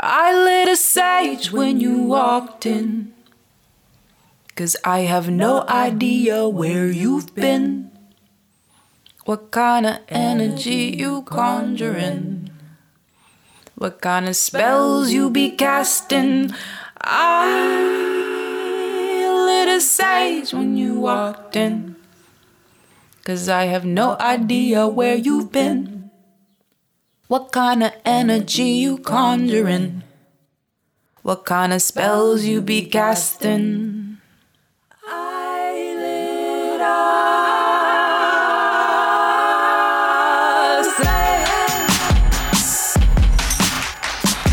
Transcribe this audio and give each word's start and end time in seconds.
I 0.00 0.34
lit 0.34 0.68
a 0.68 0.76
sage 0.76 1.52
when 1.52 1.80
you 1.80 2.02
walked 2.02 2.66
in. 2.66 3.12
Cause 4.56 4.76
I 4.84 5.00
have 5.00 5.28
no 5.28 5.66
idea 5.68 6.48
where 6.48 6.86
you've 6.86 7.34
been. 7.34 7.90
What 9.24 9.50
kind 9.50 9.86
of 9.86 9.98
energy 10.08 10.94
you 10.96 11.22
conjuring? 11.22 12.50
What 13.74 14.00
kind 14.00 14.28
of 14.28 14.36
spells 14.36 15.10
you 15.10 15.30
be 15.30 15.50
casting? 15.50 16.52
I 17.00 17.50
lit 19.46 19.68
a 19.68 19.80
sage 19.80 20.52
when 20.52 20.76
you 20.76 21.00
walked 21.00 21.56
in. 21.56 21.96
Cause 23.24 23.48
I 23.48 23.64
have 23.64 23.84
no 23.84 24.16
idea 24.20 24.86
where 24.86 25.16
you've 25.16 25.50
been. 25.50 25.93
What 27.34 27.50
kind 27.50 27.82
of 27.82 27.90
energy 28.04 28.62
you 28.62 28.98
conjuring? 28.98 30.04
What 31.22 31.44
kind 31.44 31.72
of 31.72 31.82
spells 31.82 32.44
you 32.44 32.62
be 32.62 32.86
casting? 32.86 34.18
I 35.04 35.96
lit. 35.98 36.78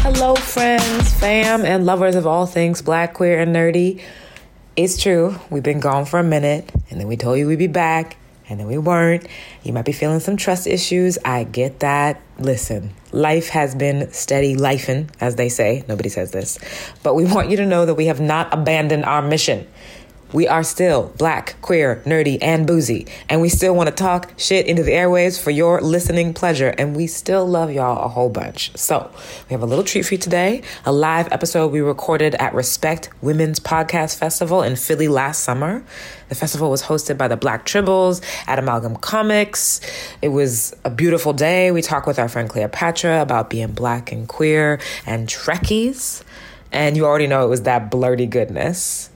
Hello, 0.01 0.33
friends, 0.33 1.13
fam, 1.19 1.63
and 1.63 1.85
lovers 1.85 2.15
of 2.15 2.25
all 2.25 2.47
things 2.47 2.81
black, 2.81 3.13
queer, 3.13 3.39
and 3.39 3.55
nerdy. 3.55 4.01
It's 4.75 4.99
true, 4.99 5.35
we've 5.51 5.61
been 5.61 5.81
gone 5.81 6.05
for 6.05 6.17
a 6.19 6.23
minute, 6.23 6.71
and 6.89 6.99
then 6.99 7.07
we 7.07 7.15
told 7.15 7.37
you 7.37 7.45
we'd 7.45 7.59
be 7.59 7.67
back, 7.67 8.17
and 8.51 8.59
then 8.59 8.67
we 8.67 8.77
weren't. 8.77 9.25
You 9.63 9.71
might 9.71 9.85
be 9.85 9.93
feeling 9.93 10.19
some 10.19 10.35
trust 10.35 10.67
issues. 10.67 11.17
I 11.23 11.45
get 11.45 11.79
that. 11.79 12.21
Listen, 12.37 12.91
life 13.13 13.47
has 13.49 13.73
been 13.75 14.11
steady 14.11 14.55
lifing, 14.55 15.09
as 15.21 15.37
they 15.37 15.47
say. 15.47 15.85
Nobody 15.87 16.09
says 16.09 16.31
this. 16.31 16.59
But 17.01 17.15
we 17.15 17.25
want 17.25 17.49
you 17.49 17.57
to 17.57 17.65
know 17.65 17.85
that 17.85 17.95
we 17.95 18.07
have 18.07 18.19
not 18.19 18.53
abandoned 18.53 19.05
our 19.05 19.21
mission. 19.21 19.67
We 20.33 20.47
are 20.47 20.63
still 20.63 21.11
black, 21.17 21.55
queer, 21.61 22.01
nerdy, 22.05 22.37
and 22.41 22.65
boozy. 22.65 23.07
And 23.27 23.41
we 23.41 23.49
still 23.49 23.75
want 23.75 23.89
to 23.89 23.95
talk 23.95 24.33
shit 24.37 24.65
into 24.65 24.81
the 24.81 24.91
airwaves 24.91 25.41
for 25.41 25.51
your 25.51 25.81
listening 25.81 26.33
pleasure. 26.33 26.73
And 26.77 26.95
we 26.95 27.07
still 27.07 27.45
love 27.45 27.71
y'all 27.71 28.03
a 28.03 28.07
whole 28.07 28.29
bunch. 28.29 28.71
So 28.77 29.11
we 29.49 29.53
have 29.53 29.61
a 29.61 29.65
little 29.65 29.83
treat 29.83 30.05
for 30.05 30.13
you 30.13 30.17
today 30.17 30.63
a 30.85 30.91
live 30.91 31.31
episode 31.31 31.71
we 31.71 31.81
recorded 31.81 32.35
at 32.35 32.53
Respect 32.53 33.09
Women's 33.21 33.59
Podcast 33.59 34.17
Festival 34.17 34.63
in 34.63 34.75
Philly 34.75 35.07
last 35.07 35.43
summer. 35.43 35.83
The 36.29 36.35
festival 36.35 36.71
was 36.71 36.83
hosted 36.83 37.17
by 37.17 37.27
the 37.27 37.37
Black 37.37 37.65
Tribbles 37.65 38.23
at 38.47 38.57
Amalgam 38.57 38.95
Comics. 38.95 39.81
It 40.21 40.29
was 40.29 40.73
a 40.85 40.89
beautiful 40.89 41.33
day. 41.33 41.71
We 41.71 41.81
talked 41.81 42.07
with 42.07 42.19
our 42.19 42.29
friend 42.29 42.49
Cleopatra 42.49 43.21
about 43.21 43.49
being 43.49 43.73
black 43.73 44.11
and 44.11 44.27
queer 44.27 44.79
and 45.05 45.27
Trekkies. 45.27 46.23
And 46.71 46.95
you 46.95 47.05
already 47.05 47.27
know 47.27 47.45
it 47.45 47.49
was 47.49 47.63
that 47.63 47.91
blerdy 47.91 48.29
goodness. 48.29 49.10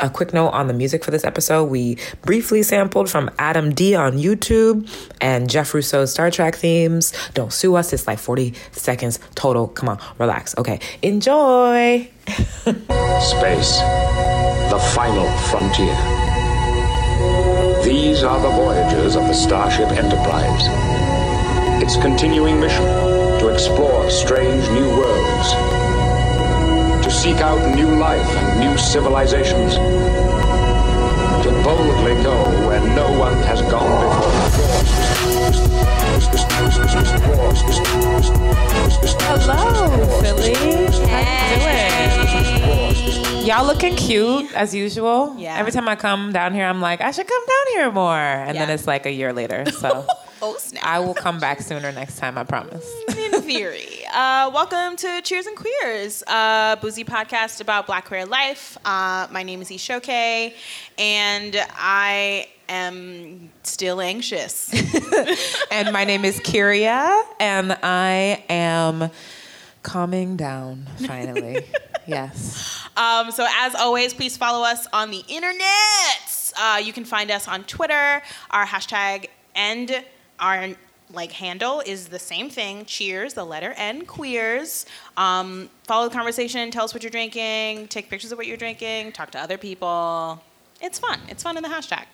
A 0.00 0.08
quick 0.08 0.32
note 0.32 0.50
on 0.50 0.68
the 0.68 0.74
music 0.74 1.04
for 1.04 1.10
this 1.10 1.24
episode. 1.24 1.64
We 1.64 1.98
briefly 2.22 2.62
sampled 2.62 3.10
from 3.10 3.30
Adam 3.38 3.74
D 3.74 3.96
on 3.96 4.12
YouTube 4.12 4.88
and 5.20 5.50
Jeff 5.50 5.74
Russo's 5.74 6.12
Star 6.12 6.30
Trek 6.30 6.54
themes. 6.54 7.12
Don't 7.34 7.52
sue 7.52 7.74
us. 7.74 7.92
It's 7.92 8.06
like 8.06 8.18
40 8.18 8.54
seconds 8.70 9.18
total. 9.34 9.66
Come 9.66 9.88
on, 9.88 9.98
relax. 10.18 10.56
Okay, 10.56 10.78
enjoy. 11.02 12.08
Space, 12.28 13.78
the 14.70 14.78
final 14.94 15.28
frontier. 15.48 15.96
These 17.82 18.22
are 18.22 18.40
the 18.40 18.50
voyages 18.50 19.16
of 19.16 19.22
the 19.22 19.34
Starship 19.34 19.88
Enterprise. 19.88 20.68
Its 21.82 21.96
continuing 21.96 22.60
mission 22.60 22.84
to 23.40 23.48
explore 23.48 24.08
strange 24.10 24.68
new 24.70 24.88
worlds, 24.88 25.52
seek 27.18 27.38
out 27.38 27.58
new 27.74 27.96
life 27.96 28.24
and 28.36 28.60
new 28.60 28.78
civilizations, 28.78 29.74
to 31.42 31.50
boldly 31.64 32.14
go 32.22 32.44
where 32.68 32.80
no 32.94 33.18
one 33.18 33.34
has 33.42 33.60
gone 33.62 33.90
before. 34.04 35.38
Hello, 39.26 40.20
Philly. 40.22 40.54
Hey. 41.08 41.98
Y'all 43.44 43.66
looking 43.66 43.96
cute 43.96 44.54
as 44.54 44.72
usual. 44.72 45.34
Yeah. 45.36 45.56
Every 45.58 45.72
time 45.72 45.88
I 45.88 45.96
come 45.96 46.30
down 46.32 46.54
here, 46.54 46.66
I'm 46.66 46.80
like, 46.80 47.00
I 47.00 47.10
should 47.10 47.26
come 47.26 47.42
down 47.46 47.66
here 47.72 47.90
more. 47.90 48.16
And 48.16 48.56
then 48.56 48.70
it's 48.70 48.86
like 48.86 49.06
a 49.06 49.10
year 49.10 49.32
later. 49.32 49.64
So 49.72 50.06
Oh 50.40 50.56
snap! 50.58 50.84
I 50.84 51.00
will 51.00 51.14
come 51.14 51.40
back 51.40 51.60
sooner 51.60 51.90
next 51.90 52.18
time, 52.18 52.38
I 52.38 52.44
promise. 52.44 52.88
in 53.08 53.42
theory. 53.42 54.06
Uh, 54.12 54.50
welcome 54.54 54.94
to 54.96 55.20
Cheers 55.22 55.46
and 55.46 55.56
Queers, 55.56 56.22
a 56.28 56.78
boozy 56.80 57.02
podcast 57.04 57.60
about 57.60 57.88
Black 57.88 58.04
queer 58.04 58.24
life. 58.24 58.78
Uh, 58.84 59.26
my 59.32 59.42
name 59.42 59.60
is 59.62 59.70
Ishoke, 59.70 60.52
and 60.96 61.56
I 61.72 62.48
am 62.68 63.50
still 63.64 64.00
anxious. 64.00 64.72
and 65.72 65.92
my 65.92 66.04
name 66.04 66.24
is 66.24 66.38
Kyria, 66.38 67.20
and 67.40 67.72
I 67.82 68.44
am 68.48 69.10
calming 69.82 70.36
down 70.36 70.86
finally. 71.04 71.66
yes. 72.06 72.86
Um, 72.96 73.32
so, 73.32 73.44
as 73.56 73.74
always, 73.74 74.14
please 74.14 74.36
follow 74.36 74.64
us 74.64 74.86
on 74.92 75.10
the 75.10 75.24
internet. 75.26 76.52
Uh, 76.56 76.80
you 76.82 76.92
can 76.92 77.04
find 77.04 77.32
us 77.32 77.48
on 77.48 77.64
Twitter. 77.64 78.22
Our 78.50 78.66
hashtag 78.66 79.26
and 79.56 80.04
our 80.40 80.70
like 81.12 81.32
handle 81.32 81.82
is 81.86 82.08
the 82.08 82.18
same 82.18 82.50
thing. 82.50 82.84
Cheers, 82.84 83.34
the 83.34 83.44
letter 83.44 83.72
N, 83.76 84.04
queers. 84.04 84.86
Um, 85.16 85.70
follow 85.84 86.08
the 86.08 86.14
conversation. 86.14 86.70
Tell 86.70 86.84
us 86.84 86.92
what 86.92 87.02
you're 87.02 87.10
drinking. 87.10 87.88
Take 87.88 88.10
pictures 88.10 88.32
of 88.32 88.38
what 88.38 88.46
you're 88.46 88.56
drinking. 88.56 89.12
Talk 89.12 89.30
to 89.32 89.38
other 89.38 89.58
people. 89.58 90.42
It's 90.80 90.98
fun. 90.98 91.20
It's 91.28 91.42
fun 91.42 91.56
in 91.56 91.62
the 91.62 91.68
hashtag. 91.68 92.04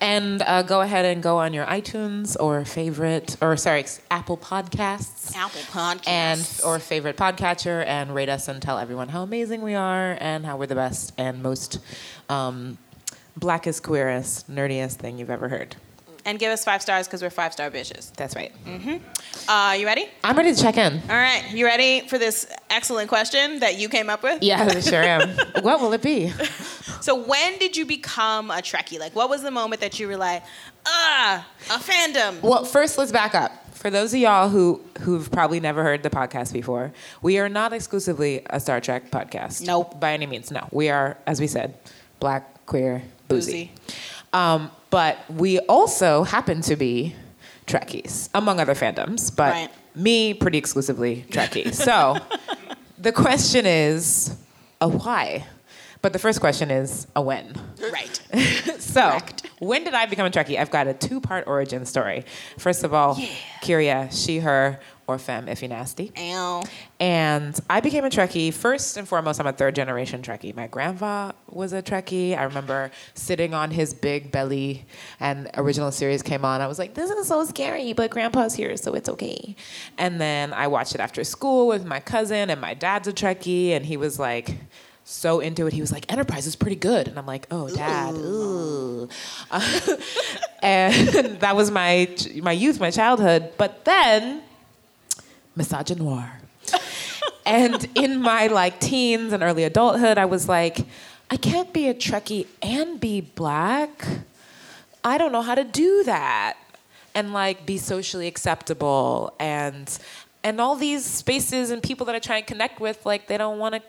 And 0.00 0.42
uh, 0.42 0.62
go 0.62 0.80
ahead 0.80 1.04
and 1.04 1.22
go 1.22 1.38
on 1.38 1.54
your 1.54 1.64
iTunes 1.66 2.36
or 2.40 2.64
favorite, 2.64 3.36
or 3.40 3.56
sorry, 3.56 3.84
Apple 4.10 4.36
Podcasts. 4.36 5.34
Apple 5.36 5.60
Podcast 5.60 6.08
and 6.08 6.60
or 6.64 6.78
favorite 6.78 7.16
podcatcher 7.16 7.84
and 7.86 8.14
rate 8.14 8.28
us 8.28 8.48
and 8.48 8.60
tell 8.60 8.78
everyone 8.78 9.08
how 9.08 9.22
amazing 9.22 9.62
we 9.62 9.74
are 9.74 10.16
and 10.20 10.44
how 10.44 10.56
we're 10.56 10.66
the 10.66 10.74
best 10.74 11.12
and 11.16 11.42
most 11.42 11.78
um, 12.28 12.78
blackest, 13.36 13.82
queerest, 13.82 14.50
nerdiest 14.50 14.94
thing 14.94 15.18
you've 15.18 15.30
ever 15.30 15.48
heard. 15.48 15.76
And 16.24 16.38
give 16.38 16.52
us 16.52 16.64
five 16.64 16.82
stars 16.82 17.06
because 17.06 17.22
we're 17.22 17.30
five 17.30 17.52
star 17.52 17.70
bitches. 17.70 18.12
That's 18.14 18.36
right. 18.36 18.52
Mm-hmm. 18.64 19.50
Uh, 19.50 19.72
you 19.74 19.86
ready? 19.86 20.06
I'm 20.22 20.36
ready 20.36 20.54
to 20.54 20.60
check 20.60 20.76
in. 20.76 21.00
All 21.08 21.16
right, 21.16 21.44
you 21.52 21.64
ready 21.64 22.06
for 22.08 22.18
this 22.18 22.46
excellent 22.68 23.08
question 23.08 23.60
that 23.60 23.78
you 23.78 23.88
came 23.88 24.10
up 24.10 24.22
with? 24.22 24.42
Yeah, 24.42 24.62
I 24.62 24.80
sure 24.80 25.02
am. 25.02 25.28
what 25.62 25.80
will 25.80 25.92
it 25.92 26.02
be? 26.02 26.32
So 27.00 27.14
when 27.14 27.58
did 27.58 27.76
you 27.76 27.86
become 27.86 28.50
a 28.50 28.56
Trekkie? 28.56 28.98
Like, 28.98 29.14
what 29.14 29.30
was 29.30 29.42
the 29.42 29.50
moment 29.50 29.80
that 29.80 29.98
you 29.98 30.06
were 30.06 30.16
like, 30.16 30.42
ah, 30.86 31.46
a 31.70 31.78
fandom? 31.78 32.42
Well, 32.42 32.64
first, 32.64 32.98
let's 32.98 33.12
back 33.12 33.34
up. 33.34 33.52
For 33.74 33.88
those 33.88 34.12
of 34.12 34.20
y'all 34.20 34.50
who 34.50 34.82
who've 35.00 35.30
probably 35.30 35.58
never 35.58 35.82
heard 35.82 36.02
the 36.02 36.10
podcast 36.10 36.52
before, 36.52 36.92
we 37.22 37.38
are 37.38 37.48
not 37.48 37.72
exclusively 37.72 38.42
a 38.50 38.60
Star 38.60 38.80
Trek 38.80 39.10
podcast. 39.10 39.66
Nope. 39.66 39.98
By 39.98 40.12
any 40.12 40.26
means, 40.26 40.50
no. 40.50 40.68
We 40.70 40.90
are, 40.90 41.16
as 41.26 41.40
we 41.40 41.46
said, 41.46 41.78
black, 42.18 42.66
queer, 42.66 43.02
boozy. 43.28 43.72
Boozy. 43.86 43.96
Um, 44.34 44.70
but 44.90 45.18
we 45.30 45.58
also 45.60 46.24
happen 46.24 46.60
to 46.62 46.76
be 46.76 47.14
Trekkies, 47.66 48.28
among 48.34 48.60
other 48.60 48.74
fandoms. 48.74 49.34
But 49.34 49.52
Right. 49.52 49.70
me, 49.94 50.34
pretty 50.34 50.58
exclusively 50.58 51.24
Trekkie. 51.30 51.72
so 51.86 52.16
the 52.98 53.12
question 53.12 53.66
is 53.66 54.36
a 54.80 54.88
why? 54.88 55.46
But 56.02 56.12
the 56.14 56.18
first 56.18 56.40
question 56.40 56.70
is 56.70 57.06
a 57.14 57.22
when. 57.22 57.54
Right. 57.92 58.20
So, 58.80 59.02
Correct. 59.10 59.46
when 59.60 59.84
did 59.84 59.94
I 59.94 60.06
become 60.06 60.26
a 60.26 60.30
Trekkie? 60.30 60.58
I've 60.58 60.70
got 60.72 60.88
a 60.88 60.94
two 60.94 61.20
part 61.20 61.46
origin 61.46 61.86
story. 61.86 62.24
First 62.58 62.82
of 62.82 62.92
all, 62.92 63.14
Kyria, 63.62 64.10
she, 64.10 64.40
her, 64.40 64.80
or 65.10 65.18
femme, 65.18 65.48
if 65.48 65.62
you're 65.62 65.68
nasty. 65.68 66.12
Ow. 66.16 66.62
And 66.98 67.58
I 67.68 67.80
became 67.80 68.04
a 68.04 68.10
Trekkie. 68.10 68.52
First 68.52 68.96
and 68.96 69.08
foremost, 69.08 69.40
I'm 69.40 69.46
a 69.46 69.52
third 69.52 69.74
generation 69.74 70.22
Trekkie. 70.22 70.54
My 70.54 70.66
grandpa 70.66 71.32
was 71.48 71.72
a 71.72 71.82
Trekkie. 71.82 72.36
I 72.36 72.44
remember 72.44 72.90
sitting 73.14 73.54
on 73.54 73.70
his 73.70 73.92
big 73.92 74.30
belly 74.30 74.86
and 75.18 75.50
original 75.54 75.90
series 75.90 76.22
came 76.22 76.44
on. 76.44 76.60
I 76.60 76.66
was 76.66 76.78
like, 76.78 76.94
this 76.94 77.10
is 77.10 77.26
so 77.26 77.44
scary, 77.44 77.92
but 77.92 78.10
grandpa's 78.10 78.54
here, 78.54 78.76
so 78.76 78.94
it's 78.94 79.08
okay. 79.08 79.56
And 79.98 80.20
then 80.20 80.52
I 80.52 80.68
watched 80.68 80.94
it 80.94 81.00
after 81.00 81.24
school 81.24 81.66
with 81.66 81.84
my 81.84 82.00
cousin, 82.00 82.50
and 82.50 82.60
my 82.60 82.74
dad's 82.74 83.08
a 83.08 83.12
Trekkie, 83.12 83.70
and 83.70 83.84
he 83.84 83.96
was 83.96 84.18
like, 84.18 84.56
so 85.10 85.40
into 85.40 85.66
it. 85.66 85.72
He 85.72 85.80
was 85.80 85.92
like, 85.92 86.10
Enterprise 86.10 86.46
is 86.46 86.56
pretty 86.56 86.76
good. 86.76 87.08
And 87.08 87.18
I'm 87.18 87.26
like, 87.26 87.46
oh, 87.50 87.68
dad, 87.68 88.14
ooh. 88.14 89.08
and 90.62 91.40
that 91.40 91.56
was 91.56 91.70
my, 91.70 92.08
my 92.42 92.52
youth, 92.52 92.80
my 92.80 92.90
childhood. 92.90 93.52
But 93.56 93.84
then, 93.84 94.42
misogynoir. 95.60 96.30
and 97.46 97.88
in 97.94 98.20
my 98.20 98.46
like 98.46 98.80
teens 98.80 99.32
and 99.32 99.42
early 99.42 99.64
adulthood, 99.64 100.18
I 100.18 100.24
was 100.24 100.48
like, 100.48 100.86
I 101.30 101.36
can't 101.36 101.72
be 101.72 101.88
a 101.88 101.94
Trekkie 101.94 102.46
and 102.62 103.00
be 103.00 103.20
black. 103.20 104.06
I 105.04 105.18
don't 105.18 105.32
know 105.32 105.42
how 105.42 105.54
to 105.54 105.64
do 105.64 106.04
that. 106.04 106.56
And 107.14 107.32
like 107.32 107.66
be 107.66 107.76
socially 107.76 108.26
acceptable. 108.26 109.34
And 109.40 109.98
and 110.42 110.60
all 110.60 110.76
these 110.76 111.04
spaces 111.04 111.70
and 111.70 111.82
people 111.82 112.06
that 112.06 112.14
I 112.14 112.18
try 112.18 112.38
and 112.38 112.46
connect 112.46 112.80
with, 112.80 113.04
like 113.04 113.26
they 113.26 113.36
don't 113.36 113.58
want 113.58 113.74
to 113.74 113.82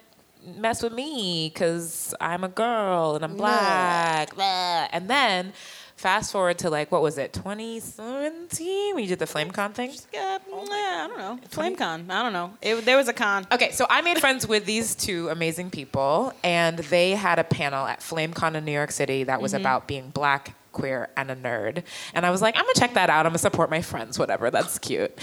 mess 0.57 0.81
with 0.81 0.93
me 0.93 1.51
because 1.53 2.13
I'm 2.19 2.43
a 2.43 2.49
girl 2.49 3.15
and 3.15 3.23
I'm 3.23 3.37
black. 3.37 4.35
Blah. 4.35 4.87
And 4.91 5.07
then 5.07 5.53
fast 6.01 6.31
forward 6.31 6.57
to 6.57 6.69
like 6.69 6.91
what 6.91 7.03
was 7.03 7.19
it, 7.19 7.31
2017 7.31 8.95
when 8.95 9.03
you 9.03 9.07
did 9.07 9.19
the 9.19 9.25
FlameCon 9.25 9.73
thing? 9.73 9.91
Yeah, 10.11 10.39
mm, 10.39 10.51
oh 10.51 10.65
yeah, 10.67 11.05
I 11.05 11.07
don't 11.07 11.17
know. 11.19 11.39
FlameCon. 11.49 12.09
I 12.09 12.23
don't 12.23 12.33
know. 12.33 12.53
It, 12.61 12.83
there 12.85 12.97
was 12.97 13.07
a 13.07 13.13
con. 13.13 13.45
Okay, 13.51 13.71
so 13.71 13.85
I 13.87 14.01
made 14.01 14.19
friends 14.19 14.47
with 14.47 14.65
these 14.65 14.95
two 14.95 15.29
amazing 15.29 15.69
people, 15.69 16.33
and 16.43 16.79
they 16.79 17.11
had 17.11 17.37
a 17.37 17.43
panel 17.43 17.85
at 17.85 17.99
FlameCon 17.99 18.55
in 18.55 18.65
New 18.65 18.71
York 18.71 18.91
City 18.91 19.25
that 19.25 19.41
was 19.41 19.53
mm-hmm. 19.53 19.61
about 19.61 19.87
being 19.87 20.09
black, 20.09 20.55
queer, 20.71 21.09
and 21.15 21.29
a 21.29 21.35
nerd. 21.35 21.83
And 22.15 22.25
I 22.25 22.31
was 22.31 22.41
like, 22.41 22.55
I'm 22.55 22.63
gonna 22.63 22.73
check 22.75 22.95
that 22.95 23.11
out. 23.11 23.27
I'm 23.27 23.31
gonna 23.31 23.37
support 23.37 23.69
my 23.69 23.83
friends, 23.83 24.17
whatever. 24.17 24.49
That's 24.49 24.79
cute. 24.79 25.15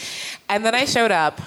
And 0.48 0.64
then 0.64 0.76
I 0.76 0.84
showed 0.84 1.10
up, 1.10 1.40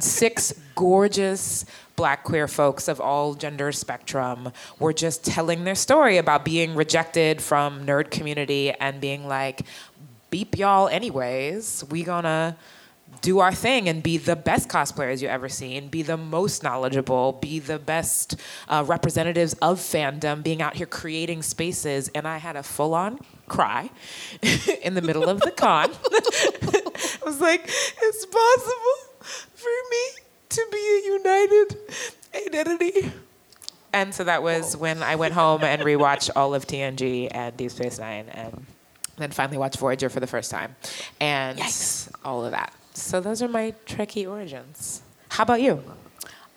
six 0.00 0.54
gorgeous 0.74 1.64
black 1.96 2.24
queer 2.24 2.48
folks 2.48 2.88
of 2.88 3.00
all 3.00 3.34
gender 3.34 3.70
spectrum 3.72 4.52
were 4.78 4.92
just 4.92 5.24
telling 5.24 5.64
their 5.64 5.74
story 5.74 6.16
about 6.16 6.44
being 6.44 6.74
rejected 6.74 7.40
from 7.40 7.86
nerd 7.86 8.10
community 8.10 8.72
and 8.72 9.00
being 9.00 9.28
like, 9.28 9.62
beep 10.30 10.56
y'all 10.56 10.88
anyways. 10.88 11.84
We 11.90 12.02
gonna 12.02 12.56
do 13.20 13.38
our 13.40 13.52
thing 13.52 13.88
and 13.88 14.02
be 14.02 14.16
the 14.16 14.34
best 14.34 14.68
cosplayers 14.68 15.20
you 15.20 15.28
ever 15.28 15.48
seen, 15.48 15.88
be 15.88 16.02
the 16.02 16.16
most 16.16 16.62
knowledgeable, 16.62 17.34
be 17.34 17.58
the 17.58 17.78
best 17.78 18.36
uh, 18.68 18.82
representatives 18.86 19.52
of 19.60 19.78
fandom, 19.78 20.42
being 20.42 20.62
out 20.62 20.74
here 20.74 20.86
creating 20.86 21.42
spaces. 21.42 22.08
And 22.14 22.26
I 22.26 22.38
had 22.38 22.56
a 22.56 22.62
full 22.62 22.94
on 22.94 23.20
cry 23.46 23.90
in 24.82 24.94
the 24.94 25.02
middle 25.02 25.28
of 25.28 25.40
the 25.40 25.50
con. 25.50 25.90
I 26.12 27.18
was 27.24 27.40
like, 27.40 27.62
it's 27.64 28.26
possible 28.26 29.11
for 29.22 29.70
me 29.90 30.22
to 30.48 30.66
be 30.70 30.78
a 30.78 31.12
united 31.12 31.76
identity. 32.46 33.12
And 33.92 34.14
so 34.14 34.24
that 34.24 34.42
was 34.42 34.76
when 34.76 35.02
I 35.02 35.16
went 35.16 35.34
home 35.34 35.62
and 35.64 35.82
rewatched 35.82 36.30
all 36.34 36.54
of 36.54 36.66
TNG 36.66 37.28
and 37.30 37.56
Deep 37.56 37.70
Space 37.70 37.98
Nine 37.98 38.26
and 38.30 38.66
then 39.18 39.30
finally 39.30 39.58
watched 39.58 39.78
Voyager 39.78 40.08
for 40.08 40.20
the 40.20 40.26
first 40.26 40.50
time 40.50 40.74
and 41.20 41.60
all 42.24 42.44
of 42.44 42.52
that. 42.52 42.72
So 42.94 43.20
those 43.20 43.42
are 43.42 43.48
my 43.48 43.74
Trekkie 43.86 44.28
origins. 44.28 45.02
How 45.28 45.42
about 45.44 45.60
you? 45.60 45.82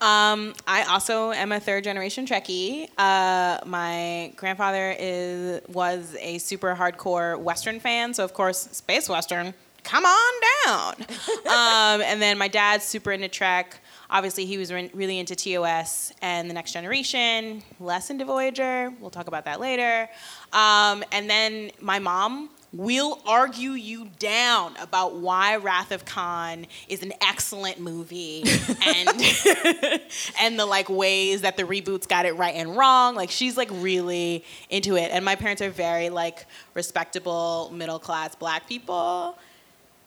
Um, 0.02 0.54
I 0.68 0.84
also 0.90 1.32
am 1.32 1.52
a 1.52 1.60
third 1.60 1.86
generation 1.86 2.26
Trekkie. 2.26 2.90
Uh, 2.98 3.60
my 3.66 4.34
grandfather 4.36 4.94
is 5.00 5.62
was 5.68 6.16
a 6.20 6.38
super 6.40 6.76
hardcore 6.76 7.40
Western 7.40 7.80
fan, 7.80 8.14
so 8.14 8.24
of 8.24 8.34
course, 8.34 8.68
space 8.72 9.08
Western. 9.08 9.54
Come 9.86 10.04
on 10.04 10.34
down. 10.66 10.96
um, 11.46 12.02
and 12.02 12.22
then 12.22 12.38
my 12.38 12.48
dad's 12.48 12.84
super 12.84 13.12
into 13.12 13.28
Trek. 13.28 13.80
Obviously, 14.10 14.46
he 14.46 14.58
was 14.58 14.74
re- 14.74 14.90
really 14.94 15.20
into 15.20 15.36
TOS 15.36 16.12
and 16.22 16.50
the 16.50 16.54
Next 16.54 16.74
Generation, 16.74 17.62
less 17.80 18.10
into 18.10 18.26
Voyager. 18.26 18.92
We'll 19.00 19.12
talk 19.12 19.28
about 19.28 19.46
that 19.46 19.60
later. 19.60 20.10
Um, 20.54 21.04
and 21.12 21.30
then 21.30 21.72
my 21.82 22.00
mom 22.00 22.50
will 22.74 23.22
argue 23.26 23.72
you 23.72 24.10
down 24.20 24.76
about 24.82 25.16
why 25.16 25.56
Wrath 25.58 25.92
of 25.92 26.04
Khan 26.04 26.66
is 26.90 27.04
an 27.04 27.14
excellent 27.22 27.80
movie 27.80 28.44
and 28.86 29.10
and 30.42 30.60
the 30.60 30.66
like 30.66 30.90
ways 30.90 31.42
that 31.42 31.58
the 31.58 31.64
reboots 31.64 32.08
got 32.08 32.26
it 32.26 32.34
right 32.34 32.56
and 32.56 32.76
wrong. 32.76 33.16
Like 33.16 33.30
she's 33.30 33.56
like 33.56 33.70
really 33.72 34.44
into 34.70 34.98
it. 34.98 35.12
And 35.12 35.24
my 35.24 35.36
parents 35.36 35.62
are 35.62 35.70
very 35.70 36.10
like 36.10 36.46
respectable 36.74 37.72
middle 37.74 38.00
class 38.00 38.36
black 38.36 38.68
people 38.68 39.38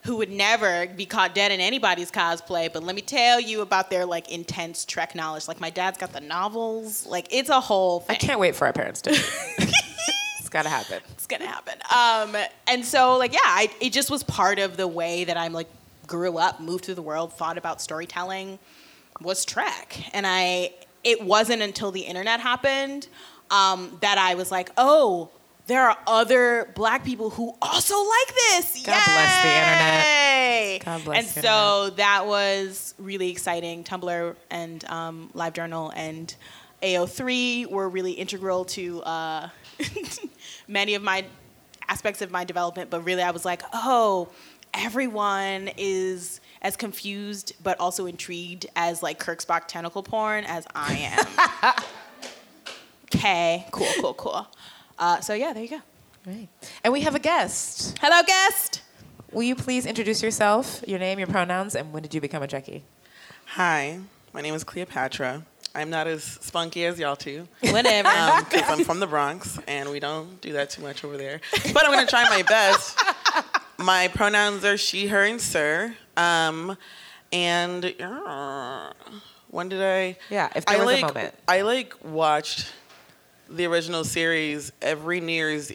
who 0.09 0.17
would 0.17 0.31
never 0.31 0.87
be 0.87 1.05
caught 1.05 1.35
dead 1.35 1.53
in 1.53 1.61
anybody's 1.61 2.11
cosplay, 2.11 2.73
but 2.73 2.83
let 2.83 2.97
me 2.97 3.03
tell 3.03 3.39
you 3.39 3.61
about 3.61 3.91
their 3.91 4.07
like 4.07 4.33
intense 4.33 4.87
Trek 4.87 5.15
knowledge. 5.15 5.47
Like 5.47 5.61
my 5.61 5.69
dad's 5.69 5.99
got 5.99 6.15
the 6.15 6.21
novels. 6.21 7.05
Like 7.05 7.29
it's 7.31 7.51
a 7.51 7.61
whole 7.61 8.07
I 8.09 8.15
can't 8.15 8.41
wait 8.41 8.57
for 8.57 8.67
our 8.67 8.73
parents 8.73 9.03
to. 9.03 9.11
it's 9.59 10.49
gotta 10.49 10.71
happen. 10.71 11.03
it's 11.11 11.27
gonna 11.27 11.47
happen. 11.47 11.75
Um, 11.95 12.43
and 12.67 12.87
so 12.87 13.19
like 13.19 13.35
yeah, 13.35 13.41
I, 13.45 13.71
it 13.83 13.93
just 13.93 14.11
was 14.11 14.23
part 14.23 14.59
of 14.59 14.79
the 14.79 14.89
way 14.89 15.25
that 15.25 15.37
I'm 15.37 15.53
like 15.53 15.69
grew 16.07 16.39
up, 16.39 16.59
moved 16.59 16.87
through 16.87 16.95
the 16.95 17.03
world, 17.03 17.35
thought 17.35 17.59
about 17.59 17.83
storytelling 17.83 18.59
was 19.21 19.45
Trek, 19.45 20.01
and 20.15 20.27
I 20.27 20.73
it 21.05 21.23
wasn't 21.23 21.61
until 21.61 21.91
the 21.91 22.01
internet 22.01 22.41
happened 22.41 23.09
um, 23.51 23.99
that 24.01 24.17
I 24.17 24.37
was 24.37 24.51
like, 24.51 24.71
oh. 24.79 25.29
There 25.69 25.87
are 25.87 25.99
other 26.07 26.71
black 26.75 27.05
people 27.05 27.29
who 27.29 27.55
also 27.61 27.95
like 27.95 28.35
this. 28.35 28.83
God 28.87 29.05
bless 29.05 29.43
the 29.43 29.49
internet. 29.49 30.85
God 30.85 31.05
bless 31.05 31.19
And 31.19 31.45
so 31.45 31.91
that 31.97 32.27
was 32.27 32.95
really 32.99 33.31
exciting. 33.31 33.85
Tumblr 33.85 34.35
and 34.51 34.85
um, 34.87 35.31
LiveJournal 35.35 35.93
and 35.95 36.35
AO3 36.83 37.71
were 37.71 37.87
really 37.87 38.13
integral 38.13 38.65
to 38.65 39.03
uh, 39.03 39.49
many 40.69 40.95
of 40.95 41.03
my 41.03 41.27
aspects 41.87 42.23
of 42.23 42.31
my 42.31 42.45
development. 42.45 42.89
But 42.89 43.03
really, 43.03 43.23
I 43.23 43.31
was 43.31 43.45
like, 43.45 43.61
oh, 43.75 44.31
everyone 44.73 45.69
is 45.77 46.41
as 46.63 46.79
confused 46.79 47.53
but 47.63 47.79
also 47.79 48.07
intrigued 48.07 48.65
as 48.75 49.03
like 49.03 49.19
Kirk 49.19 49.43
Spock 49.43 49.67
tentacle 49.69 50.03
porn 50.03 50.45
as 50.45 50.67
I 50.75 50.95
am. 50.95 51.85
Okay, 53.15 53.67
cool, 53.71 53.89
cool, 54.01 54.15
cool. 54.15 54.47
Uh, 54.99 55.21
so 55.21 55.35
yeah, 55.35 55.53
there 55.53 55.63
you 55.63 55.69
go. 55.69 55.81
Right. 56.27 56.49
And 56.83 56.93
we 56.93 57.03
have 57.03 57.15
a 57.15 57.21
guest. 57.21 57.97
Hello, 58.01 58.23
guest. 58.27 58.83
Will 59.33 59.45
you 59.45 59.55
please 59.55 59.87
introduce 59.87 60.23
yourself, 60.23 60.83
your 60.87 60.99
name, 60.99 61.19
your 61.19 61.29
pronouns, 61.29 61.75
and 61.75 61.93
when 61.93 62.03
did 62.03 62.15
you 62.15 62.21
become 62.21 62.43
a 62.43 62.47
Trekkie? 62.47 62.83
Hi, 63.47 64.01
my 64.33 64.41
name 64.41 64.55
is 64.55 64.65
Cleopatra. 64.65 65.45
I'm 65.75 65.91
not 65.91 66.07
as 66.07 66.25
spunky 66.25 66.85
as 66.87 66.99
y'all 66.99 67.15
two. 67.15 67.47
Whatever. 67.61 68.09
Because 68.45 68.69
I'm 68.69 68.85
from 68.85 69.01
the 69.01 69.07
Bronx 69.07 69.59
and 69.69 69.91
we 69.91 70.01
don't 70.01 70.41
do 70.41 70.55
that 70.55 70.71
too 70.71 70.83
much 70.83 71.05
over 71.05 71.17
there. 71.17 71.41
But 71.73 71.85
I'm 71.85 71.93
going 71.93 72.05
to 72.05 72.11
try 72.11 72.25
my 72.29 72.43
best. 72.43 72.99
My 73.79 74.09
pronouns 74.09 74.65
are 74.65 74.77
she, 74.77 75.07
her, 75.07 75.23
and 75.23 75.41
sir. 75.41 75.95
Um, 76.17 76.77
and 77.33 77.95
uh, 78.01 78.93
when 79.51 79.69
did 79.69 79.81
I? 79.81 80.17
Yeah, 80.31 80.49
if 80.57 80.67
there 80.67 80.81
I 80.81 80.85
was 80.85 80.99
a 80.99 81.03
like, 81.03 81.15
moment. 81.15 81.35
I 81.47 81.61
like 81.61 81.95
watched 82.05 82.73
the 83.51 83.67
original 83.67 84.05
series 84.05 84.73
every 84.83 85.21
New 85.21 85.33
Year's 85.33 85.73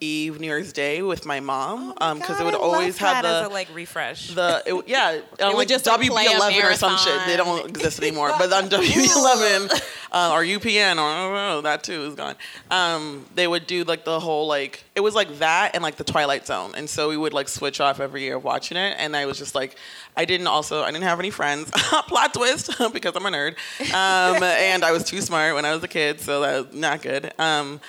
Eve, 0.00 0.38
New 0.38 0.46
Year's 0.46 0.74
Day 0.74 1.00
with 1.00 1.24
my 1.24 1.40
mom 1.40 1.94
because 1.94 2.38
it 2.38 2.44
would 2.44 2.54
always 2.54 2.98
have 2.98 3.22
the 3.22 3.46
a 3.46 3.48
like 3.48 3.74
refresh. 3.74 4.28
the 4.28 4.62
it, 4.66 4.88
yeah 4.88 5.20
on 5.42 5.48
would 5.48 5.56
like 5.56 5.68
just, 5.68 5.86
WB11 5.86 6.70
or 6.70 6.74
some 6.74 6.98
shit. 6.98 7.18
They 7.26 7.36
don't 7.36 7.68
exist 7.70 8.02
anymore. 8.02 8.32
but 8.38 8.52
on 8.52 8.64
WB11 8.68 9.70
uh, 10.12 10.32
or 10.34 10.42
UPN 10.42 10.96
or 10.98 11.36
I 11.36 11.60
that 11.62 11.82
too 11.82 12.02
is 12.02 12.14
gone. 12.14 12.34
Um, 12.70 13.24
they 13.34 13.46
would 13.46 13.66
do 13.66 13.84
like 13.84 14.04
the 14.04 14.20
whole 14.20 14.46
like 14.46 14.84
it 14.94 15.00
was 15.00 15.14
like 15.14 15.38
that 15.38 15.74
and 15.74 15.82
like 15.82 15.96
the 15.96 16.04
Twilight 16.04 16.46
Zone, 16.46 16.72
and 16.76 16.88
so 16.88 17.08
we 17.08 17.16
would 17.16 17.32
like 17.32 17.48
switch 17.48 17.80
off 17.80 17.98
every 17.98 18.22
year 18.22 18.36
of 18.36 18.44
watching 18.44 18.76
it. 18.76 18.96
And 18.98 19.16
I 19.16 19.24
was 19.24 19.38
just 19.38 19.54
like, 19.54 19.76
I 20.14 20.26
didn't 20.26 20.46
also 20.46 20.82
I 20.82 20.90
didn't 20.90 21.04
have 21.04 21.20
any 21.20 21.30
friends. 21.30 21.70
Plot 22.08 22.34
twist 22.34 22.70
because 22.92 23.16
I'm 23.16 23.24
a 23.24 23.30
nerd, 23.30 23.52
um, 23.94 24.42
and 24.42 24.84
I 24.84 24.92
was 24.92 25.04
too 25.04 25.22
smart 25.22 25.54
when 25.54 25.64
I 25.64 25.72
was 25.72 25.82
a 25.82 25.88
kid, 25.88 26.20
so 26.20 26.42
that 26.42 26.66
was 26.66 26.74
not 26.74 27.00
good. 27.00 27.32
Um, 27.38 27.80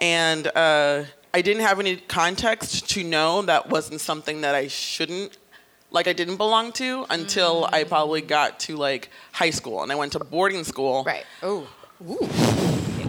and 0.00 0.46
uh, 0.48 1.04
I 1.34 1.42
didn't 1.42 1.62
have 1.62 1.80
any 1.80 1.96
context 1.96 2.88
to 2.90 3.02
know 3.04 3.42
that 3.42 3.68
wasn't 3.68 4.00
something 4.00 4.40
that 4.42 4.54
I 4.54 4.68
shouldn't 4.68 5.36
like 5.90 6.06
I 6.08 6.12
didn't 6.12 6.36
belong 6.36 6.72
to 6.74 7.06
until 7.10 7.68
I 7.72 7.84
probably 7.84 8.20
got 8.22 8.60
to 8.60 8.76
like 8.76 9.10
high 9.32 9.50
school 9.50 9.82
and 9.82 9.90
I 9.92 9.96
went 9.96 10.12
to 10.12 10.20
boarding 10.20 10.62
school. 10.64 11.04
right. 11.04 11.24
Oh. 11.42 11.66
Ooh. 12.08 12.28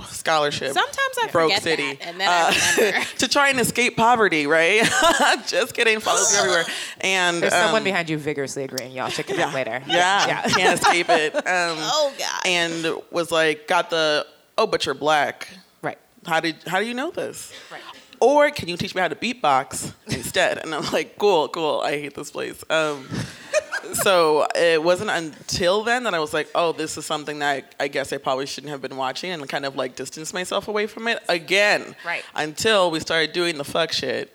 Scholarship. 0.07 0.71
Sometimes 0.73 1.17
I 1.23 1.29
Broke 1.31 1.51
city. 1.53 1.95
that, 1.95 2.07
and 2.07 2.19
then 2.19 2.27
I 2.29 3.03
to 3.19 3.27
try 3.27 3.49
and 3.49 3.59
escape 3.59 3.95
poverty, 3.97 4.45
right? 4.47 4.83
Just 5.47 5.73
kidding, 5.73 5.99
follows 5.99 6.31
me 6.33 6.39
everywhere. 6.39 6.63
And 7.01 7.41
There's 7.41 7.53
someone 7.53 7.79
um, 7.81 7.83
behind 7.83 8.09
you 8.09 8.17
vigorously 8.17 8.63
agreeing. 8.63 8.91
Y'all 8.91 9.09
should 9.09 9.27
connect 9.27 9.53
later. 9.53 9.81
Yeah, 9.87 10.27
Yeah. 10.27 10.41
can't 10.43 10.79
escape 10.79 11.09
it. 11.09 11.35
Um, 11.35 11.41
oh 11.47 12.13
God. 12.17 12.41
and 12.45 13.01
was 13.11 13.31
like, 13.31 13.67
got 13.67 13.89
the 13.89 14.25
oh, 14.57 14.65
but 14.67 14.85
you're 14.85 14.95
black. 14.95 15.47
Right. 15.81 15.97
How 16.25 16.39
did 16.39 16.55
how 16.67 16.79
do 16.79 16.85
you 16.85 16.93
know 16.93 17.11
this? 17.11 17.51
Right. 17.71 17.81
Or 18.19 18.49
can 18.51 18.67
you 18.67 18.77
teach 18.77 18.95
me 18.95 19.01
how 19.01 19.07
to 19.07 19.15
beatbox 19.15 19.93
instead? 20.07 20.57
And 20.59 20.73
I'm 20.73 20.91
like, 20.91 21.17
cool, 21.17 21.47
cool. 21.49 21.81
I 21.81 21.91
hate 21.91 22.15
this 22.15 22.31
place. 22.31 22.63
Um, 22.69 23.07
so 23.93 24.47
it 24.55 24.81
wasn't 24.81 25.09
until 25.09 25.83
then 25.83 26.03
that 26.03 26.13
I 26.13 26.19
was 26.19 26.33
like, 26.33 26.49
oh, 26.55 26.71
this 26.71 26.97
is 26.97 27.05
something 27.05 27.39
that 27.39 27.73
I, 27.79 27.85
I 27.85 27.87
guess 27.87 28.11
I 28.13 28.17
probably 28.17 28.45
shouldn't 28.45 28.71
have 28.71 28.81
been 28.81 28.97
watching 28.97 29.31
and 29.31 29.47
kind 29.47 29.65
of 29.65 29.75
like 29.75 29.95
distance 29.95 30.33
myself 30.33 30.67
away 30.67 30.87
from 30.87 31.07
it 31.07 31.21
again. 31.29 31.95
Right. 32.05 32.23
Until 32.33 32.91
we 32.91 32.99
started 32.99 33.33
doing 33.33 33.57
the 33.57 33.63
fuck 33.63 33.91
shit. 33.91 34.33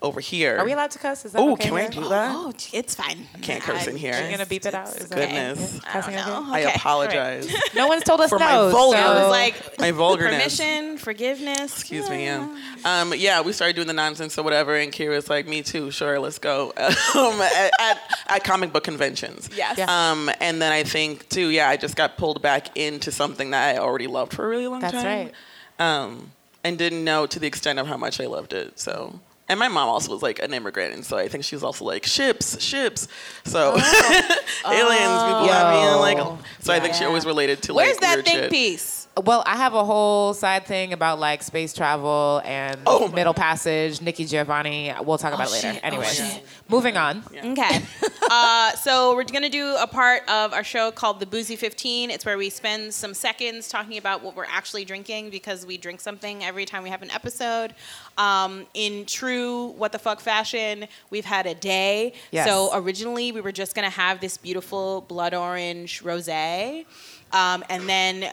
Over 0.00 0.20
here. 0.20 0.56
Are 0.58 0.64
we 0.64 0.72
allowed 0.72 0.92
to 0.92 0.98
cuss? 0.98 1.24
Is 1.24 1.32
that 1.32 1.40
Oh, 1.40 1.52
okay 1.54 1.64
can 1.64 1.74
we 1.74 1.88
do 1.88 2.08
that? 2.08 2.32
Oh, 2.34 2.52
it's 2.72 2.94
fine. 2.94 3.26
I 3.34 3.38
Can't 3.38 3.62
curse 3.62 3.86
in 3.88 3.96
here. 3.96 4.14
Are 4.14 4.22
you 4.24 4.30
gonna 4.30 4.46
beep 4.46 4.64
it 4.64 4.74
out? 4.74 4.88
Is 4.88 5.08
that- 5.08 5.16
Goodness. 5.18 5.80
yeah, 5.82 5.90
I 5.90 5.92
don't 6.00 6.04
okay? 6.04 6.16
know. 6.16 6.46
I 6.52 6.64
Okay. 6.64 6.72
apologize. 6.76 7.52
No 7.74 7.88
one's 7.88 8.04
told 8.04 8.20
us 8.20 8.30
For 8.30 8.38
no. 8.38 8.44
my 8.66 8.70
vulgar- 8.72 8.96
so- 8.98 9.02
I 9.02 9.22
was 9.22 9.30
like, 9.30 9.78
My 9.80 9.90
vulgarness. 9.90 10.56
permission, 10.58 10.98
forgiveness. 10.98 11.72
Excuse 11.80 12.08
me, 12.08 12.24
yeah. 12.24 12.46
Um, 12.84 13.12
yeah, 13.16 13.40
we 13.40 13.52
started 13.52 13.74
doing 13.74 13.88
the 13.88 13.92
nonsense 13.92 14.38
or 14.38 14.42
whatever, 14.44 14.76
and 14.76 14.92
Kira's 14.92 15.28
like, 15.28 15.46
"Me 15.48 15.62
too, 15.62 15.90
sure, 15.90 16.18
let's 16.20 16.38
go." 16.38 16.72
Um, 17.14 17.40
at, 17.40 17.70
at, 17.80 17.98
at 18.28 18.44
comic 18.44 18.72
book 18.72 18.84
conventions. 18.84 19.48
Yes. 19.56 19.78
Yeah. 19.78 19.86
Um, 20.12 20.30
and 20.40 20.60
then 20.62 20.72
I 20.72 20.84
think 20.84 21.28
too, 21.28 21.48
yeah, 21.48 21.68
I 21.68 21.76
just 21.76 21.96
got 21.96 22.16
pulled 22.16 22.40
back 22.42 22.76
into 22.76 23.10
something 23.10 23.50
that 23.50 23.74
I 23.76 23.78
already 23.80 24.06
loved 24.06 24.32
for 24.34 24.44
a 24.44 24.48
really 24.48 24.66
long 24.68 24.80
That's 24.80 24.92
time. 24.94 25.04
right. 25.04 25.32
Um, 25.80 26.32
and 26.64 26.76
didn't 26.78 27.02
know 27.04 27.26
to 27.26 27.38
the 27.38 27.46
extent 27.46 27.78
of 27.78 27.86
how 27.86 27.96
much 27.96 28.20
I 28.20 28.26
loved 28.26 28.52
it. 28.52 28.78
So. 28.78 29.20
And 29.48 29.58
my 29.58 29.68
mom 29.68 29.88
also 29.88 30.12
was 30.12 30.22
like 30.22 30.40
an 30.40 30.52
immigrant, 30.52 30.94
and 30.94 31.04
so 31.04 31.16
I 31.16 31.28
think 31.28 31.44
she 31.44 31.56
was 31.56 31.64
also 31.64 31.84
like 31.84 32.04
ships, 32.04 32.60
ships. 32.62 33.08
So 33.44 33.74
oh. 33.76 34.36
aliens, 34.66 35.22
people 35.22 35.46
not 35.46 35.72
being 35.72 35.84
Yo. 35.84 36.00
like. 36.00 36.18
Oh. 36.18 36.38
So 36.60 36.72
I 36.72 36.80
think 36.80 36.94
she 36.94 37.04
always 37.04 37.24
related 37.24 37.62
to 37.62 37.72
like 37.72 37.86
Where's 37.86 37.98
that 37.98 38.16
weird 38.16 38.24
think 38.26 38.38
shit. 38.38 38.50
piece? 38.50 38.97
Well, 39.24 39.42
I 39.46 39.56
have 39.56 39.74
a 39.74 39.84
whole 39.84 40.34
side 40.34 40.66
thing 40.66 40.92
about 40.92 41.18
like 41.18 41.42
space 41.42 41.72
travel 41.72 42.40
and 42.44 42.80
Oh 42.86 43.08
my 43.08 43.14
Middle 43.14 43.34
Passage, 43.34 44.00
Nikki 44.00 44.24
Giovanni. 44.24 44.92
We'll 45.02 45.18
talk 45.18 45.34
about 45.34 45.48
it 45.48 45.52
later. 45.52 45.72
shit. 45.72 45.80
Oh, 45.82 45.86
Anyways, 45.86 46.40
moving 46.68 46.96
on. 46.96 47.24
Okay. 47.36 47.82
uh, 48.30 48.72
so 48.72 49.14
we're 49.14 49.24
gonna 49.24 49.48
do 49.48 49.76
a 49.76 49.86
part 49.86 50.28
of 50.28 50.52
our 50.52 50.62
show 50.64 50.90
called 50.90 51.20
the 51.20 51.26
Boozy 51.26 51.56
15. 51.56 52.10
It's 52.10 52.24
where 52.24 52.38
we 52.38 52.50
spend 52.50 52.94
some 52.94 53.14
seconds 53.14 53.68
talking 53.68 53.98
about 53.98 54.22
what 54.22 54.36
we're 54.36 54.44
actually 54.44 54.84
drinking 54.84 55.30
because 55.30 55.66
we 55.66 55.76
drink 55.78 56.00
something 56.00 56.44
every 56.44 56.64
time 56.64 56.82
we 56.82 56.90
have 56.90 57.02
an 57.02 57.10
episode. 57.10 57.74
Um, 58.16 58.66
in 58.74 59.04
true 59.06 59.68
what 59.78 59.92
the 59.92 59.98
fuck 59.98 60.20
fashion, 60.20 60.86
we've 61.10 61.24
had 61.24 61.46
a 61.46 61.54
day. 61.54 62.12
Yes. 62.30 62.46
So 62.46 62.70
originally 62.74 63.32
we 63.32 63.40
were 63.40 63.52
just 63.52 63.74
gonna 63.74 63.90
have 63.90 64.20
this 64.20 64.36
beautiful 64.36 65.02
blood 65.02 65.34
orange 65.34 66.02
rosé, 66.02 66.84
um, 67.32 67.64
and 67.68 67.88
then 67.88 68.32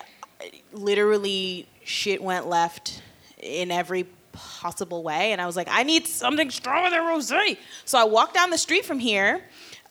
literally 0.74 1.68
shit 1.84 2.22
went 2.22 2.48
left 2.48 3.02
in 3.42 3.72
every 3.72 4.06
possible 4.32 5.02
way 5.02 5.32
and 5.32 5.40
i 5.40 5.46
was 5.46 5.56
like 5.56 5.68
i 5.72 5.84
need 5.84 6.06
something 6.06 6.50
stronger 6.50 6.90
than 6.90 7.00
rosé 7.02 7.58
so 7.86 7.98
i 7.98 8.04
walked 8.04 8.34
down 8.34 8.50
the 8.50 8.58
street 8.58 8.86
from 8.86 9.00
here 9.00 9.42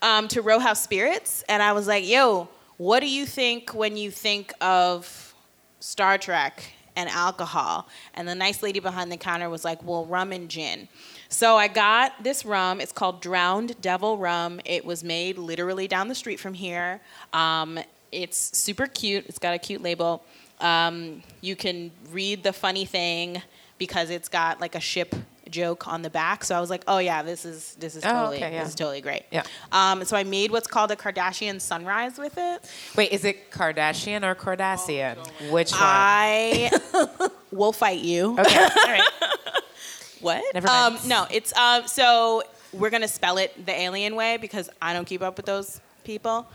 um, 0.02 0.28
to 0.28 0.42
row 0.42 0.58
house 0.58 0.82
spirits 0.82 1.42
and 1.48 1.62
i 1.62 1.72
was 1.72 1.86
like 1.86 2.06
yo 2.06 2.48
what 2.76 3.00
do 3.00 3.08
you 3.08 3.24
think 3.24 3.72
when 3.72 3.96
you 3.96 4.10
think 4.10 4.52
of 4.60 5.34
star 5.78 6.18
trek 6.18 6.72
and 6.96 7.08
alcohol? 7.08 7.88
And 8.14 8.26
the 8.26 8.34
nice 8.34 8.62
lady 8.62 8.80
behind 8.80 9.12
the 9.12 9.16
counter 9.16 9.48
was 9.48 9.64
like 9.64 9.82
well 9.84 10.06
rum 10.06 10.32
and 10.32 10.48
gin. 10.48 10.88
So 11.28 11.56
i 11.56 11.68
got 11.68 12.22
this 12.22 12.44
rum. 12.44 12.80
It's 12.80 12.92
called 12.92 13.20
drowned 13.20 13.80
devil 13.80 14.18
rum. 14.18 14.60
It 14.64 14.84
was 14.84 15.04
made 15.04 15.38
literally 15.38 15.88
down 15.88 16.08
the 16.08 16.14
street 16.14 16.40
from 16.40 16.54
here 16.54 17.00
um, 17.32 17.78
it's 18.14 18.56
super 18.56 18.86
cute 18.86 19.24
it's 19.26 19.38
got 19.38 19.54
a 19.54 19.58
cute 19.58 19.82
label 19.82 20.22
um, 20.60 21.22
you 21.40 21.56
can 21.56 21.90
read 22.10 22.42
the 22.42 22.52
funny 22.52 22.84
thing 22.84 23.42
because 23.78 24.10
it's 24.10 24.28
got 24.28 24.60
like 24.60 24.74
a 24.74 24.80
ship 24.80 25.14
joke 25.50 25.86
on 25.86 26.02
the 26.02 26.10
back. 26.10 26.44
So 26.44 26.56
I 26.56 26.60
was 26.60 26.70
like, 26.70 26.84
oh 26.88 26.98
yeah, 26.98 27.22
this 27.22 27.44
is 27.44 27.74
this 27.76 27.96
is 27.96 28.04
Oh, 28.04 28.10
totally 28.10 28.36
okay, 28.38 28.52
yeah. 28.52 28.60
this 28.60 28.70
is 28.70 28.74
totally 28.74 29.00
great. 29.00 29.24
Yeah. 29.30 29.42
Um, 29.72 30.04
so 30.04 30.16
I 30.16 30.24
made 30.24 30.50
what's 30.50 30.66
called 30.66 30.90
a 30.90 30.96
Kardashian 30.96 31.60
sunrise 31.60 32.18
with 32.18 32.36
it. 32.36 32.70
Wait, 32.96 33.12
is 33.12 33.24
it 33.24 33.50
Kardashian 33.50 34.22
or 34.22 34.34
Cardassian? 34.34 35.16
Which 35.50 35.72
one? 35.72 35.80
I 35.82 36.70
will 37.52 37.72
fight 37.72 38.00
you. 38.00 38.38
okay, 38.38 38.58
all 38.58 38.68
right. 38.86 39.02
What? 40.20 40.42
Never 40.54 40.68
um, 40.68 40.94
mind. 40.94 41.06
no, 41.06 41.26
it's 41.30 41.54
um. 41.54 41.86
So 41.86 42.44
we're 42.72 42.88
gonna 42.88 43.08
spell 43.08 43.36
it 43.36 43.66
the 43.66 43.78
alien 43.78 44.16
way 44.16 44.38
because 44.38 44.70
I 44.80 44.94
don't 44.94 45.04
keep 45.04 45.20
up 45.20 45.36
with 45.36 45.44
those 45.44 45.82
people. 46.02 46.46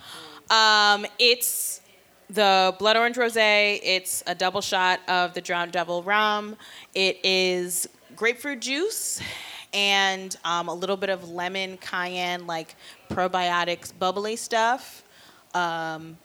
Um, 0.50 1.06
it's 1.20 1.82
the 2.30 2.76
blood 2.80 2.98
orange 2.98 3.16
rosé. 3.18 3.80
It's 3.84 4.24
a 4.28 4.36
double 4.36 4.62
shot 4.62 5.00
of 5.08 5.34
the 5.34 5.42
drowned 5.42 5.72
devil 5.72 6.04
rum. 6.04 6.56
It 6.94 7.20
is 7.24 7.88
grapefruit 8.16 8.60
juice 8.62 9.22
and 9.74 10.36
um, 10.44 10.68
a 10.68 10.74
little 10.74 10.98
bit 10.98 11.10
of 11.10 11.30
lemon, 11.30 11.78
cayenne, 11.78 12.48
like 12.48 12.76
probiotics, 13.10 13.92
bubbly 13.98 14.36
stuff. 14.36 15.04
Um, 15.54 16.18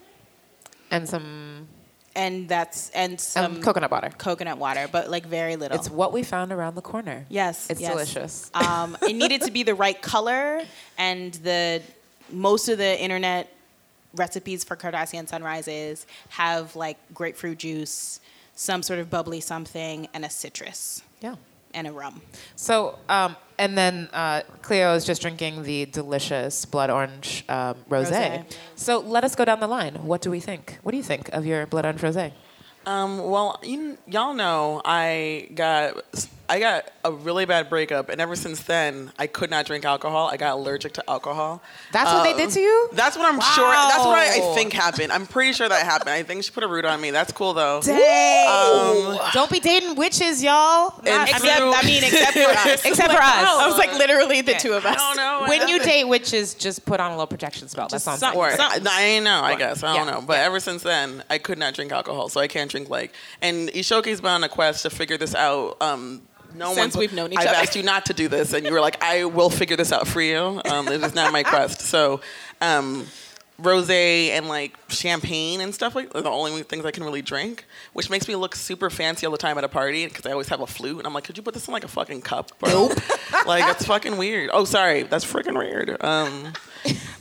And 0.91 1.09
some 1.09 1.69
and 2.17 2.49
that's 2.49 2.91
and 2.91 3.21
some 3.21 3.61
coconut 3.61 3.91
water. 3.91 4.11
coconut 4.17 4.59
water, 4.59 4.87
but 4.91 5.11
like 5.11 5.27
very 5.27 5.57
little. 5.57 5.77
It's 5.77 5.91
what 5.91 6.13
we 6.13 6.23
found 6.23 6.53
around 6.53 6.77
the 6.77 6.83
corner. 6.83 7.27
Yes, 7.29 7.69
It's 7.69 7.81
yes. 7.81 7.91
delicious. 7.93 8.51
Um, 8.55 8.97
it 9.03 9.15
needed 9.17 9.43
to 9.43 9.51
be 9.51 9.63
the 9.65 9.75
right 9.75 10.01
color, 10.01 10.63
and 10.97 11.35
the 11.35 11.83
most 12.31 12.69
of 12.69 12.79
the 12.79 13.03
internet 13.03 13.51
recipes 14.17 14.65
for 14.65 14.77
Cardassian 14.77 15.29
sunrises 15.29 16.07
have 16.31 16.75
like 16.77 16.99
grapefruit 17.13 17.59
juice, 17.59 18.21
some 18.55 18.83
sort 18.83 18.99
of 19.01 19.11
bubbly 19.11 19.41
something, 19.41 20.09
and 20.15 20.25
a 20.25 20.31
citrus 20.31 21.03
Yeah. 21.21 21.37
and 21.75 21.87
a 21.87 21.93
rum. 21.93 22.23
So, 22.57 22.99
um, 23.09 23.37
and 23.59 23.77
then 23.79 24.09
uh, 24.13 24.43
Cleo 24.63 24.95
is 24.95 25.05
just 25.05 25.23
drinking 25.23 25.63
the 25.65 25.87
delicious 25.87 26.65
blood 26.65 26.91
orange 26.91 27.45
um, 27.49 27.77
rosé. 27.89 28.11
Rosé. 28.11 28.45
So 28.77 28.99
let 28.99 29.25
us 29.25 29.35
go 29.37 29.45
down 29.45 29.61
the 29.61 29.69
line. 29.69 29.95
What 30.05 30.21
do 30.23 30.31
we 30.31 30.41
think? 30.41 30.79
What 30.83 30.91
do 30.93 30.97
you 30.97 31.03
think 31.05 31.29
of 31.33 31.45
your 31.47 31.67
blood 31.67 31.85
orange 31.85 32.01
rosé? 32.01 32.33
Um, 32.87 33.19
well, 33.31 33.59
you, 33.63 33.97
y'all 34.07 34.35
know 34.35 34.83
I 34.85 35.49
got 35.55 35.97
I 36.49 36.61
got 36.61 36.91
a 37.05 37.11
really 37.11 37.47
bad 37.47 37.71
breakup, 37.71 38.11
and 38.11 38.21
ever 38.21 38.37
since 38.37 38.63
then, 38.65 39.11
I 39.19 39.27
could 39.27 39.49
not 39.51 39.65
drink 39.65 39.85
alcohol. 39.87 40.29
I 40.29 40.37
got 40.37 40.55
allergic 40.59 40.93
to 40.95 41.11
alcohol. 41.11 41.63
That's 41.91 42.13
what 42.13 42.23
they 42.25 42.35
did 42.35 42.51
to 42.51 42.61
you? 42.61 42.89
That's 42.93 43.17
what 43.17 43.25
I'm 43.33 43.41
sure. 43.41 43.71
That's 43.71 44.05
what 44.05 44.19
I, 44.19 44.51
I 44.51 44.55
think 44.55 44.73
happened. 44.75 45.11
I'm 45.11 45.27
pretty 45.27 45.55
sure 45.55 45.69
that 45.69 45.85
happened. 45.87 46.11
I 46.11 46.23
think 46.23 46.45
she 46.45 46.51
put 46.51 46.63
a 46.63 46.69
root 46.69 46.85
on 46.85 47.01
me. 47.01 47.11
That's 47.13 47.33
cool 47.33 47.55
though. 47.55 47.81
Dang. 47.83 49.19
Don't 49.33 49.51
be 49.51 49.61
dating 49.61 49.95
witches, 49.97 50.43
y'all. 50.43 51.01
Not- 51.05 51.29
Except, 51.31 51.57
through- 51.59 51.73
I 51.75 51.83
mean, 51.85 52.05
except 52.05 52.33
for 52.35 52.41
us. 52.69 52.85
Except 52.85 53.11
for 53.11 53.19
us. 53.19 53.23
I 53.23 53.67
was 53.67 53.79
like 53.79 53.93
literally 53.95 54.43
the 54.43 54.55
two 54.55 54.73
of 54.75 54.85
us. 54.85 54.97
I 54.99 55.15
don't 55.15 55.17
know. 55.17 55.49
when 55.49 55.67
you 55.69 55.79
date 55.81 56.05
witches, 56.05 56.55
just 56.55 56.85
put 56.85 57.01
on 57.01 57.11
a 57.11 57.15
little 57.15 57.27
protection 57.27 57.69
spell. 57.69 57.89
That's 57.89 58.07
all 58.07 58.19
I'm. 58.23 58.37
Or 58.37 58.51
Something. 58.53 58.87
I, 58.87 59.01
I 59.01 59.03
ain't 59.05 59.25
know. 59.25 59.41
I 59.43 59.57
guess 59.57 59.83
I 59.83 59.97
don't 59.97 60.07
Yeah. 60.07 60.15
know. 60.15 60.21
But 60.21 60.39
ever 60.39 60.61
since 60.61 60.83
then, 60.83 61.23
I 61.31 61.39
could 61.39 61.59
not 61.59 61.75
drink 61.75 61.91
alcohol, 61.93 62.29
so 62.29 62.41
I 62.41 62.49
can't 62.49 62.71
drink 62.71 62.91
like. 62.91 63.13
And 63.41 63.69
Ishoki's 63.71 64.21
been 64.21 64.31
on 64.31 64.45
a 64.45 64.49
quest 64.49 64.83
to 64.83 64.91
figure 64.91 65.17
this 65.17 65.35
out. 65.35 65.81
Um, 65.81 66.23
no 66.55 66.69
Since 66.69 66.79
one's- 66.79 66.97
we've 66.97 67.13
known 67.13 67.33
each 67.33 67.39
other. 67.39 67.49
I've 67.51 67.57
asked 67.57 67.77
you 67.77 67.83
not 67.83 68.07
to 68.07 68.15
do 68.15 68.29
this, 68.29 68.53
and 68.53 68.65
you 68.65 68.73
were 68.73 68.81
like, 68.81 69.03
"I 69.03 69.25
will 69.25 69.51
figure 69.51 69.77
this 69.77 69.93
out 69.93 70.07
for 70.09 70.21
you." 70.23 70.61
Um, 70.65 70.89
it 70.89 71.03
is 71.03 71.15
not 71.15 71.33
my 71.33 71.43
quest. 71.43 71.81
So, 71.81 72.21
um, 72.61 73.07
rosé 73.63 74.31
and 74.31 74.49
like 74.49 74.77
champagne 74.89 75.61
and 75.61 75.73
stuff 75.73 75.95
like 75.95 76.13
are 76.15 76.21
the 76.23 76.29
only 76.31 76.63
things 76.65 76.85
I 76.85 76.91
can 76.91 77.05
really 77.05 77.23
drink, 77.23 77.65
which 77.93 78.11
makes 78.11 78.27
me 78.27 78.35
look 78.35 78.57
super 78.57 78.91
fancy 78.91 79.27
all 79.27 79.33
the 79.33 79.39
time 79.39 79.57
at 79.59 79.65
a 79.65 79.69
party 79.69 80.07
because 80.07 80.27
I 80.27 80.33
always 80.33 80.49
have 80.49 80.61
a 80.61 80.67
flute, 80.67 80.99
and 80.99 81.07
I'm 81.07 81.15
like, 81.15 81.25
"Could 81.25 81.37
you 81.37 81.43
put 81.43 81.55
this 81.55 81.69
in 81.69 81.73
like 81.75 81.85
a 81.85 81.89
fucking 81.89 82.23
cup, 82.23 82.51
bro?" 82.59 82.89
Nope. 82.89 82.99
like 83.47 83.65
that's 83.65 83.85
fucking 83.87 84.17
weird. 84.17 84.51
Oh, 84.53 84.65
sorry, 84.65 85.05
that's 85.05 85.25
freaking 85.25 85.57
weird. 85.59 85.97
Um, 86.03 86.53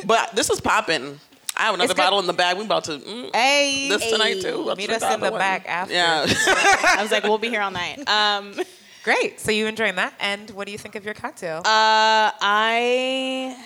but 0.05 0.35
this 0.35 0.49
is 0.49 0.59
popping. 0.59 1.19
I 1.55 1.65
have 1.65 1.75
another 1.75 1.85
It's 1.85 1.93
good. 1.93 2.01
bottle 2.01 2.19
in 2.19 2.25
the 2.25 2.33
bag. 2.33 2.57
We 2.57 2.65
about 2.65 2.85
to 2.85 2.93
mm, 2.97 3.29
Hey, 3.35 3.87
this 3.87 4.09
tonight 4.09 4.41
too. 4.41 4.73
Meet 4.75 4.89
us 4.89 5.03
in 5.03 5.19
the 5.19 5.29
one. 5.29 5.39
back 5.39 5.69
after. 5.69 5.93
Yeah. 5.93 6.25
I 6.27 6.97
was 7.03 7.11
like, 7.11 7.23
we'll 7.23 7.37
be 7.37 7.49
here 7.49 7.61
all 7.61 7.69
night. 7.69 7.99
Um, 8.09 8.55
Great. 9.03 9.39
So 9.39 9.51
you 9.51 9.67
enjoying 9.67 9.95
that? 9.95 10.13
And 10.19 10.49
what 10.51 10.65
do 10.65 10.71
you 10.71 10.77
think 10.77 10.95
of 10.95 11.03
your 11.05 11.13
cocktail? 11.13 11.57
Uh, 11.57 12.31
I 12.41 13.57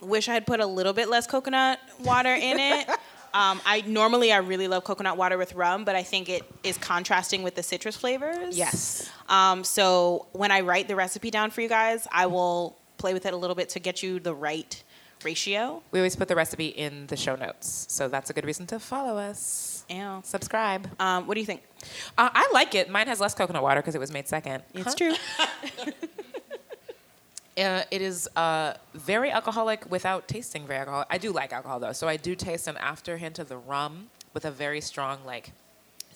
wish 0.00 0.28
I 0.28 0.34
had 0.34 0.46
put 0.46 0.60
a 0.60 0.66
little 0.66 0.92
bit 0.92 1.08
less 1.08 1.26
coconut 1.26 1.80
water 2.00 2.34
in 2.34 2.58
it. 2.58 2.88
Um, 3.32 3.60
I 3.64 3.82
normally 3.86 4.32
I 4.32 4.38
really 4.38 4.66
love 4.66 4.82
coconut 4.82 5.16
water 5.16 5.38
with 5.38 5.54
rum, 5.54 5.84
but 5.84 5.94
I 5.94 6.02
think 6.02 6.28
it 6.28 6.42
is 6.64 6.76
contrasting 6.78 7.44
with 7.44 7.54
the 7.54 7.62
citrus 7.62 7.96
flavors. 7.96 8.58
yes. 8.58 9.08
Um, 9.28 9.62
so 9.62 10.26
when 10.32 10.50
I 10.50 10.62
write 10.62 10.88
the 10.88 10.96
recipe 10.96 11.30
down 11.30 11.52
for 11.52 11.60
you 11.60 11.68
guys, 11.68 12.08
I 12.10 12.26
will 12.26 12.76
play 12.98 13.14
with 13.14 13.26
it 13.26 13.32
a 13.32 13.36
little 13.36 13.54
bit 13.54 13.68
to 13.68 13.78
get 13.78 14.02
you 14.02 14.18
the 14.18 14.34
right 14.34 14.82
ratio. 15.22 15.80
We 15.92 16.00
always 16.00 16.16
put 16.16 16.26
the 16.26 16.34
recipe 16.34 16.66
in 16.66 17.06
the 17.06 17.16
show 17.16 17.36
notes, 17.36 17.86
so 17.88 18.08
that's 18.08 18.30
a 18.30 18.32
good 18.32 18.44
reason 18.44 18.66
to 18.66 18.80
follow 18.80 19.16
us. 19.16 19.79
Yeah. 19.90 20.22
Subscribe. 20.22 20.88
Um, 21.00 21.26
what 21.26 21.34
do 21.34 21.40
you 21.40 21.46
think? 21.46 21.62
Uh, 22.16 22.30
I 22.32 22.48
like 22.52 22.74
it. 22.74 22.88
Mine 22.88 23.08
has 23.08 23.20
less 23.20 23.34
coconut 23.34 23.62
water 23.62 23.80
because 23.82 23.94
it 23.94 23.98
was 23.98 24.12
made 24.12 24.28
second. 24.28 24.62
It's 24.74 24.94
true. 24.94 25.14
Uh, 27.58 27.82
it 27.90 28.00
is 28.00 28.26
uh, 28.36 28.72
very 28.94 29.30
alcoholic 29.30 29.90
without 29.90 30.26
tasting 30.26 30.66
very 30.66 30.80
alcoholic. 30.80 31.08
I 31.10 31.18
do 31.18 31.30
like 31.30 31.52
alcohol 31.52 31.78
though, 31.78 31.92
so 31.92 32.08
I 32.08 32.16
do 32.16 32.34
taste 32.34 32.66
an 32.68 32.78
after 32.78 33.18
hint 33.18 33.38
of 33.38 33.50
the 33.50 33.58
rum 33.58 34.08
with 34.32 34.46
a 34.46 34.50
very 34.50 34.80
strong 34.80 35.18
like 35.26 35.52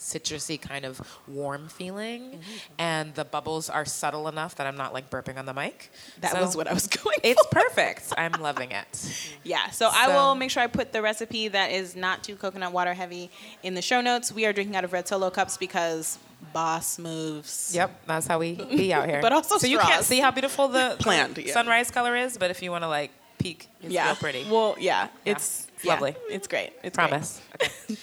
citrusy 0.04 0.60
kind 0.60 0.84
of 0.84 1.00
warm 1.26 1.68
feeling, 1.68 2.22
Mm-hmm. 2.24 2.40
and 2.78 3.14
the 3.14 3.24
bubbles 3.24 3.70
are 3.70 3.84
subtle 3.86 4.28
enough 4.28 4.54
that 4.56 4.66
I'm 4.66 4.76
not 4.76 4.92
like 4.92 5.08
burping 5.10 5.38
on 5.38 5.46
the 5.46 5.54
mic. 5.54 5.90
That 6.20 6.32
So 6.32 6.40
was 6.42 6.56
what 6.56 6.68
I 6.68 6.74
was 6.74 6.86
going. 6.86 7.18
It's 7.22 7.42
for. 7.46 7.60
perfect. 7.60 8.12
I'm 8.18 8.32
loving 8.40 8.70
it. 8.70 9.30
Yeah, 9.44 9.70
so, 9.70 9.88
I 9.92 10.08
will 10.08 10.34
make 10.34 10.50
sure 10.50 10.62
I 10.62 10.66
put 10.66 10.92
the 10.92 11.00
recipe 11.00 11.48
that 11.48 11.72
is 11.72 11.96
not 11.96 12.22
too 12.22 12.36
coconut 12.36 12.72
water 12.72 12.92
heavy 12.94 13.30
in 13.62 13.74
the 13.74 13.82
show 13.82 14.00
notes. 14.02 14.30
We 14.30 14.44
are 14.46 14.52
drinking 14.52 14.76
out 14.76 14.84
of 14.84 14.92
red 14.92 15.08
solo 15.08 15.30
cups 15.30 15.56
because 15.56 16.18
boss 16.52 16.98
moves. 16.98 17.72
Yep, 17.74 18.02
that's 18.06 18.26
how 18.26 18.38
we 18.38 18.54
be 18.54 18.92
out 18.92 19.08
here. 19.08 19.20
But 19.26 19.32
also 19.32 19.56
so 19.58 19.66
you 19.66 19.78
can't 19.78 20.04
see 20.04 20.20
how 20.20 20.30
beautiful 20.30 20.68
the 20.68 20.96
Planned, 21.00 21.38
yeah. 21.38 21.52
sunrise 21.54 21.90
color 21.90 22.14
is, 22.14 22.36
but 22.36 22.50
if 22.50 22.62
you 22.62 22.70
want 22.70 22.84
to 22.84 22.88
like 22.88 23.10
peek, 23.38 23.68
it's 23.82 23.92
yeah, 23.92 24.06
real 24.08 24.16
pretty. 24.16 24.44
Well, 24.50 24.76
yeah, 24.78 25.08
Yeah, 25.24 25.32
it's 25.32 25.66
yeah, 25.82 25.92
lovely. 25.92 26.14
It's 26.30 26.46
great. 26.46 26.72
It's 26.82 26.94
Promise. 26.94 27.40
Okay. 27.54 27.96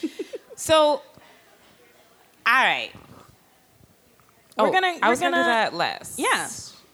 so, 0.56 1.02
all 2.46 2.54
right. 2.64 2.92
We're 4.58 4.68
Oh, 4.68 4.72
gonna- 4.72 4.88
I 4.88 5.00
we're 5.04 5.10
was 5.10 5.20
gonna, 5.20 5.38
do 5.38 5.42
gonna- 5.44 5.54
that 5.54 5.74
last. 5.74 6.20
Yeah. 6.20 6.50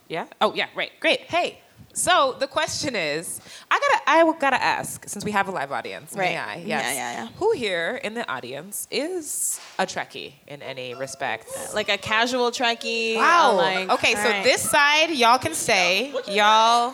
Yeah. 0.07 0.25
Oh 0.41 0.53
yeah. 0.53 0.67
Right. 0.75 0.91
Great. 0.99 1.21
Hey. 1.21 1.59
So 1.93 2.35
the 2.37 2.45
question 2.45 2.95
is, 2.95 3.41
I 3.71 3.79
gotta, 3.79 4.01
I 4.05 4.39
gotta 4.39 4.61
ask, 4.63 5.09
since 5.09 5.25
we 5.25 5.31
have 5.31 5.47
a 5.47 5.51
live 5.51 5.71
audience, 5.71 6.13
may 6.15 6.37
Right. 6.37 6.47
I? 6.47 6.55
Yeah, 6.57 6.67
Yes. 6.67 6.95
yeah, 6.95 7.23
yeah. 7.23 7.27
Who 7.37 7.53
here 7.53 7.99
in 8.03 8.13
the 8.13 8.29
audience 8.31 8.87
is 8.91 9.59
a 9.79 9.85
Trekkie 9.87 10.33
in 10.45 10.61
any 10.61 10.93
respect? 10.93 11.47
Like 11.73 11.89
a 11.89 11.97
casual 11.97 12.51
Trekkie. 12.51 13.15
Wow. 13.15 13.55
Like, 13.55 13.89
okay, 13.89 14.13
so 14.13 14.29
right. 14.29 14.43
this 14.43 14.61
side, 14.61 15.09
y'all 15.09 15.39
can 15.39 15.55
say, 15.55 16.11
y'all. 16.27 16.93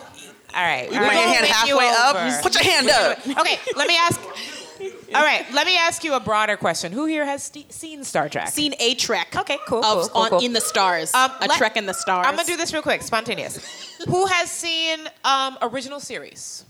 right. 0.54 0.90
You 0.90 0.98
we're 0.98 1.04
your 1.04 1.12
hand 1.12 1.46
halfway 1.46 1.88
up. 1.90 2.42
Put 2.42 2.54
your 2.54 2.64
hand 2.64 2.88
up. 2.88 3.18
Okay, 3.40 3.58
let 3.76 3.86
me 3.86 3.96
ask. 3.98 4.18
All 5.14 5.22
right, 5.22 5.44
let 5.52 5.66
me 5.66 5.76
ask 5.76 6.02
you 6.04 6.14
a 6.14 6.20
broader 6.20 6.56
question. 6.56 6.92
Who 6.92 7.06
here 7.06 7.24
has 7.24 7.44
st- 7.44 7.72
seen 7.72 8.02
Star 8.04 8.28
Trek? 8.28 8.48
seen 8.48 8.74
a 8.80 8.94
trek. 8.94 9.34
Okay, 9.36 9.58
cool, 9.66 9.84
Of 9.84 9.84
cool, 9.84 10.08
cool, 10.08 10.22
on 10.22 10.30
cool. 10.30 10.38
in 10.40 10.52
the 10.52 10.60
stars. 10.60 11.12
Um, 11.14 11.30
a 11.40 11.46
let- 11.46 11.58
trek 11.58 11.76
in 11.76 11.86
the 11.86 11.92
stars. 11.94 12.26
I'm 12.26 12.34
gonna 12.36 12.46
do 12.46 12.56
this 12.56 12.72
real 12.72 12.82
quick, 12.82 13.02
spontaneous. 13.02 13.58
Who 14.08 14.26
has 14.26 14.50
seen 14.50 14.98
um, 15.24 15.56
original 15.62 16.00
series? 16.00 16.64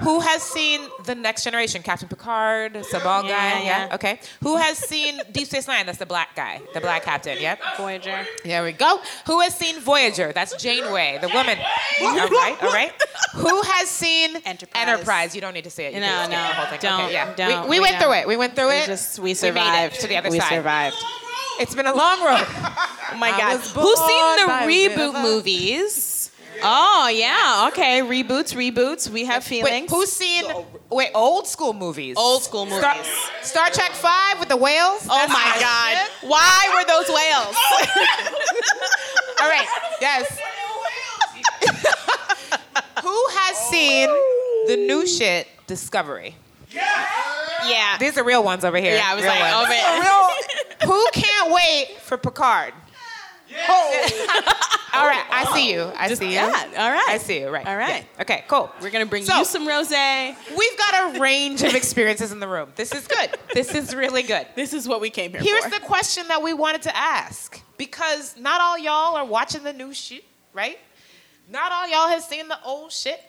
Who 0.00 0.20
has 0.20 0.42
seen 0.42 0.80
the 1.04 1.14
Next 1.14 1.44
Generation? 1.44 1.82
Captain 1.82 2.08
Picard, 2.08 2.74
the 2.74 3.00
ball 3.02 3.22
guy. 3.22 3.28
Yeah, 3.28 3.58
Yeah, 3.62 3.86
yeah. 3.88 3.94
Okay. 3.94 4.20
Who 4.42 4.56
has 4.56 4.76
seen 4.78 5.20
Deep 5.32 5.46
Space 5.46 5.68
Nine? 5.68 5.86
That's 5.86 5.98
the 5.98 6.06
black 6.06 6.34
guy, 6.34 6.60
the 6.74 6.80
black 6.80 7.02
captain. 7.04 7.38
Yep. 7.40 7.60
Voyager. 7.76 8.26
There 8.44 8.62
we 8.64 8.72
go. 8.72 9.00
Who 9.26 9.40
has 9.40 9.54
seen 9.56 9.80
Voyager? 9.80 10.32
That's 10.32 10.54
Janeway, 10.62 11.18
the 11.20 11.28
woman. 11.28 11.58
all 12.02 12.28
right, 12.28 12.56
all 12.62 12.72
right. 12.72 12.92
Who 13.34 13.62
has 13.62 13.88
seen 13.88 14.36
Enterprise. 14.44 14.82
Enterprise. 14.88 15.34
You 15.34 15.40
don't 15.40 15.54
need 15.54 15.64
to 15.64 15.70
see 15.70 15.84
it. 15.84 15.94
You 15.94 16.00
No, 16.00 16.06
can 16.06 16.30
no, 16.30 16.36
the 16.36 16.42
whole 16.54 16.66
thing. 16.66 16.78
don't, 16.82 17.00
Okay, 17.04 17.12
yeah. 17.12 17.34
don't. 17.34 17.62
We, 17.64 17.70
we 17.70 17.76
We 17.76 17.80
went 17.80 17.92
don't. 17.98 18.02
through 18.02 18.12
it. 18.20 18.28
We 18.28 18.36
went 18.36 18.56
through 18.56 18.68
We 18.68 18.74
it. 18.74 18.86
just 18.86 19.18
we 19.18 19.24
made 19.24 19.30
it 19.32 19.36
survived 19.38 20.00
to 20.00 20.08
the 20.08 20.16
other 20.16 20.30
we 20.30 20.40
side. 20.40 20.48
survived. 20.50 20.96
It's 21.60 21.74
been 21.74 21.86
a 21.86 21.94
long 21.94 22.22
road. 22.24 22.46
Oh 23.12 23.16
my 23.16 23.30
god. 23.30 23.60
Who's 23.60 23.98
seen 24.00 24.36
the 24.38 24.52
reboot 24.66 25.22
movies? 25.22 25.94
Oh 26.62 27.08
yeah, 27.08 27.68
okay. 27.72 28.00
Reboots, 28.00 28.54
reboots. 28.54 29.08
We 29.08 29.24
have 29.24 29.42
Wait, 29.50 29.62
feelings. 29.62 29.90
who's 29.90 30.10
seen 30.12 30.44
wait 30.90 31.10
old 31.14 31.46
school 31.46 31.72
movies? 31.72 32.16
Old 32.16 32.42
school 32.42 32.64
movies. 32.66 33.06
Star 33.42 33.68
Trek 33.70 33.92
Five 33.92 34.38
with 34.40 34.48
the 34.48 34.56
whales. 34.56 35.06
Oh 35.10 35.14
That's 35.16 35.32
my 35.32 35.52
my 35.54 35.60
god. 35.60 35.96
shit. 35.96 36.30
Why 36.30 36.70
were 36.74 36.84
those 36.86 37.08
whales? 37.08 37.56
All 39.40 39.48
right. 39.48 39.66
Yes. 40.00 40.38
Who 43.02 43.26
has 43.30 43.56
seen 43.70 44.08
the 44.68 44.76
new 44.86 45.06
shit 45.06 45.46
Discovery? 45.66 46.36
yeah. 46.70 47.06
Yeah. 47.66 47.96
These 47.98 48.18
are 48.18 48.24
real 48.24 48.44
ones 48.44 48.64
over 48.64 48.76
here. 48.78 48.94
yeah, 48.96 49.06
I 49.10 49.14
was 49.14 49.24
Real 49.24 49.32
like, 49.32 49.40
ones. 49.54 49.66
oh 49.66 49.68
man. 49.68 50.88
Who 50.88 51.06
can't 51.12 51.50
wait 51.52 51.98
for 52.00 52.16
Picard? 52.18 52.74
Oh. 53.68 54.08
All 54.94 55.06
right, 55.06 55.24
I 55.30 55.44
see 55.54 55.72
you. 55.72 55.90
I 55.96 56.14
see 56.14 56.26
you. 56.26 56.32
yeah, 56.32 56.66
all 56.78 56.90
right. 56.90 57.04
I 57.08 57.18
see 57.18 57.40
you. 57.40 57.48
Right. 57.48 57.66
All 57.66 57.76
right. 57.76 58.04
Yeah. 58.16 58.22
Okay. 58.22 58.44
Cool. 58.48 58.70
We're 58.80 58.90
gonna 58.90 59.06
bring 59.06 59.24
So- 59.24 59.38
you 59.38 59.44
some 59.44 59.66
rosé. 59.66 60.34
We've 60.56 60.78
got 60.78 61.16
a 61.16 61.20
range 61.20 61.62
of 61.62 61.74
experiences 61.74 62.32
in 62.32 62.40
the 62.40 62.48
room. 62.48 62.72
This 62.76 62.92
is 62.94 63.06
good. 63.06 63.30
This 63.52 63.74
is 63.74 63.94
really 63.94 64.22
good. 64.22 64.46
This 64.54 64.72
is 64.72 64.86
what 64.88 65.00
we 65.00 65.10
came 65.10 65.30
here 65.32 65.40
for. 65.40 65.46
Here's 65.46 65.64
for. 65.64 65.70
the 65.70 65.80
question 65.80 66.28
that 66.28 66.42
we 66.42 66.52
wanted 66.52 66.82
to 66.82 66.96
ask 66.96 67.60
because 67.76 68.36
not 68.38 68.60
all 68.60 68.78
y'all 68.78 69.16
are 69.16 69.24
watching 69.26 69.62
the 69.64 69.72
new 69.72 69.92
shit, 69.92 70.24
right? 70.52 70.78
Not 71.50 71.72
all 71.72 71.86
y'all 71.88 72.08
has 72.08 72.26
seen 72.26 72.48
the 72.48 72.58
old 72.64 72.92
shit. 72.92 73.20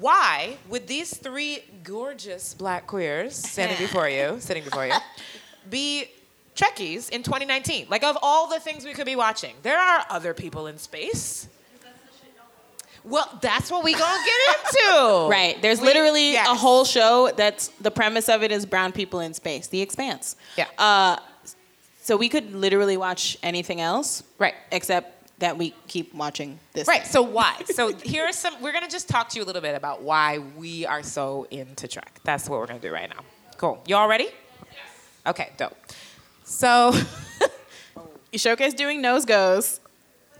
Why 0.00 0.56
would 0.68 0.86
these 0.86 1.14
three 1.16 1.64
gorgeous 1.84 2.54
black 2.54 2.86
queers 2.86 3.34
standing 3.34 3.76
before 3.86 4.08
you, 4.08 4.36
sitting 4.40 4.64
before 4.64 4.86
you, 4.86 4.94
be 5.68 6.06
Trekkies 6.56 7.08
in 7.10 7.22
2019? 7.22 7.86
Like 7.88 8.04
of 8.04 8.16
all 8.22 8.48
the 8.48 8.60
things 8.60 8.84
we 8.84 8.92
could 8.92 9.06
be 9.06 9.16
watching, 9.16 9.54
there 9.62 9.78
are 9.78 10.04
other 10.10 10.34
people 10.34 10.66
in 10.66 10.78
space. 10.78 11.48
Well, 13.04 13.28
that's 13.40 13.68
what 13.70 13.82
we 13.82 13.94
gonna 13.94 14.24
get 14.24 14.56
into. 14.92 15.28
Right. 15.28 15.60
There's 15.60 15.80
We- 15.80 15.86
literally 15.86 16.32
yes. 16.32 16.48
a 16.48 16.54
whole 16.54 16.84
show 16.84 17.32
that's 17.36 17.68
the 17.80 17.90
premise 17.90 18.28
of 18.28 18.42
it 18.44 18.52
is 18.52 18.64
brown 18.64 18.92
people 18.92 19.18
in 19.20 19.34
space, 19.34 19.66
The 19.66 19.80
Expanse. 19.80 20.36
Yeah. 20.56 20.66
Uh, 20.78 21.16
so 22.00 22.16
we 22.16 22.28
could 22.28 22.54
literally 22.54 22.96
watch 22.96 23.36
anything 23.42 23.80
else, 23.80 24.22
Right. 24.38 24.54
except 24.70 25.38
that 25.40 25.58
we 25.58 25.74
keep 25.88 26.14
watching 26.14 26.60
this. 26.74 26.86
Right. 26.86 27.02
thing. 27.02 27.10
So 27.10 27.22
why? 27.22 27.56
So 27.74 27.92
here 27.92 28.24
are 28.24 28.32
some. 28.32 28.60
We're 28.62 28.72
gonna 28.72 28.88
just 28.88 29.08
talk 29.08 29.28
to 29.30 29.36
you 29.38 29.44
a 29.44 29.46
little 29.46 29.62
bit 29.62 29.74
about 29.74 30.02
why 30.02 30.38
we 30.38 30.86
are 30.86 31.02
so 31.02 31.48
into 31.50 31.88
Trek. 31.88 32.20
That's 32.22 32.48
what 32.48 32.60
we're 32.60 32.66
gonna 32.68 32.78
do 32.78 32.92
right 32.92 33.08
now. 33.08 33.22
Cool. 33.56 33.82
You 33.86 33.96
all 33.96 34.06
ready? 34.08 34.24
Yes. 34.26 34.78
Okay. 35.26 35.50
Dope. 35.56 35.76
So. 36.44 36.92
Showcase 38.34 38.72
doing 38.74 39.02
nose 39.02 39.24
goes. 39.24 39.80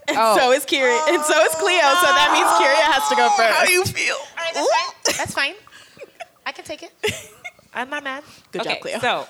And 0.07 0.17
Oh. 0.19 0.37
so 0.37 0.51
is 0.51 0.65
Kyria, 0.65 1.07
and 1.09 1.23
so 1.23 1.39
is 1.45 1.53
Cleo. 1.55 1.79
So 1.79 2.07
that 2.11 2.29
means 2.33 2.49
Kyria 2.59 2.91
has 2.91 3.07
to 3.09 3.15
go 3.15 3.29
oh, 3.31 3.37
first. 3.37 3.53
How 3.55 3.65
do 3.65 3.71
you 3.71 3.85
feel? 3.85 4.15
All 4.15 4.35
right. 4.35 4.53
That's 4.53 4.67
fine. 4.67 5.17
That's 5.17 5.33
fine. 5.33 5.53
I 6.45 6.51
can 6.51 6.65
take 6.65 6.83
it. 6.83 6.91
I'm 7.73 7.89
not 7.89 8.03
mad. 8.03 8.23
Good 8.51 8.63
job, 8.63 8.71
okay, 8.73 8.79
Cleo. 8.81 8.99
So, 8.99 9.27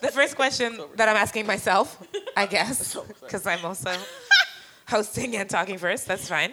the 0.00 0.08
first 0.08 0.34
question 0.34 0.80
that 0.96 1.08
I'm 1.08 1.16
asking 1.16 1.46
myself, 1.46 1.96
I 2.36 2.46
guess, 2.46 2.96
because 3.20 3.46
I'm 3.46 3.64
also 3.64 3.94
hosting 4.90 5.36
and 5.36 5.48
talking 5.48 5.78
first. 5.78 6.06
That's 6.06 6.28
fine. 6.28 6.52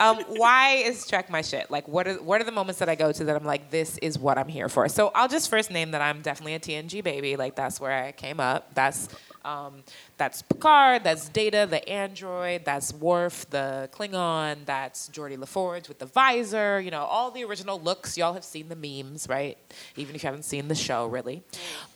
Um, 0.00 0.22
why 0.28 0.76
is 0.76 1.06
Trek 1.06 1.28
my 1.28 1.42
shit? 1.42 1.70
Like, 1.70 1.86
what 1.88 2.08
are 2.08 2.14
what 2.14 2.40
are 2.40 2.44
the 2.44 2.52
moments 2.52 2.78
that 2.78 2.88
I 2.88 2.94
go 2.94 3.12
to 3.12 3.24
that 3.24 3.36
I'm 3.36 3.44
like, 3.44 3.70
this 3.70 3.98
is 3.98 4.18
what 4.18 4.38
I'm 4.38 4.48
here 4.48 4.68
for? 4.68 4.88
So 4.88 5.10
I'll 5.14 5.28
just 5.28 5.50
first 5.50 5.70
name 5.70 5.90
that 5.90 6.00
I'm 6.00 6.22
definitely 6.22 6.54
a 6.54 6.60
TNG 6.60 7.02
baby. 7.02 7.36
Like 7.36 7.56
that's 7.56 7.80
where 7.80 8.04
I 8.04 8.12
came 8.12 8.40
up. 8.40 8.74
That's 8.74 9.08
um, 9.44 9.82
that's 10.16 10.42
Picard. 10.42 11.04
That's 11.04 11.28
Data, 11.28 11.66
the 11.68 11.86
android. 11.88 12.64
That's 12.64 12.92
Worf, 12.94 13.48
the 13.50 13.88
Klingon. 13.92 14.64
That's 14.64 15.08
Geordi 15.08 15.38
La 15.38 15.46
Forge 15.46 15.88
with 15.88 15.98
the 15.98 16.06
visor. 16.06 16.80
You 16.80 16.90
know, 16.90 17.02
all 17.04 17.30
the 17.30 17.44
original 17.44 17.80
looks. 17.80 18.16
Y'all 18.16 18.34
have 18.34 18.44
seen 18.44 18.68
the 18.68 18.76
memes, 18.76 19.28
right? 19.28 19.58
Even 19.96 20.14
if 20.14 20.22
you 20.22 20.26
haven't 20.26 20.44
seen 20.44 20.68
the 20.68 20.74
show, 20.74 21.06
really. 21.06 21.42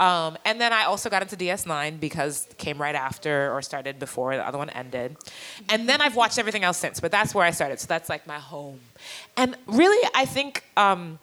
Um, 0.01 0.37
and 0.45 0.61
then 0.61 0.73
I 0.73 0.85
also 0.85 1.09
got 1.11 1.23
into 1.23 1.37
DS9 1.37 2.01
because 2.01 2.47
came 2.59 2.81
right 2.81 2.95
after 2.95 3.53
or 3.53 3.63
started 3.63 3.99
before 3.99 4.37
the 4.37 4.47
other 4.47 4.59
one 4.59 4.71
ended. 4.71 5.17
And 5.69 5.89
then 5.89 6.01
I've 6.01 6.17
watched 6.17 6.39
everything 6.39 6.65
else 6.65 6.79
since, 6.79 7.01
but 7.01 7.11
that's 7.11 7.35
where 7.35 7.45
I 7.45 7.51
started. 7.51 7.81
So 7.81 7.87
that's 7.87 8.09
like 8.09 8.27
my 8.27 8.39
home. 8.39 8.81
And 9.37 9.57
really, 9.67 10.09
I 10.15 10.25
think. 10.25 10.65
Um, 10.77 11.19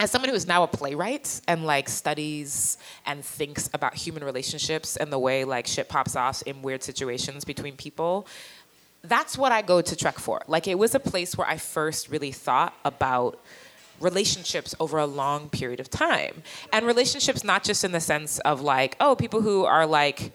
as 0.00 0.10
someone 0.10 0.28
who 0.28 0.34
is 0.36 0.46
now 0.46 0.62
a 0.62 0.68
playwright 0.68 1.40
and 1.48 1.64
like 1.64 1.88
studies 1.88 2.78
and 3.04 3.24
thinks 3.24 3.68
about 3.72 3.94
human 3.94 4.22
relationships 4.22 4.96
and 4.96 5.12
the 5.12 5.18
way 5.18 5.44
like 5.44 5.66
shit 5.66 5.88
pops 5.88 6.14
off 6.14 6.42
in 6.42 6.62
weird 6.62 6.82
situations 6.82 7.44
between 7.44 7.76
people 7.76 8.26
that's 9.02 9.38
what 9.38 9.52
i 9.52 9.62
go 9.62 9.80
to 9.80 9.96
trek 9.96 10.18
for. 10.18 10.42
Like 10.46 10.66
it 10.66 10.78
was 10.78 10.94
a 10.94 11.00
place 11.00 11.36
where 11.36 11.46
i 11.46 11.56
first 11.56 12.10
really 12.10 12.32
thought 12.32 12.74
about 12.84 13.38
relationships 14.00 14.74
over 14.78 14.98
a 14.98 15.06
long 15.06 15.48
period 15.48 15.80
of 15.80 15.90
time. 15.90 16.42
And 16.72 16.86
relationships 16.86 17.42
not 17.42 17.64
just 17.64 17.82
in 17.84 17.92
the 17.92 18.00
sense 18.00 18.38
of 18.40 18.60
like 18.60 18.96
oh 19.00 19.16
people 19.16 19.42
who 19.42 19.64
are 19.64 19.86
like 19.86 20.32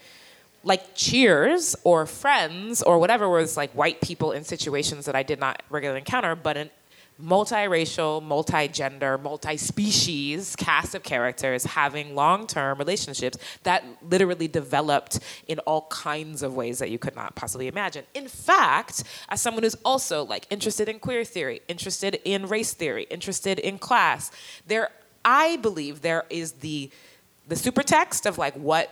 like 0.66 0.96
cheers 0.96 1.76
or 1.84 2.06
friends 2.06 2.82
or 2.82 2.98
whatever 2.98 3.30
was 3.30 3.58
like 3.58 3.72
white 3.72 4.00
people 4.00 4.32
in 4.32 4.46
situations 4.46 5.06
that 5.06 5.16
I 5.16 5.24
did 5.24 5.40
not 5.40 5.62
regularly 5.70 6.00
encounter, 6.00 6.36
but 6.36 6.56
an 6.56 6.70
multiracial, 7.22 8.22
multi-gender, 8.24 9.18
multi-species 9.18 10.56
cast 10.56 10.96
of 10.96 11.04
characters 11.04 11.64
having 11.64 12.16
long-term 12.16 12.78
relationships 12.78 13.38
that 13.64 13.84
literally 14.02 14.48
developed 14.48 15.20
in 15.48 15.60
all 15.60 15.88
kinds 15.90 16.44
of 16.44 16.56
ways 16.56 16.80
that 16.80 16.90
you 16.90 16.98
could 16.98 17.16
not 17.16 17.36
possibly 17.36 17.68
imagine. 17.68 18.04
In 18.14 18.28
fact, 18.28 19.04
as 19.30 19.42
someone 19.42 19.64
who's 19.64 19.76
also 19.86 20.24
like 20.26 20.48
interested 20.50 20.90
in 20.90 21.00
queer 21.00 21.24
theory, 21.24 21.62
interested 21.68 22.20
in 22.26 22.48
race 22.48 22.74
theory, 22.74 23.04
interested 23.10 23.60
in 23.60 23.78
class, 23.78 24.32
there 24.68 24.90
I 25.26 25.58
believe 25.58 26.02
there 26.02 26.26
is 26.30 26.54
the 26.54 26.90
the 27.48 27.56
super 27.56 27.84
text 27.84 28.26
of 28.26 28.38
like 28.38 28.54
what 28.56 28.90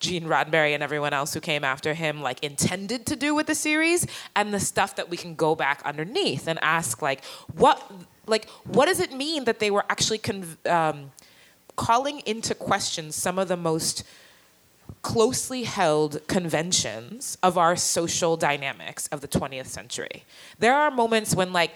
Gene 0.00 0.24
Roddenberry 0.24 0.74
and 0.74 0.82
everyone 0.82 1.12
else 1.12 1.34
who 1.34 1.40
came 1.40 1.64
after 1.64 1.94
him 1.94 2.22
like 2.22 2.42
intended 2.42 3.06
to 3.06 3.16
do 3.16 3.34
with 3.34 3.46
the 3.46 3.54
series 3.54 4.06
and 4.36 4.54
the 4.54 4.60
stuff 4.60 4.96
that 4.96 5.10
we 5.10 5.16
can 5.16 5.34
go 5.34 5.54
back 5.54 5.82
underneath 5.84 6.46
and 6.46 6.58
ask 6.62 7.02
like 7.02 7.24
what 7.54 7.90
like 8.26 8.48
what 8.64 8.86
does 8.86 9.00
it 9.00 9.12
mean 9.12 9.44
that 9.44 9.58
they 9.58 9.70
were 9.70 9.84
actually 9.88 10.20
um, 10.66 11.10
calling 11.76 12.20
into 12.26 12.54
question 12.54 13.10
some 13.10 13.38
of 13.38 13.48
the 13.48 13.56
most 13.56 14.04
closely 15.02 15.62
held 15.62 16.26
conventions 16.26 17.38
of 17.42 17.56
our 17.56 17.76
social 17.76 18.36
dynamics 18.36 19.06
of 19.08 19.20
the 19.20 19.28
20th 19.28 19.66
century. 19.66 20.24
There 20.58 20.74
are 20.74 20.90
moments 20.90 21.34
when, 21.34 21.52
like, 21.52 21.72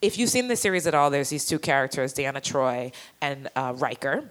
if 0.00 0.18
you've 0.18 0.30
seen 0.30 0.48
the 0.48 0.56
series 0.56 0.86
at 0.86 0.94
all, 0.94 1.10
there's 1.10 1.30
these 1.30 1.46
two 1.46 1.58
characters, 1.58 2.14
Deanna 2.14 2.42
Troi 2.42 2.92
and 3.20 3.48
uh, 3.54 3.74
Riker. 3.76 4.30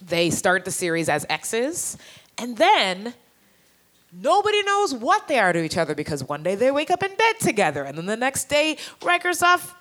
They 0.00 0.30
start 0.30 0.64
the 0.64 0.70
series 0.70 1.08
as 1.08 1.26
exes, 1.28 1.98
and 2.38 2.56
then 2.56 3.14
nobody 4.12 4.62
knows 4.62 4.94
what 4.94 5.28
they 5.28 5.38
are 5.38 5.52
to 5.52 5.62
each 5.62 5.76
other 5.76 5.94
because 5.94 6.24
one 6.24 6.42
day 6.42 6.54
they 6.54 6.70
wake 6.70 6.90
up 6.90 7.02
in 7.02 7.14
bed 7.14 7.40
together, 7.40 7.84
and 7.84 7.96
then 7.98 8.06
the 8.06 8.16
next 8.16 8.48
day 8.48 8.76
Riker's 9.02 9.42
off 9.42 9.74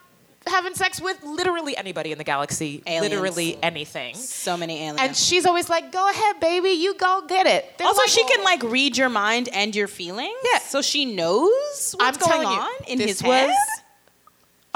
having 0.48 0.74
sex 0.76 1.02
with 1.02 1.22
literally 1.24 1.76
anybody 1.76 2.12
in 2.12 2.18
the 2.18 2.24
galaxy, 2.24 2.82
Aliens. 2.88 3.10
literally 3.10 3.60
anything. 3.62 4.16
So 4.16 4.58
many 4.58 4.80
aliens. 4.80 5.00
And 5.02 5.16
she's 5.16 5.46
always 5.46 5.70
like, 5.70 5.92
"Go 5.92 6.10
ahead, 6.10 6.40
baby, 6.40 6.70
you 6.72 6.96
go 6.96 7.24
get 7.28 7.46
it." 7.46 7.78
They're 7.78 7.88
also, 7.88 8.02
like, 8.02 8.10
she 8.10 8.24
can 8.26 8.42
oh. 8.42 8.44
like 8.44 8.64
read 8.64 8.98
your 8.98 9.10
mind 9.10 9.50
and 9.52 9.76
your 9.76 9.88
feelings. 9.88 10.38
Yeah. 10.52 10.60
So 10.60 10.82
she 10.82 11.06
knows 11.06 11.96
what's 11.98 11.98
I'm 12.00 12.14
going 12.16 12.32
telling 12.32 12.58
you, 12.58 12.62
on 12.64 12.72
in 12.88 12.98
this 12.98 13.20
his 13.20 13.24
was 13.24 13.48
head. 13.48 13.56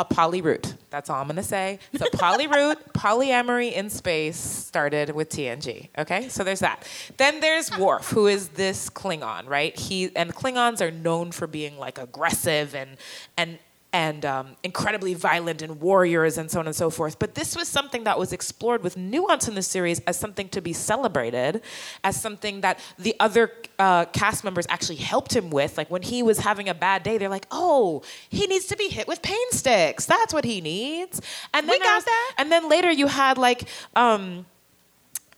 A 0.01 0.05
polyroot. 0.05 0.73
That's 0.89 1.09
all 1.09 1.21
I'm 1.21 1.27
gonna 1.27 1.43
say. 1.43 1.79
It's 1.93 2.03
a 2.13 2.17
polyroot. 2.17 2.93
polyamory 2.93 3.71
in 3.71 3.89
space 3.89 4.37
started 4.37 5.11
with 5.11 5.29
TNG. 5.29 5.89
Okay, 5.97 6.27
so 6.27 6.43
there's 6.43 6.59
that. 6.59 6.87
Then 7.17 7.39
there's 7.39 7.75
Worf, 7.77 8.09
who 8.09 8.27
is 8.27 8.49
this 8.49 8.89
Klingon, 8.89 9.47
right? 9.47 9.77
He 9.77 10.13
and 10.15 10.33
Klingons 10.35 10.81
are 10.81 10.91
known 10.91 11.31
for 11.31 11.47
being 11.47 11.77
like 11.77 11.97
aggressive 11.97 12.75
and 12.75 12.97
and 13.37 13.59
and 13.93 14.23
um, 14.25 14.55
incredibly 14.63 15.13
violent 15.13 15.61
and 15.61 15.81
warriors 15.81 16.37
and 16.37 16.49
so 16.49 16.59
on 16.59 16.65
and 16.65 16.75
so 16.75 16.89
forth. 16.89 17.19
But 17.19 17.35
this 17.35 17.57
was 17.57 17.67
something 17.67 18.05
that 18.05 18.17
was 18.17 18.31
explored 18.31 18.83
with 18.83 18.95
nuance 18.95 19.47
in 19.49 19.55
the 19.55 19.61
series 19.61 19.99
as 20.01 20.17
something 20.17 20.47
to 20.49 20.61
be 20.61 20.71
celebrated, 20.71 21.61
as 22.03 22.19
something 22.19 22.61
that 22.61 22.79
the 22.97 23.15
other 23.19 23.51
uh, 23.79 24.05
cast 24.05 24.43
members 24.45 24.65
actually 24.69 24.95
helped 24.95 25.35
him 25.35 25.49
with. 25.49 25.77
Like 25.77 25.91
when 25.91 26.03
he 26.03 26.23
was 26.23 26.39
having 26.39 26.69
a 26.69 26.73
bad 26.73 27.03
day, 27.03 27.17
they're 27.17 27.27
like, 27.29 27.47
"Oh, 27.51 28.01
he 28.29 28.47
needs 28.47 28.65
to 28.67 28.77
be 28.77 28.87
hit 28.87 29.07
with 29.09 29.21
pain 29.21 29.51
sticks. 29.51 30.05
That's 30.05 30.33
what 30.33 30.45
he 30.45 30.61
needs." 30.61 31.19
And 31.53 31.67
then 31.67 31.73
We 31.77 31.83
got 31.83 31.95
was- 31.95 32.05
that. 32.05 32.33
And 32.37 32.51
then 32.51 32.69
later 32.69 32.91
you 32.91 33.07
had 33.07 33.37
like. 33.37 33.67
Um, 33.95 34.45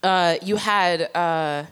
uh, 0.02 0.36
you 0.42 0.56
had 0.56 1.08
uh, 1.16 1.64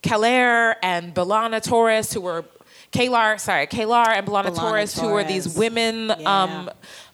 Keller 0.00 0.76
and 0.80 1.12
B'Elanna 1.12 1.60
Torres, 1.60 2.12
who 2.12 2.20
were 2.20 2.44
K'Ehleyr, 2.92 3.38
sorry, 3.38 3.66
K'Ehleyr 3.66 4.08
and 4.08 4.26
Belana, 4.26 4.46
B'Elanna 4.46 4.58
Torres, 4.58 4.98
who 4.98 5.08
were 5.08 5.22
these 5.24 5.56
women 5.56 6.12
Yeah. 6.18 6.42
um, 6.42 6.70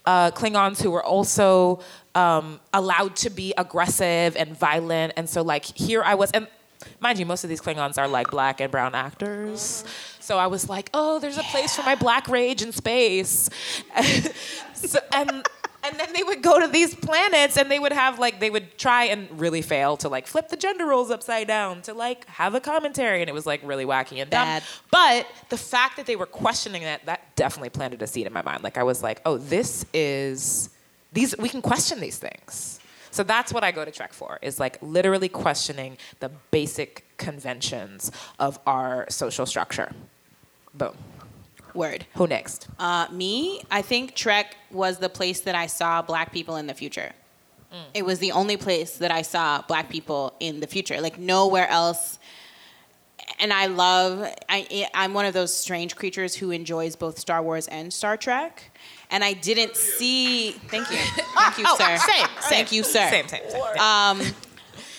uh, 0.06 0.30
Klingons 0.30 0.80
who 0.82 0.90
were 0.90 1.04
also 1.04 1.80
um, 2.14 2.60
allowed 2.72 3.14
to 3.16 3.30
be 3.30 3.52
aggressive 3.58 4.36
and 4.36 4.56
violent. 4.58 5.12
And 5.16 5.28
so, 5.28 5.42
like, 5.42 5.64
here 5.64 6.02
I 6.02 6.14
was, 6.14 6.30
and 6.30 6.46
mind 7.00 7.18
you, 7.18 7.26
most 7.26 7.44
of 7.44 7.50
these 7.50 7.60
Klingons 7.60 7.98
are 7.98 8.08
like 8.08 8.30
black 8.30 8.60
and 8.60 8.70
brown 8.70 8.94
actors. 8.94 9.84
So 10.20 10.38
I 10.38 10.46
was 10.46 10.68
like, 10.68 10.90
oh, 10.94 11.18
there's 11.18 11.38
a 11.38 11.42
place 11.42 11.76
for 11.76 11.82
my 11.82 11.94
black 11.94 12.26
rage 12.28 12.62
in 12.62 12.72
space. 12.72 13.50
so, 14.74 14.98
and 15.12 15.46
and 15.86 15.98
then 15.98 16.12
they 16.12 16.22
would 16.22 16.42
go 16.42 16.60
to 16.60 16.68
these 16.68 16.94
planets 16.94 17.56
and 17.56 17.70
they 17.70 17.78
would 17.78 17.92
have 17.92 18.18
like 18.18 18.40
they 18.40 18.50
would 18.50 18.76
try 18.78 19.04
and 19.04 19.28
really 19.40 19.62
fail 19.62 19.96
to 19.98 20.08
like 20.08 20.26
flip 20.26 20.48
the 20.48 20.56
gender 20.56 20.86
roles 20.86 21.10
upside 21.10 21.46
down 21.46 21.82
to 21.82 21.94
like 21.94 22.26
have 22.26 22.54
a 22.54 22.60
commentary 22.60 23.20
and 23.20 23.30
it 23.30 23.32
was 23.32 23.46
like 23.46 23.60
really 23.64 23.84
wacky 23.84 24.20
and 24.20 24.30
dumb. 24.30 24.44
Bad. 24.44 24.62
But 24.90 25.26
the 25.48 25.56
fact 25.56 25.96
that 25.96 26.06
they 26.06 26.16
were 26.16 26.26
questioning 26.26 26.82
that 26.82 27.06
that 27.06 27.34
definitely 27.36 27.70
planted 27.70 28.02
a 28.02 28.06
seed 28.06 28.26
in 28.26 28.32
my 28.32 28.42
mind. 28.42 28.62
Like 28.62 28.78
I 28.78 28.82
was 28.82 29.02
like, 29.02 29.20
oh, 29.24 29.38
this 29.38 29.86
is 29.94 30.70
these 31.12 31.36
we 31.38 31.48
can 31.48 31.62
question 31.62 32.00
these 32.00 32.18
things. 32.18 32.80
So 33.10 33.22
that's 33.22 33.52
what 33.52 33.64
I 33.64 33.72
go 33.72 33.84
to 33.84 33.90
Trek 33.90 34.12
for 34.12 34.38
is 34.42 34.60
like 34.60 34.78
literally 34.82 35.28
questioning 35.28 35.96
the 36.20 36.30
basic 36.50 37.04
conventions 37.16 38.12
of 38.38 38.58
our 38.66 39.06
social 39.08 39.46
structure. 39.46 39.90
Boom. 40.74 40.94
Word. 41.76 42.06
Who 42.14 42.26
next? 42.26 42.68
Uh, 42.78 43.06
me, 43.12 43.60
I 43.70 43.82
think 43.82 44.14
Trek 44.14 44.56
was 44.70 44.98
the 44.98 45.08
place 45.08 45.40
that 45.40 45.54
I 45.54 45.66
saw 45.66 46.02
black 46.02 46.32
people 46.32 46.56
in 46.56 46.66
the 46.66 46.74
future. 46.74 47.12
It 47.92 48.06
was 48.06 48.20
the 48.20 48.32
only 48.32 48.56
place 48.56 48.96
that 48.98 49.10
I 49.10 49.20
saw 49.20 49.60
black 49.60 49.90
people 49.90 50.32
in 50.40 50.60
the 50.60 50.66
future. 50.66 50.98
Like 51.02 51.18
nowhere 51.18 51.68
else. 51.68 52.18
And 53.38 53.52
I 53.52 53.66
love. 53.66 54.26
I, 54.48 54.88
I'm 54.94 55.12
one 55.12 55.26
of 55.26 55.34
those 55.34 55.54
strange 55.54 55.94
creatures 55.94 56.34
who 56.34 56.52
enjoys 56.52 56.96
both 56.96 57.18
Star 57.18 57.42
Wars 57.42 57.68
and 57.68 57.92
Star 57.92 58.16
Trek. 58.16 58.70
And 59.10 59.22
I 59.22 59.34
didn't 59.34 59.76
see. 59.76 60.52
Thank 60.52 60.90
you. 60.90 60.96
Thank 61.36 61.58
you, 61.58 61.64
Oh, 61.68 61.76
sir. 61.76 61.96
same, 61.98 62.26
Thank 62.48 62.68
same, 62.68 62.76
you, 62.78 62.82
sir. 62.82 63.10
Same, 63.10 63.28
same, 63.28 63.42
same. 63.50 63.62
Um, 63.78 64.22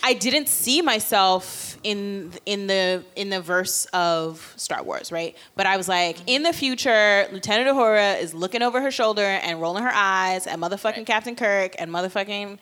I 0.03 0.13
didn't 0.13 0.47
see 0.47 0.83
myself 0.83 1.66
in 1.87 2.33
in 2.45 2.67
the 2.67 3.01
in 3.15 3.29
the 3.29 3.39
verse 3.39 3.85
of 3.93 4.53
Star 4.57 4.83
Wars, 4.83 5.09
right? 5.09 5.37
But 5.55 5.67
I 5.67 5.77
was 5.77 5.87
like, 5.87 6.17
in 6.27 6.43
the 6.43 6.51
future, 6.51 7.25
Lieutenant 7.31 7.69
Uhura 7.69 8.21
is 8.21 8.33
looking 8.33 8.61
over 8.61 8.81
her 8.81 8.91
shoulder 8.91 9.21
and 9.21 9.61
rolling 9.61 9.83
her 9.83 9.93
eyes 9.93 10.47
at 10.47 10.59
motherfucking 10.59 11.05
Captain 11.05 11.33
Kirk 11.33 11.75
and 11.79 11.89
motherfucking 11.89 12.59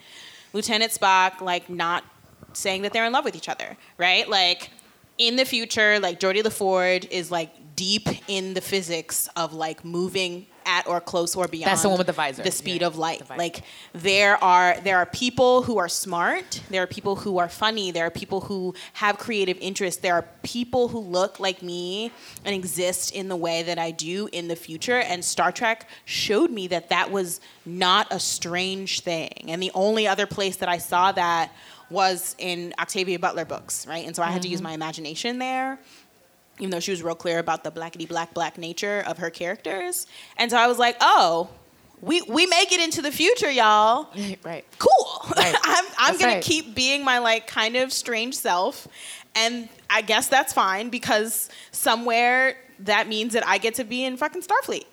Lieutenant 0.54 0.92
Spock, 0.92 1.42
like 1.42 1.72
not 1.72 2.04
saying 2.54 2.84
that 2.84 2.94
they're 2.94 3.06
in 3.06 3.12
love 3.12 3.26
with 3.26 3.36
each 3.36 3.50
other, 3.50 3.76
right? 3.98 4.30
Like 4.30 4.70
in 5.18 5.38
the 5.38 5.46
future, 5.46 6.00
like 6.00 6.20
Geordi 6.20 6.44
La 6.44 6.52
Forge 6.52 7.08
is 7.10 7.32
like 7.32 7.76
deep 7.76 8.08
in 8.28 8.54
the 8.54 8.62
physics 8.62 9.28
of 9.36 9.54
like 9.54 9.84
moving 9.84 10.46
at 10.66 10.88
or 10.88 11.00
close 11.02 11.36
or 11.36 11.48
beyond 11.48 11.72
That's 11.72 11.82
the 11.82 11.90
one 11.90 11.98
with 11.98 12.08
the 12.08 12.14
visor. 12.14 12.44
the 12.44 12.52
speed 12.52 12.82
Yeah, 12.82 12.88
of 12.88 12.98
light. 12.98 13.28
the 13.28 13.36
like 13.36 13.64
there 13.94 14.42
are 14.44 14.80
there 14.82 14.98
are 14.98 15.06
people 15.06 15.64
who 15.64 15.78
are 15.78 15.90
smart. 15.90 16.62
There 16.70 16.84
are 16.84 16.88
people 16.88 17.16
who 17.16 17.38
are 17.38 17.50
funny. 17.50 17.92
There 17.92 18.06
are 18.06 18.12
people 18.12 18.42
who 18.42 18.74
have 18.94 19.18
creative 19.18 19.58
interests. 19.60 20.02
There 20.02 20.14
are 20.14 20.26
people 20.44 20.88
who 20.88 21.00
look 21.00 21.40
like 21.40 21.62
me 21.62 22.12
and 22.44 22.56
exist 22.56 23.14
in 23.14 23.28
the 23.30 23.36
way 23.36 23.64
that 23.64 23.78
i 23.78 23.92
do 23.92 24.30
in 24.32 24.48
the 24.48 24.56
future. 24.56 25.00
And 25.00 25.24
star 25.24 25.52
trek 25.52 25.88
showed 26.06 26.52
me 26.52 26.68
that 26.68 26.90
that 26.90 27.12
was 27.12 27.40
not 27.66 28.08
a 28.12 28.20
strange 28.20 29.02
thing. 29.02 29.46
And 29.48 29.62
the 29.62 29.72
only 29.74 30.08
other 30.08 30.28
place 30.28 30.58
that 30.58 30.70
i 30.70 30.78
saw 30.78 31.12
that 31.12 31.52
was 31.90 32.36
in 32.40 32.74
octavia 32.80 33.20
butler 33.20 33.46
books 33.46 33.86
right? 33.88 34.06
And 34.06 34.16
so 34.16 34.24
i 34.24 34.32
had 34.32 34.42
to 34.42 34.48
use 34.48 34.60
mm-hmm. 34.60 34.70
my 34.70 34.74
imagination 34.74 35.38
there 35.40 35.80
even 36.60 36.70
though 36.70 36.80
she 36.80 36.92
was 36.92 37.04
real 37.04 37.16
clear 37.16 37.40
about 37.40 37.64
the 37.64 37.72
blackety 37.72 38.08
black 38.08 38.34
black 38.34 38.58
nature 38.58 39.04
of 39.08 39.18
her 39.18 39.30
characters. 39.30 40.08
And 40.38 40.52
so 40.52 40.58
I 40.58 40.68
was 40.68 40.80
like, 40.80 40.98
oh, 41.02 41.50
we 42.02 42.22
we 42.24 42.46
make 42.46 42.72
it 42.72 42.80
into 42.82 43.02
the 43.02 43.12
future, 43.12 43.52
y'all. 43.52 44.08
right. 44.44 44.66
Cool. 44.80 44.92
Right. 45.36 45.56
I'm 45.64 45.86
I'm 45.86 46.14
That's 46.14 46.18
gonna 46.20 46.34
right. 46.36 46.44
keep 46.44 46.76
being 46.76 47.04
my 47.04 47.18
like 47.20 47.48
kind 47.48 47.76
of 47.76 47.92
strange 47.92 48.36
self. 48.36 48.88
And 49.36 49.68
I 49.90 50.02
guess 50.02 50.28
that's 50.28 50.54
fine 50.54 50.90
because 50.90 51.50
somewhere 51.72 52.56
that 52.80 53.08
means 53.08 53.34
that 53.34 53.46
I 53.46 53.58
get 53.58 53.76
to 53.76 53.84
be 53.84 54.06
in 54.06 54.16
fucking 54.18 54.44
Starfleet. 54.44 54.86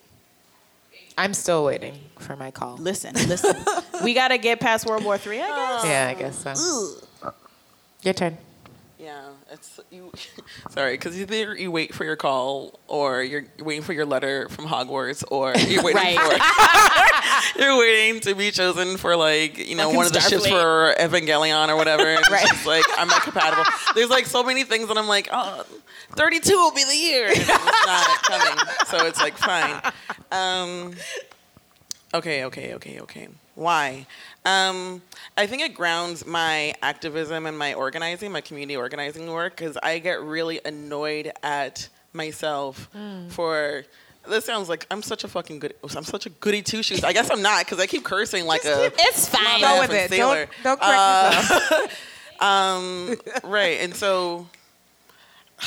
I'm 1.19 1.35
still 1.35 1.65
waiting 1.65 1.99
for 2.19 2.35
my 2.37 2.51
call. 2.51 2.77
Listen, 2.79 3.15
listen. 3.15 3.55
we 4.05 4.15
gotta 4.15 4.39
get 4.39 4.59
past 4.61 4.87
World 4.87 5.05
War 5.05 5.19
Three, 5.19 5.41
I 5.41 5.47
guess. 5.47 5.85
Yeah, 5.85 6.09
I 6.11 6.15
guess 6.15 6.59
so. 6.59 7.33
Your 8.03 8.15
turn. 8.15 8.39
Yeah, 9.03 9.31
it's 9.51 9.81
you. 9.91 10.13
Sorry, 10.71 10.93
because 10.93 11.21
either 11.21 11.57
you 11.57 11.73
wait 11.73 11.93
for 11.93 12.05
your 12.05 12.15
call, 12.15 12.79
or 12.87 13.21
you're 13.21 13.47
waiting 13.59 13.83
for 13.83 13.93
your 13.93 14.07
letter 14.07 14.49
from 14.49 14.67
Hogwarts, 14.67 15.25
or 15.29 15.53
you're 15.67 15.83
waiting 15.83 16.17
for 16.21 17.59
you're 17.59 17.77
waiting 17.79 18.21
to 18.21 18.35
be 18.37 18.53
chosen 18.53 18.97
for 18.99 19.17
like 19.17 19.59
you 19.59 19.75
know 19.75 19.85
Fucking 19.85 19.97
one 19.97 20.07
of 20.07 20.13
the 20.13 20.21
ships 20.21 20.47
for 20.47 20.95
Evangelion 21.01 21.69
or 21.69 21.77
whatever. 21.77 22.07
And 22.07 22.23
Right. 22.31 22.43
It's 22.45 22.53
just 22.53 22.67
like 22.67 22.85
I'm 22.97 23.09
not 23.09 23.23
compatible. 23.23 23.65
There's 23.97 24.09
like 24.09 24.27
so 24.27 24.45
many 24.45 24.63
things 24.63 24.87
that 24.87 24.97
I'm 24.97 25.09
like, 25.09 25.29
oh, 25.33 25.67
32 26.11 26.53
will 26.53 26.71
be 26.73 26.85
the 26.85 26.97
year. 26.97 27.27
And 27.27 27.37
it's 27.37 27.49
not 27.87 28.23
coming, 28.23 28.65
so 28.87 29.07
it's 29.07 29.21
like 29.21 29.37
fine. 29.37 29.83
Um, 30.31 30.95
okay, 32.15 32.45
okay, 32.45 32.75
okay, 32.75 33.01
okay. 33.01 33.29
Why? 33.57 34.07
Um, 34.45 35.03
I 35.37 35.47
think 35.47 35.63
it 35.63 35.75
grounds 35.75 36.27
my 36.27 36.75
activism 36.83 37.47
and 37.47 37.57
my 37.57 37.75
organizing, 37.75 38.33
my 38.33 38.41
community 38.41 38.77
organizing 38.77 39.31
work, 39.31 39.57
because 39.57 39.77
I 39.83 39.99
get 39.99 40.21
really 40.23 40.61
annoyed 40.65 41.33
at 41.43 41.89
myself 42.13 42.89
for. 43.31 43.85
This 44.29 44.45
sounds 44.45 44.69
like 44.69 44.87
I'm 44.91 45.03
such 45.03 45.25
a 45.25 45.29
fucking 45.29 45.59
good. 45.59 45.75
I'm 45.97 46.05
such 46.05 46.27
a 46.27 46.31
goody 46.31 46.63
two 46.63 46.83
shoes. 46.85 47.03
I 47.03 47.13
guess 47.13 47.29
I'm 47.31 47.43
not 47.43 47.65
because 47.65 47.81
I 47.81 47.87
keep 47.87 48.05
cursing 48.05 48.47
like 48.47 48.65
a. 48.65 48.93
It's 48.97 49.29
fine. 49.29 49.61
Go 49.61 49.81
with 49.81 49.91
it. 49.93 50.11
Sailor. 50.11 50.47
Don't- 50.63 50.81
don't 50.81 50.81
correct 50.81 51.51
yourself. 51.61 52.09
Um, 52.41 53.15
right, 53.45 53.79
and 53.81 53.95
so. 53.95 54.49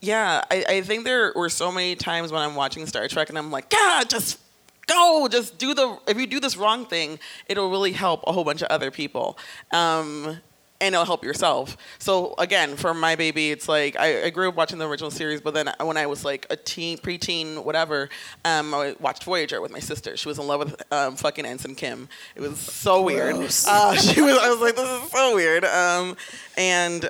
Yeah, 0.00 0.42
I, 0.50 0.64
I 0.68 0.80
think 0.80 1.04
there 1.04 1.32
were 1.36 1.48
so 1.48 1.70
many 1.70 1.94
times 1.94 2.32
when 2.32 2.42
I'm 2.42 2.56
watching 2.56 2.86
Star 2.86 3.06
Trek 3.06 3.28
and 3.28 3.38
I'm 3.38 3.52
like, 3.52 3.70
God, 3.70 4.10
just 4.10 4.38
go, 4.86 5.28
just 5.30 5.58
do 5.58 5.74
the. 5.74 5.98
If 6.06 6.18
you 6.18 6.26
do 6.26 6.40
this 6.40 6.56
wrong 6.56 6.86
thing, 6.86 7.18
it'll 7.46 7.70
really 7.70 7.92
help 7.92 8.24
a 8.26 8.32
whole 8.32 8.44
bunch 8.44 8.62
of 8.62 8.68
other 8.68 8.90
people, 8.90 9.38
um, 9.72 10.40
and 10.80 10.94
it'll 10.94 11.04
help 11.04 11.24
yourself. 11.24 11.76
So 11.98 12.34
again, 12.38 12.76
for 12.76 12.92
my 12.92 13.16
baby, 13.16 13.50
it's 13.50 13.68
like 13.68 13.96
I, 13.98 14.24
I 14.24 14.30
grew 14.30 14.48
up 14.48 14.56
watching 14.56 14.78
the 14.78 14.88
original 14.88 15.10
series, 15.10 15.40
but 15.40 15.54
then 15.54 15.72
when 15.80 15.96
I 15.96 16.06
was 16.06 16.24
like 16.24 16.46
a 16.50 16.56
teen, 16.56 16.98
preteen, 16.98 17.64
whatever, 17.64 18.08
um, 18.44 18.74
I 18.74 18.96
watched 19.00 19.24
Voyager 19.24 19.60
with 19.60 19.70
my 19.70 19.80
sister. 19.80 20.16
She 20.16 20.28
was 20.28 20.38
in 20.38 20.46
love 20.46 20.60
with 20.60 20.92
um, 20.92 21.16
fucking 21.16 21.46
Ensign 21.46 21.74
Kim. 21.74 22.08
It 22.34 22.40
was 22.40 22.58
so 22.58 23.02
weird. 23.02 23.36
Uh, 23.36 23.94
she 23.96 24.20
was. 24.20 24.38
I 24.38 24.50
was 24.50 24.60
like, 24.60 24.76
this 24.76 25.04
is 25.04 25.10
so 25.10 25.34
weird. 25.34 25.64
Um, 25.64 26.16
and 26.56 27.08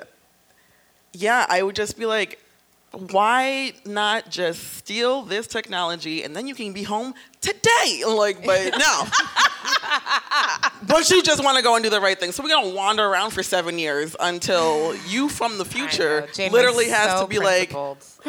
yeah, 1.13 1.45
I 1.47 1.63
would 1.63 1.75
just 1.75 1.97
be 1.97 2.05
like, 2.05 2.42
why 2.93 3.73
not 3.85 4.29
just 4.29 4.75
steal 4.75 5.23
this 5.23 5.47
technology 5.47 6.23
and 6.23 6.35
then 6.35 6.47
you 6.47 6.53
can 6.53 6.73
be 6.73 6.83
home 6.83 7.13
today? 7.41 8.03
Like, 8.07 8.45
but 8.45 8.77
no. 8.77 9.03
but 10.87 11.09
you 11.09 11.21
just 11.23 11.43
want 11.43 11.57
to 11.57 11.63
go 11.63 11.75
and 11.75 11.83
do 11.83 11.89
the 11.89 12.01
right 12.01 12.19
thing. 12.19 12.31
So 12.31 12.43
we're 12.43 12.49
gonna 12.49 12.73
wander 12.73 13.03
around 13.03 13.31
for 13.31 13.43
seven 13.43 13.79
years 13.79 14.15
until 14.19 14.95
you 15.07 15.29
from 15.29 15.57
the 15.57 15.65
future 15.65 16.27
literally 16.37 16.89
has 16.89 17.11
so 17.11 17.23
to 17.23 17.27
be 17.27 17.39
like, 17.39 17.69
principled. 17.69 17.97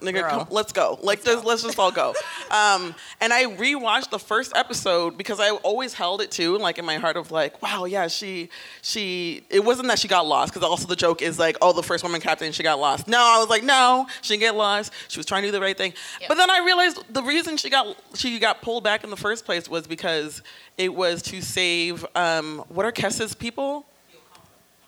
nigga, 0.00 0.28
come, 0.28 0.46
let's 0.50 0.72
go. 0.72 0.98
Like, 1.02 1.26
let's, 1.26 1.44
let's 1.44 1.62
just 1.62 1.78
all 1.78 1.90
go. 1.90 2.14
Um, 2.50 2.94
and 3.20 3.32
I 3.32 3.46
rewatched 3.46 4.10
the 4.10 4.18
first 4.18 4.52
episode 4.54 5.18
because 5.18 5.40
I 5.40 5.50
always 5.50 5.92
held 5.92 6.20
it 6.20 6.30
too, 6.30 6.56
like 6.58 6.78
in 6.78 6.84
my 6.84 6.96
heart 6.96 7.16
of 7.16 7.32
like, 7.32 7.60
wow, 7.62 7.84
yeah, 7.84 8.06
she, 8.06 8.48
she. 8.80 9.42
It 9.50 9.64
wasn't 9.64 9.88
that 9.88 9.98
she 9.98 10.06
got 10.06 10.24
lost 10.24 10.52
because 10.52 10.68
also 10.68 10.86
the 10.86 10.94
joke 10.94 11.20
is 11.20 11.38
like, 11.38 11.56
oh, 11.60 11.72
the 11.72 11.82
first 11.82 12.04
woman 12.04 12.20
captain, 12.20 12.52
she 12.52 12.62
got 12.62 12.78
lost. 12.78 13.08
No, 13.08 13.18
I 13.18 13.38
was 13.38 13.48
like, 13.48 13.64
no, 13.64 14.06
she 14.22 14.34
didn't 14.34 14.42
get 14.42 14.54
lost. 14.54 14.92
She 15.08 15.18
was 15.18 15.26
trying 15.26 15.42
to 15.42 15.48
do 15.48 15.52
the 15.52 15.60
right 15.60 15.76
thing. 15.76 15.94
But 16.28 16.36
then 16.36 16.48
I 16.48 16.64
realized 16.64 17.02
the 17.12 17.22
reason 17.22 17.56
she 17.56 17.70
got 17.70 17.96
she 18.14 18.38
got 18.38 18.62
pulled 18.62 18.84
back 18.84 19.02
in 19.02 19.10
the 19.10 19.16
first 19.16 19.44
place 19.44 19.68
was 19.68 19.88
because 19.88 20.42
it 20.76 20.94
was 20.94 21.22
to 21.22 21.40
save 21.40 21.83
um, 22.14 22.64
what 22.68 22.86
are 22.86 22.92
Kes's 22.92 23.34
people? 23.34 23.86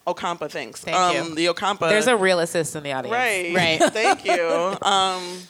Ocampa, 0.06 0.50
thanks. 0.50 0.80
Thank 0.82 0.96
um, 0.96 1.14
you. 1.14 1.34
The 1.34 1.46
Ocampa. 1.46 1.88
There's 1.88 2.06
a 2.06 2.16
real 2.16 2.38
assist 2.38 2.76
in 2.76 2.82
the 2.84 2.92
audience. 2.92 3.12
Right. 3.12 3.54
Right. 3.54 3.78
Thank 3.92 4.24
you. 4.24 4.76
Um, 4.82 5.40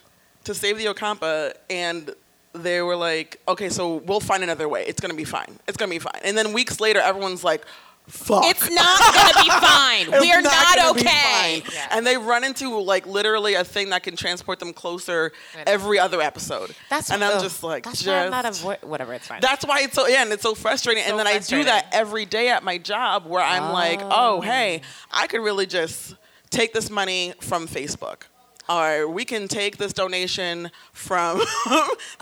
to 0.44 0.54
save 0.54 0.78
the 0.78 0.86
Ocampa, 0.86 1.52
and 1.68 2.14
they 2.52 2.80
were 2.80 2.96
like, 2.96 3.40
okay, 3.48 3.68
so 3.68 3.96
we'll 3.96 4.20
find 4.20 4.42
another 4.42 4.68
way. 4.68 4.84
It's 4.86 5.00
gonna 5.00 5.14
be 5.14 5.24
fine. 5.24 5.58
It's 5.66 5.76
gonna 5.76 5.90
be 5.90 5.98
fine. 5.98 6.20
And 6.24 6.38
then 6.38 6.52
weeks 6.52 6.80
later, 6.80 7.00
everyone's 7.00 7.44
like, 7.44 7.64
fuck. 8.06 8.44
It's 8.46 8.70
not 8.70 9.14
gonna 9.14 9.42
be 9.42 9.50
fine. 9.50 10.20
We 10.20 10.32
are 10.32 10.42
not, 10.42 10.76
gonna 10.76 10.90
okay. 10.90 11.60
fine. 11.60 11.72
And 11.90 12.06
they 12.06 12.16
run 12.16 12.44
into 12.44 12.78
like 12.78 13.06
literally 13.06 13.54
a 13.54 13.64
thing 13.64 13.90
that 13.90 14.02
can 14.02 14.16
transport 14.16 14.58
them 14.58 14.72
closer 14.72 15.32
every 15.66 15.98
other 15.98 16.20
episode. 16.20 16.74
That's 16.90 17.10
and 17.10 17.22
I'm 17.22 17.36
ugh, 17.36 17.42
just 17.42 17.62
like, 17.62 17.84
that's 17.84 18.02
just, 18.02 18.30
not, 18.30 18.30
not 18.30 18.44
avoid 18.44 18.82
whatever. 18.82 19.14
It's 19.14 19.26
fine. 19.26 19.40
that's 19.40 19.64
why 19.64 19.80
it's 19.80 19.94
so 19.94 20.06
yeah, 20.06 20.22
and 20.22 20.32
it's 20.32 20.42
so 20.42 20.54
frustrating. 20.54 21.04
So 21.04 21.10
and 21.10 21.18
then 21.18 21.26
I 21.26 21.38
do 21.38 21.64
that 21.64 21.88
every 21.92 22.24
day 22.24 22.48
at 22.48 22.62
my 22.62 22.78
job 22.78 23.26
where 23.26 23.42
I'm 23.42 23.72
like, 23.72 24.00
oh 24.02 24.40
hey, 24.40 24.82
oh. 24.82 25.08
I 25.12 25.26
could 25.26 25.40
really 25.40 25.66
just 25.66 26.14
take 26.50 26.72
this 26.72 26.90
money 26.90 27.34
from 27.40 27.66
Facebook. 27.66 28.22
Or 28.68 29.06
we 29.08 29.24
can 29.24 29.46
take 29.48 29.76
this 29.76 29.92
donation 29.92 30.70
from 30.92 31.38
these 31.38 31.46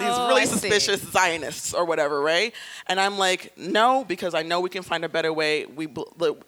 Oh, 0.00 0.28
really 0.28 0.42
I 0.42 0.44
see. 0.44 0.58
suspicious 0.58 1.00
Zionists 1.00 1.72
or 1.72 1.84
whatever, 1.84 2.20
right? 2.20 2.52
And 2.86 3.00
I'm 3.00 3.16
like, 3.18 3.56
no, 3.56 4.04
because 4.04 4.34
I 4.34 4.42
know 4.42 4.60
we 4.60 4.68
can 4.70 4.82
find 4.82 5.04
a 5.04 5.08
better 5.08 5.32
way. 5.32 5.64
We 5.66 5.88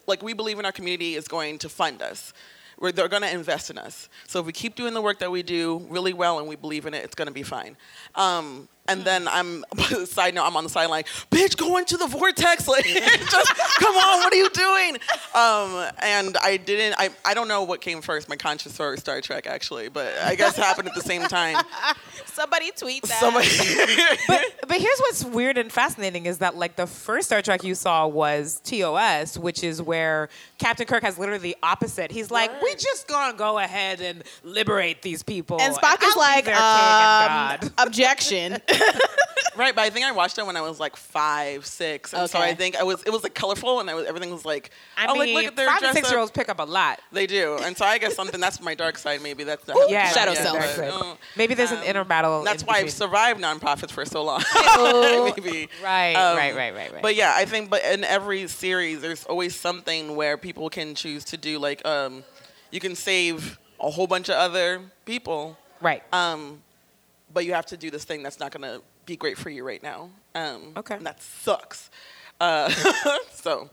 like 0.06 0.22
we 0.22 0.32
believe 0.34 0.58
in 0.58 0.64
our 0.66 0.72
community 0.72 1.14
is 1.14 1.26
going 1.28 1.58
to 1.58 1.68
fund 1.68 2.02
us. 2.02 2.32
Where 2.78 2.92
they're 2.92 3.08
going 3.08 3.22
to 3.22 3.30
invest 3.32 3.70
in 3.70 3.78
us. 3.78 4.10
So 4.28 4.40
if 4.40 4.44
we 4.44 4.52
keep 4.52 4.74
doing 4.74 4.92
the 4.92 5.00
work 5.00 5.18
that 5.20 5.30
we 5.30 5.42
do 5.42 5.86
really 5.88 6.12
well 6.12 6.38
and 6.40 6.46
we 6.46 6.56
believe 6.56 6.84
in 6.84 6.92
it, 6.92 7.02
it's 7.04 7.14
going 7.14 7.26
to 7.28 7.32
be 7.32 7.42
fine. 7.42 7.74
Um, 8.14 8.68
and 8.88 9.04
then 9.04 9.28
I'm 9.28 9.64
side 10.06 10.34
note, 10.34 10.44
I'm 10.44 10.56
on 10.56 10.64
the 10.64 10.70
sideline. 10.70 11.04
Bitch, 11.30 11.56
go 11.56 11.76
into 11.76 11.96
the 11.96 12.06
vortex. 12.06 12.66
Like, 12.76 12.84
just 13.30 13.54
come 13.78 13.94
on, 13.94 14.18
what 14.18 14.32
are 14.32 14.36
you 14.36 14.50
doing? 14.50 14.96
Um, 15.34 15.88
and 16.02 16.36
I 16.42 16.58
didn't. 16.62 16.96
I 16.98 17.10
I 17.24 17.32
don't 17.32 17.48
know 17.48 17.62
what 17.62 17.80
came 17.80 18.02
first, 18.02 18.28
my 18.28 18.36
conscience 18.36 18.78
or 18.80 18.96
Star 18.96 19.20
Trek 19.20 19.46
actually, 19.46 19.88
but 19.88 20.12
I 20.18 20.34
guess 20.34 20.58
it 20.58 20.64
happened 20.64 20.88
at 20.88 20.94
the 20.94 21.00
same 21.00 21.22
time. 21.22 21.64
Somebody 22.26 22.70
tweet 22.76 23.02
that. 23.04 23.20
Somebody. 23.20 23.48
but, 24.26 24.68
but 24.68 24.80
here's 24.80 24.98
what's 24.98 25.24
weird 25.24 25.58
and 25.58 25.72
fascinating 25.72 26.26
is 26.26 26.38
that 26.38 26.56
like 26.56 26.76
the 26.76 26.86
first 26.86 27.28
Star 27.28 27.40
Trek 27.40 27.64
you 27.64 27.74
saw 27.74 28.06
was 28.06 28.60
TOS, 28.64 29.38
which 29.38 29.62
is 29.62 29.80
where 29.80 30.28
Captain 30.58 30.86
Kirk 30.86 31.02
has 31.02 31.18
literally 31.18 31.40
the 31.40 31.56
opposite. 31.62 32.10
He's 32.10 32.30
like, 32.30 32.62
"We 32.62 32.74
just 32.76 33.06
gonna 33.08 33.36
go 33.36 33.58
ahead 33.58 34.00
and 34.00 34.22
liberate 34.42 35.02
these 35.02 35.22
people." 35.22 35.60
and 35.60 35.74
Spock 35.74 36.02
is 36.02 36.14
I'll 36.16 36.22
like, 36.22 36.44
their 36.44 36.54
king 36.54 36.62
and 36.62 37.62
um, 37.62 37.70
God." 37.72 37.72
objection. 37.86 38.52
right, 39.56 39.74
but 39.74 39.82
I 39.82 39.90
think 39.90 40.06
I 40.06 40.12
watched 40.12 40.38
it 40.38 40.46
when 40.46 40.56
I 40.56 40.60
was 40.62 40.80
like 40.80 40.96
five, 40.96 41.66
six, 41.66 42.12
and 42.12 42.28
so 42.30 42.38
Okay. 42.38 42.50
I 42.50 42.54
think 42.54 42.76
I 42.76 42.82
was. 42.84 43.02
It 43.04 43.10
was 43.10 43.22
like 43.22 43.34
colorful, 43.34 43.80
and 43.80 43.90
I 43.90 43.94
was 43.94 44.06
everything 44.06 44.30
was 44.30 44.44
like. 44.44 44.70
I 44.96 45.06
oh, 45.06 45.14
mean, 45.14 45.34
like 45.34 45.44
look 45.44 45.44
at 45.52 45.56
their 45.56 45.66
five 45.68 45.82
and 45.82 45.94
six 45.94 46.08
up. 46.08 46.12
year 46.12 46.20
olds 46.20 46.32
pick 46.32 46.48
up 46.48 46.58
a 46.58 46.64
lot. 46.64 47.00
They 47.12 47.26
do, 47.26 47.58
and 47.62 47.76
so 47.76 47.84
I 47.84 47.98
guess 47.98 48.14
something 48.14 48.40
that's 48.40 48.60
my 48.60 48.74
dark 48.74 48.96
side. 48.98 49.22
Maybe 49.22 49.44
that's 49.44 49.64
the 49.64 49.86
Yeah, 49.88 50.08
Shadow 50.10 50.32
yeah, 50.32 50.42
self. 50.42 50.58
that's 50.58 50.76
but, 50.76 50.84
it. 50.86 50.92
uh, 50.92 51.14
Maybe 51.36 51.54
there's 51.54 51.72
an 51.72 51.82
inner 51.84 52.04
battle. 52.04 52.42
That's 52.44 52.62
in 52.62 52.66
why 52.66 52.78
I've 52.78 52.90
survived 52.92 53.40
nonprofits 53.40 53.90
for 53.90 54.04
so 54.04 54.24
long. 54.24 54.42
Maybe. 55.36 55.68
Right, 55.82 56.14
Um, 56.14 56.36
right, 56.36 56.54
right, 56.54 56.74
right, 56.74 56.92
right. 56.92 57.02
But 57.02 57.14
yeah, 57.14 57.32
I 57.36 57.44
think, 57.44 57.70
but 57.70 57.84
in 57.84 58.04
every 58.04 58.46
series, 58.48 59.00
there's 59.00 59.24
always 59.24 59.54
something 59.54 60.16
where 60.16 60.36
people 60.46 60.70
can 60.70 60.94
choose 60.94 61.24
to 61.24 61.36
do, 61.36 61.58
like, 61.58 61.84
um, 61.84 62.22
you 62.70 62.78
can 62.78 62.94
save 62.94 63.58
a 63.80 63.90
whole 63.90 64.06
bunch 64.06 64.28
of 64.28 64.36
other 64.36 64.80
people, 65.04 65.58
right. 65.80 66.04
um, 66.12 66.62
but 67.34 67.44
you 67.44 67.52
have 67.52 67.66
to 67.66 67.76
do 67.76 67.90
this 67.90 68.04
thing 68.04 68.22
that's 68.22 68.38
not 68.38 68.52
going 68.52 68.62
to 68.62 68.80
be 69.06 69.16
great 69.16 69.36
for 69.36 69.50
you 69.50 69.66
right 69.66 69.82
now. 69.82 70.08
Um, 70.36 70.72
Okay. 70.76 70.94
And 70.94 71.04
that 71.04 71.20
sucks. 71.20 71.90
Uh, 72.40 72.68
so 73.32 73.68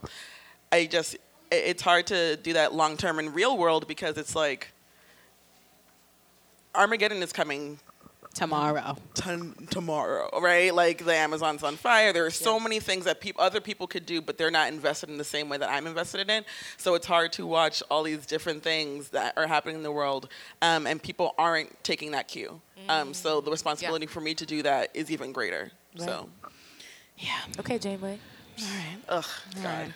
I 0.72 0.86
just, 0.86 1.14
it- 1.14 1.20
it's 1.52 1.82
hard 1.82 2.08
to 2.08 2.36
do 2.38 2.54
that 2.54 2.74
long 2.74 2.96
term 2.96 3.20
in 3.20 3.32
real 3.32 3.56
world 3.56 3.86
because 3.86 4.18
it's 4.18 4.34
like 4.34 4.72
Armageddon 6.74 7.22
is 7.22 7.32
coming 7.32 7.78
Tomorrow. 8.34 8.96
ton- 9.14 9.54
tomorrow, 9.70 10.28
right? 10.40 10.74
Like 10.74 11.04
the 11.04 11.14
Amazon's 11.14 11.62
on 11.62 11.76
fire. 11.76 12.12
There 12.12 12.26
are 12.26 12.30
so 12.30 12.58
many 12.58 12.80
things 12.80 13.04
that 13.04 13.20
peop- 13.20 13.38
other 13.38 13.60
people 13.60 13.86
could 13.86 14.04
do, 14.06 14.20
but 14.20 14.36
they're 14.38 14.50
not 14.50 14.68
invested 14.72 15.08
in 15.08 15.18
the 15.18 15.24
same 15.24 15.48
way 15.48 15.56
that 15.56 15.70
I'm 15.70 15.86
invested 15.86 16.28
in. 16.28 16.44
So 16.76 16.94
it's 16.94 17.06
hard 17.06 17.32
to 17.34 17.46
watch 17.46 17.82
all 17.90 18.02
these 18.02 18.26
different 18.26 18.62
things 18.62 19.10
that 19.10 19.34
are 19.36 19.46
happening 19.46 19.76
in 19.76 19.82
the 19.84 19.92
world, 19.92 20.28
um, 20.62 20.86
and 20.86 21.02
people 21.02 21.34
aren't 21.38 21.82
taking 21.84 22.10
that 22.10 22.28
cue. 22.28 22.60
Um, 22.88 23.14
so 23.14 23.40
the 23.40 23.50
responsibility 23.50 24.06
for 24.06 24.20
me 24.20 24.34
to 24.34 24.44
do 24.44 24.62
that 24.62 24.90
is 24.94 25.10
even 25.10 25.32
greater. 25.32 25.70
So, 25.96 26.28
yeah. 27.16 27.38
okay, 27.60 27.78
Janeway. 27.78 28.18
All 28.60 28.66
right. 28.66 28.98
Ugh, 29.08 29.24
God. 29.62 29.94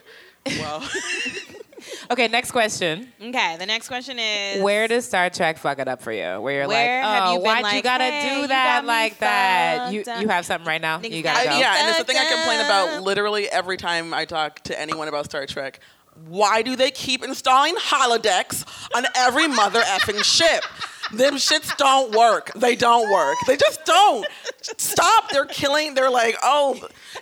Well, 0.61 0.81
Okay, 2.11 2.29
next 2.29 2.51
question. 2.53 3.13
Okay, 3.21 3.57
the 3.59 3.67
next 3.67 3.89
question 3.89 4.19
is 4.19 4.63
Where 4.63 4.89
does 4.89 5.05
Star 5.07 5.31
Trek 5.31 5.59
fuck 5.59 5.79
it 5.79 5.89
up 5.89 6.01
for 6.03 6.13
you? 6.13 6.41
Where 6.41 6.55
you're 6.61 6.69
Where 6.69 7.03
like, 7.05 7.27
oh, 7.29 7.33
you 7.35 7.41
why'd 7.41 7.75
you 7.77 7.83
gotta 7.83 8.05
"Hey, 8.05 8.41
do 8.43 8.47
that 8.49 8.81
got 8.81 8.85
like 8.87 9.19
that? 9.19 9.93
You 9.93 10.05
you 10.21 10.29
have 10.29 10.45
something 10.47 10.67
right 10.67 10.81
now? 10.81 11.01
You 11.01 11.23
got 11.23 11.37
gotta 11.37 11.51
I- 11.51 11.53
go. 11.53 11.59
yeah, 11.59 11.81
and 11.81 11.89
it's 11.91 11.99
the 11.99 12.05
thing 12.05 12.17
I 12.17 12.25
complain 12.35 12.61
about 12.61 13.03
literally 13.03 13.49
every 13.49 13.77
time 13.77 14.13
I 14.15 14.25
talk 14.25 14.61
to 14.65 14.81
anyone 14.81 15.09
about 15.09 15.27
Star 15.27 15.47
Trek. 15.47 15.81
Why 16.27 16.63
do 16.63 16.75
they 16.75 16.91
keep 16.91 17.23
installing 17.23 17.77
holodecks 17.77 18.65
on 18.95 19.05
every 19.15 19.47
mother 19.47 19.81
effing 19.83 20.25
ship? 20.25 20.65
Them 21.13 21.35
shits 21.35 21.77
don't 21.77 22.15
work. 22.15 22.53
They 22.55 22.77
don't 22.77 23.11
work. 23.11 23.37
They 23.47 23.57
just 23.57 23.85
don't. 23.85 24.27
Stop. 24.77 25.31
They're 25.31 25.47
killing. 25.47 25.95
They're 25.95 26.11
like, 26.11 26.37
oh, 26.43 26.75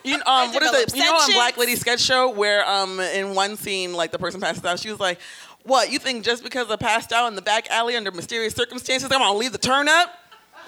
you 0.05 0.14
um, 0.27 0.53
what 0.53 0.62
is 0.62 0.72
it? 0.72 0.96
You 0.96 1.05
know, 1.05 1.14
on 1.14 1.33
Black. 1.33 1.57
Lady 1.57 1.77
sketch 1.77 2.01
show 2.01 2.31
where 2.31 2.68
um, 2.68 2.99
in 3.01 3.35
one 3.35 3.57
scene, 3.57 3.92
like 3.92 4.11
the 4.11 4.18
person 4.18 4.40
passes 4.40 4.64
out, 4.64 4.81
she 4.81 4.90
was 4.90 5.01
like, 5.01 5.20
what? 5.62 5.90
You 5.90 5.99
think 5.99 6.25
just 6.25 6.42
because 6.42 6.70
I 6.70 6.77
passed 6.77 7.12
out 7.12 7.29
in 7.29 7.35
the 7.35 7.42
back 7.42 7.68
alley 7.70 7.96
under 7.96 8.11
mysterious 8.11 8.55
circumstances, 8.55 9.11
I'm 9.11 9.18
gonna 9.20 9.38
leave 9.38 9.53
the 9.53 9.59
turn 9.59 9.88
up? 9.88 10.12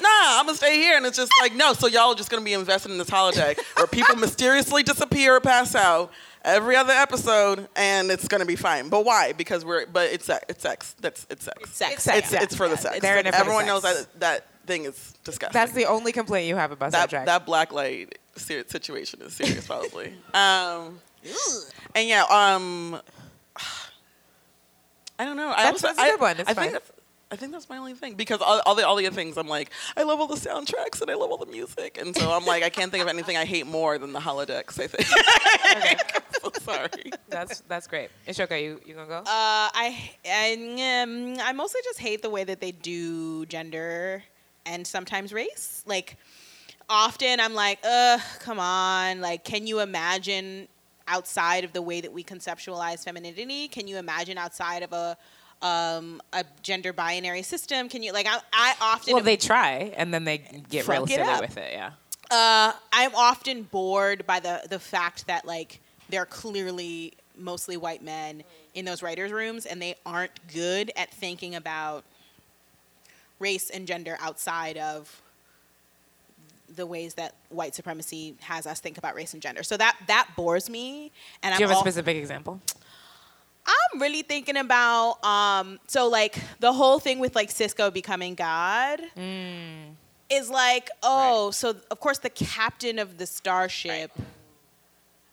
Nah, 0.00 0.08
I'm 0.08 0.46
gonna 0.46 0.56
stay 0.56 0.76
here. 0.76 0.96
And 0.96 1.04
it's 1.06 1.16
just 1.16 1.32
like, 1.40 1.54
no, 1.54 1.72
so 1.72 1.86
y'all 1.88 2.12
are 2.12 2.14
just 2.14 2.30
gonna 2.30 2.44
be 2.44 2.52
invested 2.52 2.92
in 2.92 2.98
this 2.98 3.10
holodeck 3.10 3.58
where 3.76 3.86
people 3.86 4.16
mysteriously 4.18 4.82
disappear 4.82 5.36
or 5.36 5.40
pass 5.40 5.74
out 5.74 6.12
every 6.44 6.76
other 6.76 6.92
episode 6.92 7.68
and 7.76 8.10
it's 8.10 8.28
gonna 8.28 8.46
be 8.46 8.56
fine. 8.56 8.88
But 8.88 9.04
why? 9.04 9.32
Because 9.32 9.64
we're 9.64 9.86
but 9.86 10.10
it's 10.12 10.24
sex 10.26 10.44
it's 10.48 10.62
sex. 10.62 10.94
That's 11.00 11.26
it's 11.30 11.44
sex. 11.44 11.70
sex. 11.70 12.06
It's, 12.08 12.32
yeah. 12.32 12.42
it's 12.42 12.54
for 12.54 12.68
the 12.68 12.76
sex. 12.76 13.00
They're 13.00 13.18
in 13.18 13.26
it 13.26 13.30
for 13.34 13.38
the 13.38 13.38
Everyone 13.40 13.66
knows 13.66 13.82
sex. 13.82 14.06
that 14.14 14.20
that 14.20 14.46
thing 14.66 14.84
is 14.84 15.14
disgusting. 15.24 15.58
That's 15.58 15.72
the 15.72 15.86
only 15.86 16.12
complaint 16.12 16.46
you 16.48 16.56
have 16.56 16.72
about 16.72 16.92
that 16.92 17.10
Trek. 17.10 17.26
that 17.26 17.46
black 17.46 17.72
light 17.72 18.18
situation 18.36 19.20
is 19.22 19.32
serious 19.34 19.66
probably. 19.66 20.06
um 20.34 21.00
and 21.94 22.08
yeah, 22.08 22.24
um 22.30 23.00
I 25.18 25.24
don't 25.24 25.36
know. 25.36 25.48
I 25.50 25.64
That's- 25.64 25.72
also, 25.84 25.86
that's 25.88 25.98
a 25.98 26.02
I, 26.02 26.10
good 26.10 26.20
one. 26.20 26.38
It's 26.38 26.48
I 26.50 26.54
fine. 26.54 26.62
think 26.70 26.72
that's 26.74 26.92
I 27.30 27.36
think 27.36 27.52
that's 27.52 27.68
my 27.68 27.76
only 27.76 27.92
thing 27.92 28.14
because 28.14 28.40
all, 28.40 28.62
all 28.64 28.74
the 28.74 28.86
all 28.86 28.96
the 28.96 29.06
other 29.06 29.14
things 29.14 29.36
I'm 29.36 29.48
like 29.48 29.70
I 29.98 30.02
love 30.04 30.18
all 30.18 30.28
the 30.28 30.36
soundtracks 30.36 31.02
and 31.02 31.10
I 31.10 31.14
love 31.14 31.30
all 31.30 31.36
the 31.36 31.44
music 31.50 31.98
and 32.00 32.16
so 32.16 32.30
I'm 32.32 32.46
like 32.46 32.62
I 32.62 32.70
can't 32.70 32.90
think 32.90 33.02
of 33.02 33.08
anything 33.08 33.36
I 33.36 33.44
hate 33.44 33.66
more 33.66 33.98
than 33.98 34.12
the 34.14 34.20
holodecks. 34.20 34.80
I 34.80 34.86
think. 34.86 35.06
I'm 35.82 36.22
so 36.42 36.52
sorry. 36.60 37.12
that's 37.28 37.60
that's 37.62 37.86
great. 37.86 38.10
Ishoka, 38.26 38.60
you 38.62 38.80
you 38.86 38.94
gonna 38.94 39.06
go? 39.06 39.18
Uh, 39.18 39.24
I 39.26 40.10
I, 40.24 41.02
um, 41.02 41.36
I 41.40 41.52
mostly 41.52 41.80
just 41.84 41.98
hate 41.98 42.22
the 42.22 42.30
way 42.30 42.44
that 42.44 42.60
they 42.60 42.72
do 42.72 43.46
gender 43.46 44.22
and 44.66 44.86
sometimes 44.86 45.32
race. 45.32 45.82
Like, 45.86 46.16
often 46.88 47.40
I'm 47.40 47.54
like, 47.54 47.78
ugh, 47.84 48.20
come 48.40 48.58
on. 48.58 49.20
Like, 49.20 49.44
can 49.44 49.66
you 49.66 49.80
imagine 49.80 50.68
outside 51.06 51.64
of 51.64 51.72
the 51.72 51.82
way 51.82 52.00
that 52.00 52.12
we 52.12 52.22
conceptualize 52.22 53.04
femininity? 53.04 53.68
Can 53.68 53.88
you 53.88 53.96
imagine 53.96 54.38
outside 54.38 54.82
of 54.82 54.92
a 54.92 55.16
um, 55.60 56.20
a 56.32 56.44
gender 56.62 56.92
binary 56.92 57.42
system? 57.42 57.88
Can 57.88 58.02
you 58.02 58.12
like? 58.12 58.26
I, 58.26 58.38
I 58.52 58.74
often 58.80 59.14
well, 59.14 59.22
they 59.22 59.36
try 59.36 59.92
and 59.96 60.12
then 60.14 60.24
they 60.24 60.38
get 60.38 60.86
real 60.86 61.06
Fuck 61.06 61.16
silly 61.16 61.40
with 61.40 61.56
it. 61.56 61.72
Yeah. 61.72 61.92
Uh, 62.30 62.72
I'm 62.92 63.14
often 63.14 63.62
bored 63.62 64.26
by 64.26 64.40
the 64.40 64.62
the 64.68 64.78
fact 64.78 65.26
that 65.26 65.46
like 65.46 65.80
they're 66.10 66.26
clearly 66.26 67.14
mostly 67.36 67.76
white 67.76 68.02
men 68.02 68.42
in 68.74 68.84
those 68.84 69.02
writers' 69.02 69.32
rooms, 69.32 69.66
and 69.66 69.80
they 69.80 69.94
aren't 70.04 70.32
good 70.52 70.90
at 70.96 71.10
thinking 71.12 71.54
about 71.54 72.04
race 73.38 73.70
and 73.70 73.86
gender 73.86 74.16
outside 74.20 74.76
of 74.76 75.22
the 76.74 76.84
ways 76.84 77.14
that 77.14 77.34
white 77.48 77.74
supremacy 77.74 78.34
has 78.40 78.66
us 78.66 78.78
think 78.80 78.98
about 78.98 79.14
race 79.14 79.32
and 79.32 79.42
gender. 79.42 79.62
So 79.62 79.76
that 79.76 79.96
that 80.06 80.28
bores 80.36 80.68
me. 80.68 81.10
And 81.42 81.54
Do 81.54 81.62
you 81.62 81.66
I'm 81.66 81.70
have 81.70 81.78
a 81.78 81.80
specific 81.80 82.16
example? 82.16 82.60
I'm 83.66 84.00
really 84.00 84.22
thinking 84.22 84.56
about 84.56 85.22
um 85.24 85.78
so 85.86 86.08
like 86.08 86.38
the 86.60 86.72
whole 86.72 86.98
thing 86.98 87.18
with 87.18 87.34
like 87.34 87.50
Sisko 87.50 87.92
becoming 87.92 88.34
God 88.34 89.00
Mm. 89.16 89.94
Is 90.30 90.50
like 90.50 90.90
oh 91.02 91.50
so 91.50 91.74
of 91.90 92.00
course 92.00 92.18
the 92.18 92.30
captain 92.30 92.98
of 92.98 93.16
the 93.18 93.26
starship 93.26 94.10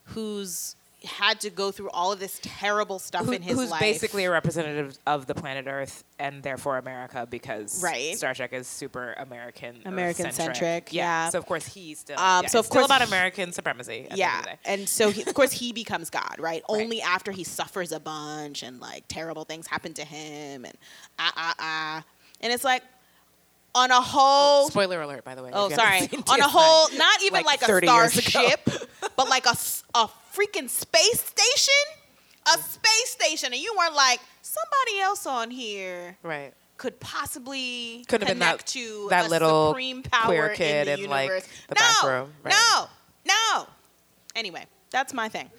who's 0.10 0.76
had 1.04 1.40
to 1.40 1.52
go 1.52 1.70
through 1.72 1.90
all 1.92 2.12
of 2.12 2.20
this 2.20 2.40
terrible 2.42 2.98
stuff 2.98 3.26
Who- 3.26 3.34
in 3.34 3.44
his 3.44 3.56
life. 3.56 3.62
who's 3.64 3.72
life 3.72 3.80
basically 3.80 4.26
a 4.26 4.32
representative 4.32 4.98
of 5.06 5.28
the 5.28 5.36
planet 5.36 5.66
Earth 5.68 6.04
and 6.18 6.42
therefore 6.42 6.80
America 6.80 7.28
because 7.30 7.84
Right. 7.84 8.18
Star 8.18 8.34
Trek 8.34 8.54
is 8.54 8.68
super 8.68 9.14
American 9.20 9.84
American-centric, 9.86 10.92
yeah. 10.92 11.30
So 11.30 11.38
of 11.38 11.46
course 11.46 11.68
he's 11.68 12.00
still 12.00 12.18
Um, 12.20 12.44
yeah, 12.44 12.50
so 12.50 12.58
of 12.58 12.70
course 12.70 12.86
about 12.86 13.02
he- 13.02 13.08
American 13.08 13.52
supremacy. 13.52 14.08
At 14.10 14.18
yeah 14.18 14.32
The 14.32 14.32
end 14.32 14.40
of 14.40 14.44
the 14.46 14.50
day. 14.50 14.74
and 14.74 14.90
so 14.90 15.12
he, 15.12 15.22
of 15.24 15.34
course 15.36 15.52
he 15.52 15.74
becomes 15.74 16.10
god 16.10 16.38
right 16.40 16.64
only 16.68 17.04
after 17.04 17.32
he 17.32 17.44
suffers 17.44 17.92
a 17.92 18.00
bunch 18.00 18.64
and 18.64 18.80
like 18.80 19.04
terrible 19.08 19.44
things 19.44 19.68
happen 19.68 19.94
to 19.96 20.04
him 20.06 20.66
and 20.66 20.76
ah 21.20 21.34
ah 21.36 21.56
ah 21.60 22.04
and 22.42 22.52
it's 22.52 22.64
like 22.64 22.82
on 23.76 23.92
a 23.92 24.02
whole 24.02 24.66
oh, 24.66 24.70
Spoiler 24.70 25.02
alert, 25.02 25.24
by 25.24 25.36
the 25.36 25.44
way. 25.44 25.52
Oh, 25.54 25.70
sorry. 25.70 26.10
On 26.30 26.40
a 26.40 26.48
whole, 26.48 26.88
not 26.98 27.22
even 27.22 27.44
like 27.44 27.46
like, 27.46 27.62
a 27.62 27.66
30 27.68 27.88
starship, 27.88 28.62
but 29.18 29.30
like 29.30 29.46
a, 29.46 29.56
a 29.94 30.10
freaking 30.34 30.70
space 30.70 31.22
station. 31.24 31.74
A 32.48 32.58
space 32.60 33.10
station, 33.10 33.54
and 33.54 33.62
you 33.62 33.74
weren't 33.78 33.96
like 33.96 34.20
somebody 34.44 35.02
else 35.02 35.26
on 35.26 35.50
here 35.50 36.16
Right. 36.22 36.54
could 36.78 37.00
possibly 37.00 38.06
Could 38.08 38.22
have 38.22 38.28
been 38.28 38.38
that- 38.38 38.46
connect 38.60 38.68
to 38.74 39.08
that 39.10 39.32
little 39.32 39.70
supreme 39.72 40.04
power 40.04 40.26
queer 40.28 40.50
kid 40.50 40.88
in 40.88 41.00
the 41.00 41.04
in, 41.06 41.10
like, 41.10 41.24
universe. 41.30 41.48
the 41.70 41.74
no, 41.76 41.80
back 41.82 42.04
room, 42.04 42.34
right. 42.44 42.54
no, 42.76 42.88
no. 43.28 43.68
Anyway, 44.36 44.64
that's 44.92 45.12
my 45.12 45.28
thing. 45.28 45.50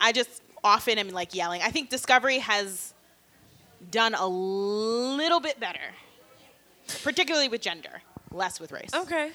I 0.00 0.12
just 0.12 0.40
often 0.64 0.96
am 0.98 1.10
like 1.10 1.34
yelling. 1.34 1.60
I 1.60 1.68
think 1.70 1.90
Discovery 1.90 2.38
has 2.38 2.94
done 3.90 4.14
a 4.14 4.26
little 4.26 5.40
bit 5.40 5.60
better, 5.60 5.78
particularly 7.02 7.48
with 7.48 7.60
gender, 7.60 8.02
less 8.30 8.60
with 8.60 8.72
race. 8.72 8.90
Okay. 8.94 9.30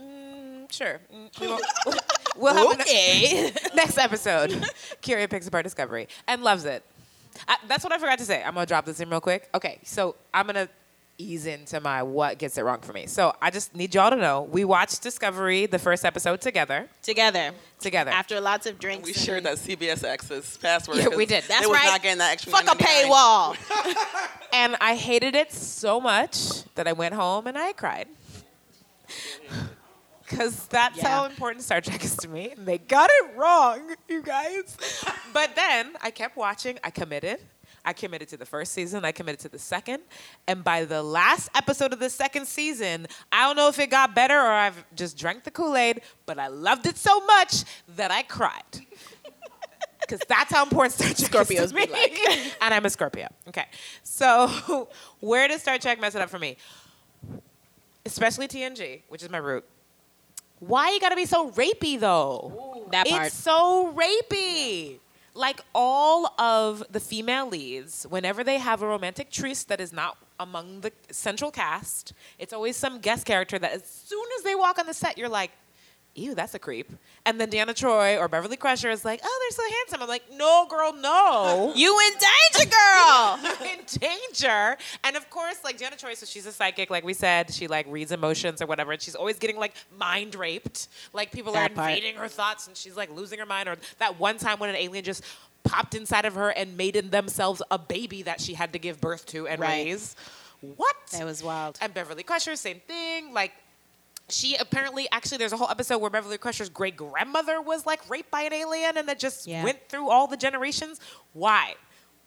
Mm, 0.00 0.72
sure. 0.72 1.00
Mm, 1.14 1.40
we 1.40 1.46
won't- 1.48 1.64
we'll 2.36 2.54
have 2.54 2.70
an- 2.72 2.80
Okay. 2.80 3.52
next 3.74 3.98
episode. 3.98 4.50
Kyria 5.02 5.28
picks 5.28 5.46
apart 5.46 5.64
Discovery 5.64 6.08
and 6.26 6.42
loves 6.42 6.64
it. 6.64 6.82
I, 7.48 7.56
that's 7.66 7.82
what 7.84 7.92
I 7.92 7.98
forgot 7.98 8.18
to 8.18 8.24
say. 8.24 8.42
I'm 8.42 8.54
gonna 8.54 8.66
drop 8.66 8.84
this 8.84 9.00
in 9.00 9.10
real 9.10 9.20
quick. 9.20 9.48
Okay, 9.54 9.80
so 9.84 10.14
I'm 10.32 10.46
gonna 10.46 10.68
ease 11.16 11.46
into 11.46 11.80
my 11.80 12.02
what 12.02 12.38
gets 12.38 12.58
it 12.58 12.62
wrong 12.62 12.80
for 12.80 12.92
me. 12.92 13.06
So 13.06 13.34
I 13.40 13.50
just 13.50 13.74
need 13.74 13.94
y'all 13.94 14.10
to 14.10 14.16
know 14.16 14.42
we 14.42 14.64
watched 14.64 15.02
Discovery 15.02 15.66
the 15.66 15.78
first 15.78 16.04
episode 16.04 16.40
together. 16.40 16.88
Together. 17.02 17.52
Together. 17.78 18.10
After 18.10 18.40
lots 18.40 18.66
of 18.66 18.78
drinks. 18.78 19.06
We 19.06 19.12
shared 19.12 19.44
that 19.44 19.56
CBS 19.58 20.02
Access 20.02 20.56
password. 20.56 20.98
Yeah, 20.98 21.08
we 21.08 21.24
'cause 21.26 21.42
did. 21.42 21.44
That's 21.44 21.60
they 21.60 21.66
was 21.66 21.78
right. 21.78 21.86
not 21.86 22.02
getting 22.02 22.18
that 22.18 22.32
extra. 22.32 22.50
Fuck 22.52 22.62
a 22.64 22.66
99. 22.78 22.88
paywall. 23.10 23.56
and 24.52 24.76
I 24.80 24.96
hated 24.96 25.34
it 25.34 25.52
so 25.52 26.00
much 26.00 26.64
that 26.74 26.88
I 26.88 26.92
went 26.92 27.14
home 27.14 27.46
and 27.46 27.56
I 27.56 27.72
cried. 27.72 28.08
Because 30.26 30.66
that's 30.68 30.96
Yeah. 30.96 31.08
how 31.08 31.24
important 31.26 31.62
Star 31.62 31.82
Trek 31.82 32.02
is 32.02 32.16
to 32.16 32.28
me. 32.28 32.50
And 32.56 32.66
they 32.66 32.78
got 32.78 33.10
it 33.12 33.36
wrong, 33.36 33.94
you 34.08 34.22
guys. 34.22 34.76
but 35.34 35.54
then 35.54 35.92
I 36.02 36.10
kept 36.10 36.34
watching. 36.36 36.78
I 36.82 36.88
committed. 36.90 37.40
I 37.84 37.92
committed 37.92 38.28
to 38.28 38.36
the 38.36 38.46
first 38.46 38.72
season. 38.72 39.04
I 39.04 39.12
committed 39.12 39.40
to 39.40 39.48
the 39.48 39.58
second. 39.58 40.02
And 40.46 40.64
by 40.64 40.84
the 40.84 41.02
last 41.02 41.50
episode 41.54 41.92
of 41.92 41.98
the 41.98 42.10
second 42.10 42.46
season, 42.46 43.06
I 43.30 43.46
don't 43.46 43.56
know 43.56 43.68
if 43.68 43.78
it 43.78 43.90
got 43.90 44.14
better 44.14 44.38
or 44.38 44.50
I've 44.50 44.84
just 44.94 45.18
drank 45.18 45.44
the 45.44 45.50
Kool 45.50 45.76
Aid, 45.76 46.00
but 46.26 46.38
I 46.38 46.48
loved 46.48 46.86
it 46.86 46.96
so 46.96 47.20
much 47.26 47.64
that 47.96 48.10
I 48.10 48.22
cried. 48.22 48.62
Because 50.00 50.20
that's 50.28 50.52
how 50.52 50.64
important 50.64 50.92
Star 50.92 51.08
Trek 51.08 51.18
is 51.18 51.28
Scorpios 51.30 51.68
to 51.68 51.74
be 51.74 51.86
me. 51.86 51.92
like. 51.92 52.56
and 52.60 52.74
I'm 52.74 52.84
a 52.84 52.90
Scorpio. 52.90 53.26
Okay. 53.48 53.64
So, 54.02 54.90
where 55.20 55.48
does 55.48 55.62
Star 55.62 55.78
Trek 55.78 55.98
mess 55.98 56.14
it 56.14 56.20
up 56.20 56.28
for 56.28 56.38
me? 56.38 56.58
Especially 58.04 58.46
TNG, 58.46 59.00
which 59.08 59.22
is 59.22 59.30
my 59.30 59.38
root. 59.38 59.64
Why 60.60 60.90
you 60.90 61.00
gotta 61.00 61.16
be 61.16 61.24
so 61.24 61.50
rapey 61.52 61.98
though? 61.98 62.86
That 62.92 63.06
part. 63.06 63.28
It's 63.28 63.34
so 63.34 63.94
rapey. 63.96 64.98
Like 65.34 65.60
all 65.74 66.32
of 66.40 66.84
the 66.90 67.00
female 67.00 67.48
leads, 67.48 68.04
whenever 68.04 68.44
they 68.44 68.58
have 68.58 68.82
a 68.82 68.86
romantic 68.86 69.30
tryst 69.30 69.68
that 69.68 69.80
is 69.80 69.92
not 69.92 70.16
among 70.38 70.80
the 70.80 70.92
central 71.10 71.50
cast, 71.50 72.12
it's 72.38 72.52
always 72.52 72.76
some 72.76 73.00
guest 73.00 73.26
character 73.26 73.58
that 73.58 73.72
as 73.72 73.84
soon 73.84 74.24
as 74.38 74.44
they 74.44 74.54
walk 74.54 74.78
on 74.78 74.86
the 74.86 74.94
set, 74.94 75.18
you're 75.18 75.28
like, 75.28 75.50
ew, 76.14 76.34
that's 76.34 76.54
a 76.54 76.58
creep. 76.58 76.90
And 77.26 77.40
then 77.40 77.50
Deanna 77.50 77.74
Troi 77.74 78.18
or 78.18 78.28
Beverly 78.28 78.56
Crusher 78.56 78.90
is 78.90 79.04
like, 79.04 79.20
oh, 79.24 79.38
they're 79.42 79.56
so 79.66 79.74
handsome. 79.76 80.02
I'm 80.02 80.08
like, 80.08 80.22
no, 80.32 80.66
girl, 80.68 80.92
no. 80.94 81.72
You 81.76 81.98
in 82.00 82.12
danger, 82.12 82.70
girl. 82.76 83.38
in 83.62 83.78
danger. 84.00 84.76
And 85.02 85.16
of 85.16 85.28
course, 85.30 85.56
like 85.64 85.78
Deanna 85.78 85.98
Troi, 85.98 86.16
so 86.16 86.26
she's 86.26 86.46
a 86.46 86.52
psychic, 86.52 86.90
like 86.90 87.04
we 87.04 87.14
said, 87.14 87.52
she 87.52 87.66
like 87.66 87.86
reads 87.88 88.12
emotions 88.12 88.62
or 88.62 88.66
whatever, 88.66 88.92
and 88.92 89.00
she's 89.02 89.14
always 89.14 89.38
getting 89.38 89.56
like 89.58 89.74
mind 89.98 90.34
raped. 90.34 90.88
Like 91.12 91.32
people 91.32 91.52
That 91.54 91.72
are 91.72 91.74
part. 91.74 91.90
invading 91.90 92.16
her 92.16 92.28
thoughts 92.28 92.66
and 92.68 92.76
she's 92.76 92.96
like 92.96 93.10
losing 93.14 93.38
her 93.38 93.46
mind. 93.46 93.68
Or 93.68 93.76
that 93.98 94.18
one 94.20 94.38
time 94.38 94.58
when 94.58 94.70
an 94.70 94.76
alien 94.76 95.04
just 95.04 95.24
popped 95.64 95.94
inside 95.94 96.26
of 96.26 96.34
her 96.34 96.50
and 96.50 96.76
made 96.76 96.94
in 96.94 97.10
themselves 97.10 97.62
a 97.70 97.78
baby 97.78 98.22
that 98.22 98.40
she 98.40 98.54
had 98.54 98.72
to 98.74 98.78
give 98.78 99.00
birth 99.00 99.24
to 99.26 99.48
and 99.48 99.60
Right. 99.60 99.86
raise. 99.86 100.14
What? 100.60 100.94
That 101.12 101.24
was 101.24 101.42
wild. 101.42 101.78
And 101.82 101.92
Beverly 101.92 102.22
Crusher, 102.22 102.56
same 102.56 102.80
thing. 102.86 103.32
Like 103.34 103.52
she 104.28 104.56
apparently 104.56 105.06
actually 105.12 105.38
there's 105.38 105.52
a 105.52 105.56
whole 105.56 105.68
episode 105.68 105.98
where 105.98 106.10
Beverly 106.10 106.38
Crusher's 106.38 106.68
great 106.68 106.96
grandmother 106.96 107.60
was 107.60 107.84
like 107.86 108.08
raped 108.08 108.30
by 108.30 108.42
an 108.42 108.52
alien 108.52 108.96
and 108.96 109.08
that 109.08 109.18
just 109.18 109.46
Yeah. 109.46 109.62
went 109.64 109.88
through 109.88 110.08
all 110.08 110.26
the 110.26 110.36
generations. 110.36 111.00
Why? 111.32 111.74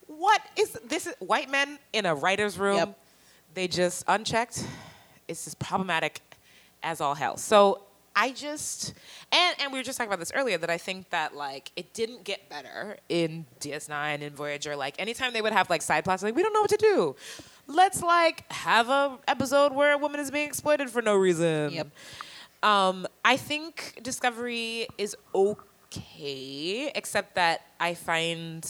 What 0.06 0.42
is 0.56 0.78
this 0.86 1.08
is 1.08 1.16
white 1.20 1.50
men 1.50 1.80
in 1.94 2.06
a 2.06 2.14
writer's 2.16 2.58
room. 2.58 2.78
Yep. 2.78 3.00
They 3.56 3.68
just 3.68 4.04
unchecked. 4.08 4.64
It's 5.28 5.44
just 5.46 5.58
problematic 5.60 6.22
as 6.84 7.02
all 7.02 7.16
hell. 7.16 7.38
So 7.38 7.82
I 8.16 8.32
just 8.32 8.94
and 9.32 9.56
and 9.60 9.72
we 9.74 9.80
were 9.80 9.84
just 9.84 9.98
talking 9.98 10.10
about 10.10 10.20
this 10.20 10.32
earlier 10.34 10.58
that 10.60 10.70
I 10.70 10.78
think 10.78 11.10
that 11.10 11.36
like 11.36 11.72
it 11.76 11.94
didn't 11.94 12.24
get 12.24 12.48
better 12.50 12.98
in 13.10 13.46
DS9 13.60 14.22
and 14.22 14.36
Voyager. 14.36 14.76
Like 14.76 14.96
anytime 15.00 15.34
they 15.34 15.42
would 15.42 15.54
have 15.54 15.70
like 15.70 15.82
side 15.82 16.04
plots, 16.04 16.24
like 16.24 16.36
we 16.36 16.44
don't 16.44 16.54
know 16.54 16.62
what 16.62 16.70
to 16.70 16.78
do. 16.78 17.16
Let's 17.68 18.02
like 18.02 18.52
have 18.52 18.90
a 18.90 19.20
episode 19.28 19.74
where 19.74 19.94
a 19.94 19.98
woman 19.98 20.20
is 20.20 20.32
being 20.32 20.48
exploited 20.48 20.90
for 20.90 21.02
no 21.02 21.16
reason. 21.16 21.74
Yep. 21.74 21.88
Um, 22.64 23.08
I 23.24 23.38
think 23.38 24.00
Discovery 24.02 24.88
is 24.98 25.16
okay, 25.36 26.92
except 26.96 27.36
that 27.36 27.62
I 27.80 27.94
find 27.94 28.68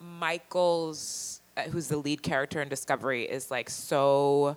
Michael's, 0.00 1.40
uh, 1.56 1.62
who's 1.62 1.88
the 1.88 1.98
lead 1.98 2.22
character 2.22 2.60
in 2.60 2.68
Discovery, 2.68 3.24
is 3.24 3.50
like 3.50 3.70
so 3.70 4.56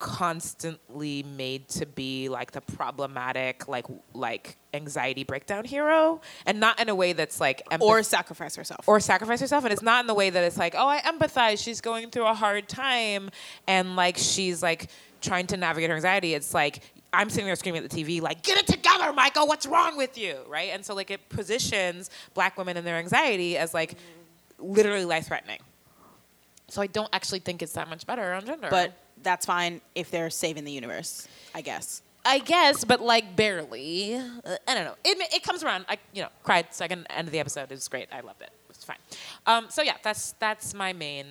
constantly 0.00 1.22
made 1.22 1.68
to 1.68 1.86
be 1.86 2.28
like 2.28 2.50
the 2.50 2.60
problematic, 2.60 3.68
like 3.68 3.86
like 4.14 4.56
anxiety 4.74 5.22
breakdown 5.22 5.64
hero, 5.64 6.20
and 6.46 6.58
not 6.58 6.80
in 6.80 6.88
a 6.88 6.94
way 6.94 7.12
that's 7.12 7.38
like 7.40 7.62
empath- 7.70 7.82
Or 7.82 8.02
sacrifice 8.02 8.56
herself. 8.56 8.88
or 8.88 8.98
sacrifice 8.98 9.40
herself 9.40 9.62
and 9.64 9.72
it's 9.72 9.82
not 9.82 10.00
in 10.00 10.06
the 10.08 10.14
way 10.14 10.30
that 10.30 10.42
it's 10.42 10.56
like 10.56 10.74
oh 10.76 10.86
i 10.88 11.00
empathize 11.00 11.62
she's 11.62 11.80
going 11.80 12.10
through 12.10 12.26
a 12.26 12.34
hard 12.34 12.68
time 12.68 13.30
and 13.68 13.94
like 13.94 14.16
she's 14.16 14.62
like 14.62 14.88
trying 15.20 15.46
to 15.48 15.56
navigate 15.56 15.90
her 15.90 15.96
anxiety. 15.96 16.34
It's 16.34 16.54
like 16.54 16.80
i'm 17.12 17.28
sitting 17.28 17.46
there 17.46 17.56
screaming 17.56 17.82
at 17.84 17.90
the 17.90 18.04
tv 18.04 18.22
like 18.22 18.42
get 18.42 18.56
it 18.58 18.66
together 18.68 19.12
michael 19.12 19.46
what's 19.46 19.66
wrong 19.66 19.96
with 19.96 20.16
you? 20.16 20.36
Right? 20.48 20.70
And 20.72 20.84
so 20.84 20.94
like 20.94 21.10
it 21.10 21.28
positions 21.28 22.08
black 22.34 22.56
women 22.56 22.76
and 22.76 22.86
their 22.86 22.96
anxiety 22.96 23.56
as 23.58 23.74
like 23.74 23.94
literally 24.58 25.04
life 25.04 25.26
threatening 25.26 25.58
so 26.68 26.80
i 26.80 26.86
don't 26.86 27.08
actually 27.12 27.40
think 27.40 27.62
it's 27.62 27.72
that 27.72 27.88
much 27.90 28.06
better 28.06 28.32
on 28.32 28.46
gender. 28.46 28.68
But 28.70 28.96
that's 29.22 29.46
fine 29.46 29.80
if 29.94 30.10
they're 30.10 30.30
saving 30.30 30.64
the 30.64 30.72
universe, 30.72 31.28
I 31.54 31.60
guess. 31.60 32.02
I 32.24 32.38
guess, 32.38 32.84
but 32.84 33.00
like 33.00 33.34
barely. 33.34 34.14
Uh, 34.14 34.56
I 34.68 34.74
don't 34.74 34.84
know. 34.84 34.94
It, 35.04 35.18
it 35.34 35.42
comes 35.42 35.62
around. 35.62 35.86
I 35.88 35.98
you 36.12 36.22
know 36.22 36.28
cried 36.42 36.66
second 36.70 37.06
end 37.10 37.28
of 37.28 37.32
the 37.32 37.40
episode. 37.40 37.64
It 37.64 37.70
was 37.70 37.88
great. 37.88 38.08
I 38.12 38.20
loved 38.20 38.42
it. 38.42 38.50
It 38.68 38.68
was 38.68 38.84
fine. 38.84 38.98
Um, 39.46 39.66
so 39.70 39.82
yeah, 39.82 39.96
that's 40.02 40.32
that's 40.32 40.74
my 40.74 40.92
main 40.92 41.26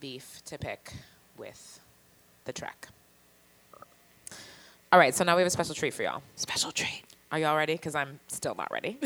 beef 0.00 0.42
to 0.46 0.58
pick 0.58 0.92
with 1.36 1.80
the 2.44 2.52
track. 2.52 2.88
All 4.92 5.00
right, 5.00 5.14
so 5.14 5.24
now 5.24 5.34
we 5.34 5.42
have 5.42 5.48
a 5.48 5.50
special 5.50 5.74
treat 5.74 5.92
for 5.92 6.04
y'all. 6.04 6.22
Special 6.36 6.70
treat. 6.70 7.02
Are 7.32 7.38
y'all 7.38 7.56
ready? 7.56 7.74
Because 7.74 7.94
I'm 7.94 8.20
still 8.28 8.54
not 8.54 8.70
ready. 8.70 8.98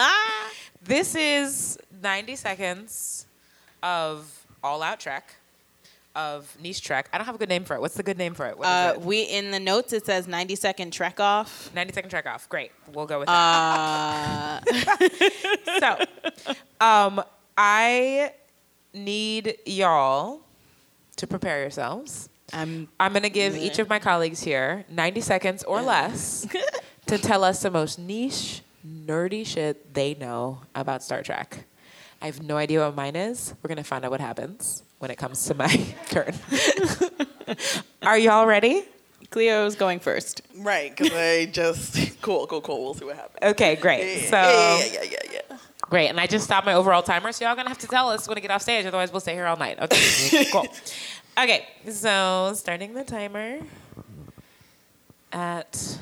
this 0.82 1.14
is 1.14 1.78
90 2.02 2.36
seconds 2.36 3.26
of 3.82 4.46
all 4.62 4.82
out 4.82 5.00
track 5.00 5.34
of 6.18 6.56
niche 6.60 6.82
trek. 6.82 7.08
I 7.12 7.18
don't 7.18 7.26
have 7.26 7.36
a 7.36 7.38
good 7.38 7.48
name 7.48 7.64
for 7.64 7.74
it. 7.76 7.80
What's 7.80 7.94
the 7.94 8.02
good 8.02 8.18
name 8.18 8.34
for 8.34 8.46
it? 8.46 8.56
Uh, 8.60 8.94
it? 8.96 9.02
we 9.02 9.22
in 9.22 9.52
the 9.52 9.60
notes 9.60 9.92
it 9.92 10.04
says 10.04 10.26
90 10.26 10.56
second 10.56 10.92
trek 10.92 11.20
off. 11.20 11.70
90 11.74 11.92
second 11.94 12.10
trek 12.10 12.26
off. 12.26 12.48
Great. 12.48 12.72
We'll 12.92 13.06
go 13.06 13.20
with 13.20 13.28
that. 13.28 14.62
Uh, 14.66 15.78
so, 16.44 16.54
um, 16.84 17.22
I 17.56 18.32
need 18.92 19.58
y'all 19.64 20.40
to 21.16 21.26
prepare 21.28 21.60
yourselves. 21.60 22.28
I'm 22.52 22.88
I'm 22.98 23.12
going 23.12 23.22
to 23.22 23.30
give 23.30 23.56
each 23.56 23.78
of 23.78 23.88
my 23.88 23.98
colleagues 23.98 24.40
here 24.40 24.84
90 24.90 25.20
seconds 25.20 25.64
or 25.64 25.82
less 25.82 26.46
to 27.06 27.18
tell 27.18 27.44
us 27.44 27.62
the 27.62 27.70
most 27.70 27.98
niche, 27.98 28.62
nerdy 28.86 29.46
shit 29.46 29.94
they 29.94 30.14
know 30.14 30.62
about 30.74 31.02
Star 31.02 31.22
Trek. 31.22 31.64
I 32.20 32.26
have 32.26 32.42
no 32.42 32.56
idea 32.56 32.80
what 32.80 32.96
mine 32.96 33.14
is. 33.14 33.54
We're 33.62 33.68
going 33.68 33.76
to 33.76 33.84
find 33.84 34.04
out 34.04 34.10
what 34.10 34.20
happens 34.20 34.82
when 34.98 35.10
it 35.10 35.16
comes 35.16 35.44
to 35.46 35.54
my 35.54 35.68
turn. 36.10 36.34
Are 38.02 38.18
y'all 38.18 38.46
ready? 38.46 38.84
Cleo's 39.30 39.76
going 39.76 40.00
first. 40.00 40.42
Right, 40.56 40.94
because 40.96 41.12
I 41.12 41.46
just 41.46 42.20
cool, 42.22 42.46
cool, 42.46 42.60
cool. 42.60 42.82
We'll 42.82 42.94
see 42.94 43.04
what 43.04 43.16
happens. 43.16 43.38
Okay, 43.52 43.76
great. 43.76 44.28
So, 44.28 44.36
yeah, 44.36 44.84
yeah, 44.84 45.02
yeah, 45.02 45.18
yeah, 45.32 45.42
yeah. 45.50 45.56
great. 45.82 46.08
And 46.08 46.18
I 46.18 46.26
just 46.26 46.44
stopped 46.44 46.64
my 46.66 46.74
overall 46.74 47.02
timer, 47.02 47.30
so 47.32 47.44
y'all 47.44 47.54
gonna 47.54 47.68
have 47.68 47.78
to 47.78 47.86
tell 47.86 48.08
us 48.08 48.26
when 48.26 48.36
to 48.36 48.40
get 48.40 48.50
off 48.50 48.62
stage. 48.62 48.86
Otherwise, 48.86 49.12
we'll 49.12 49.20
stay 49.20 49.34
here 49.34 49.46
all 49.46 49.56
night. 49.56 49.78
Okay, 49.80 50.46
cool. 50.52 50.66
Okay, 51.36 51.66
so 51.90 52.52
starting 52.54 52.94
the 52.94 53.04
timer 53.04 53.60
at 55.30 55.98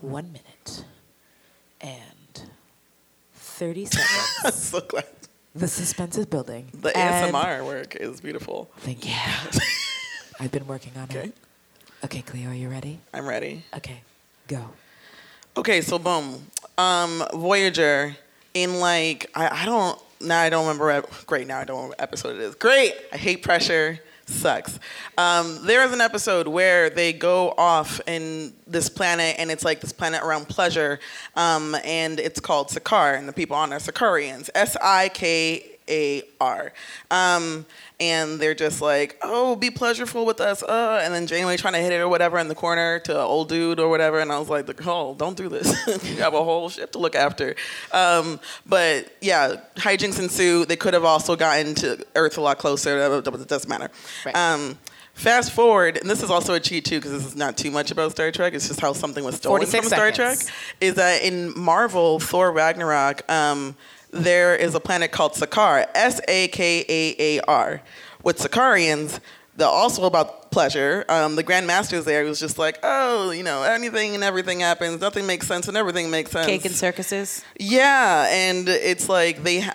one 0.00 0.32
minute 0.32 0.84
and 1.82 2.42
30 3.34 3.84
seconds. 3.86 4.54
So 4.54 4.80
glad. 4.80 5.04
The 5.56 5.68
suspense 5.68 6.16
is 6.18 6.26
building. 6.26 6.68
The 6.72 6.96
And- 6.96 7.34
ASMR 7.34 7.64
work 7.64 7.96
is 7.96 8.20
beautiful. 8.20 8.70
Thank 8.78 9.04
you. 9.06 9.12
I've 10.40 10.50
been 10.52 10.66
working 10.66 10.92
on 10.96 11.04
Okay. 11.04 11.28
it. 11.28 11.34
Okay, 12.04 12.22
Cleo, 12.22 12.50
are 12.50 12.54
you 12.54 12.68
ready? 12.68 13.00
I'm 13.14 13.26
ready. 13.26 13.64
Okay, 13.74 14.02
go. 14.48 14.70
Okay, 15.56 15.80
so 15.80 15.98
boom. 15.98 16.46
Um, 16.76 17.24
Voyager 17.32 18.14
in 18.52 18.80
like 18.80 19.30
I, 19.34 19.62
I 19.62 19.64
don't 19.64 19.98
now 20.20 20.40
I 20.40 20.50
don't 20.50 20.66
remember 20.66 21.02
great 21.26 21.46
now 21.46 21.58
I 21.60 21.64
don't 21.64 21.76
remember 21.76 21.90
what 21.98 22.00
episode 22.02 22.36
it 22.36 22.42
is. 22.42 22.54
Great. 22.54 22.94
I 23.12 23.16
hate 23.16 23.42
pressure. 23.42 23.98
Sucks. 24.28 24.80
Um, 25.16 25.64
there 25.64 25.84
is 25.84 25.92
an 25.92 26.00
episode 26.00 26.48
where 26.48 26.90
they 26.90 27.12
go 27.12 27.54
off 27.56 28.00
in 28.08 28.52
this 28.66 28.88
planet 28.88 29.36
and 29.38 29.52
it's 29.52 29.64
like 29.64 29.80
this 29.80 29.92
planet 29.92 30.22
around 30.22 30.48
pleasure. 30.48 30.98
Um, 31.36 31.76
and 31.84 32.18
it's 32.18 32.40
called 32.40 32.68
Sakar 32.68 33.16
and 33.16 33.28
the 33.28 33.32
people 33.32 33.54
on 33.54 33.72
are 33.72 33.78
Sikarians. 33.78 34.50
S 34.54 34.76
I 34.82 35.10
K 35.10 35.75
A 35.88 36.22
R. 36.40 36.72
Um, 37.10 37.66
and 37.98 38.38
they're 38.38 38.54
just 38.54 38.82
like, 38.82 39.18
oh, 39.22 39.56
be 39.56 39.70
pleasureful 39.70 40.26
with 40.26 40.40
us. 40.40 40.62
Uh, 40.62 41.00
and 41.02 41.14
then 41.14 41.26
Janeway 41.26 41.56
trying 41.56 41.74
to 41.74 41.80
hit 41.80 41.92
it 41.92 42.00
or 42.00 42.08
whatever 42.08 42.38
in 42.38 42.48
the 42.48 42.54
corner 42.54 42.98
to 43.00 43.12
an 43.12 43.24
old 43.24 43.48
dude 43.48 43.80
or 43.80 43.88
whatever. 43.88 44.20
And 44.20 44.30
I 44.30 44.38
was 44.38 44.48
like, 44.48 44.86
oh, 44.86 45.14
don't 45.14 45.36
do 45.36 45.48
this. 45.48 45.74
you 46.04 46.16
have 46.16 46.34
a 46.34 46.44
whole 46.44 46.68
ship 46.68 46.92
to 46.92 46.98
look 46.98 47.14
after. 47.14 47.54
Um, 47.92 48.40
but 48.66 49.12
yeah, 49.20 49.56
hijinks 49.76 50.18
ensue. 50.18 50.64
They 50.64 50.76
could 50.76 50.94
have 50.94 51.04
also 51.04 51.36
gotten 51.36 51.74
to 51.76 52.04
Earth 52.14 52.38
a 52.38 52.40
lot 52.40 52.58
closer, 52.58 53.20
but 53.20 53.40
it 53.40 53.48
doesn't 53.48 53.68
matter. 53.68 53.90
Right. 54.24 54.36
Um, 54.36 54.78
fast 55.16 55.52
forward, 55.52 55.96
and 55.96 56.08
this 56.08 56.22
is 56.22 56.30
also 56.30 56.54
a 56.54 56.60
cheat 56.60 56.84
too, 56.84 56.98
because 56.98 57.12
this 57.12 57.26
is 57.26 57.36
not 57.36 57.56
too 57.56 57.70
much 57.70 57.90
about 57.90 58.12
Star 58.12 58.30
Trek. 58.30 58.54
It's 58.54 58.68
just 58.68 58.80
how 58.80 58.92
something 58.92 59.24
was 59.24 59.36
stolen 59.36 59.60
46 59.60 59.88
from 59.88 59.88
Star 59.88 60.14
seconds. 60.14 60.44
Trek. 60.44 60.54
Is 60.80 60.94
that 60.96 61.22
in 61.22 61.58
Marvel, 61.58 62.20
Thor 62.20 62.52
Ragnarok, 62.52 63.28
um, 63.30 63.76
there 64.16 64.54
is 64.56 64.74
a 64.74 64.80
planet 64.80 65.12
called 65.12 65.32
Sakaar, 65.32 65.86
S 65.94 66.20
A 66.28 66.48
K 66.48 66.84
A 66.88 67.16
A 67.38 67.40
R. 67.42 67.82
With 68.22 68.38
Sakarians, 68.38 69.20
they're 69.56 69.68
also 69.68 70.04
about 70.04 70.50
pleasure. 70.50 71.04
Um, 71.08 71.36
the 71.36 71.42
Grand 71.42 71.66
Master's 71.66 72.04
there 72.04 72.24
was 72.24 72.40
just 72.40 72.58
like, 72.58 72.78
oh, 72.82 73.30
you 73.30 73.42
know, 73.42 73.62
anything 73.62 74.14
and 74.14 74.24
everything 74.24 74.60
happens. 74.60 75.00
Nothing 75.00 75.26
makes 75.26 75.46
sense 75.46 75.68
and 75.68 75.76
everything 75.76 76.10
makes 76.10 76.30
sense. 76.30 76.46
Cake 76.46 76.64
and 76.64 76.74
circuses. 76.74 77.44
Yeah, 77.58 78.26
and 78.30 78.68
it's 78.68 79.08
like 79.08 79.42
they, 79.42 79.60
ha- 79.60 79.74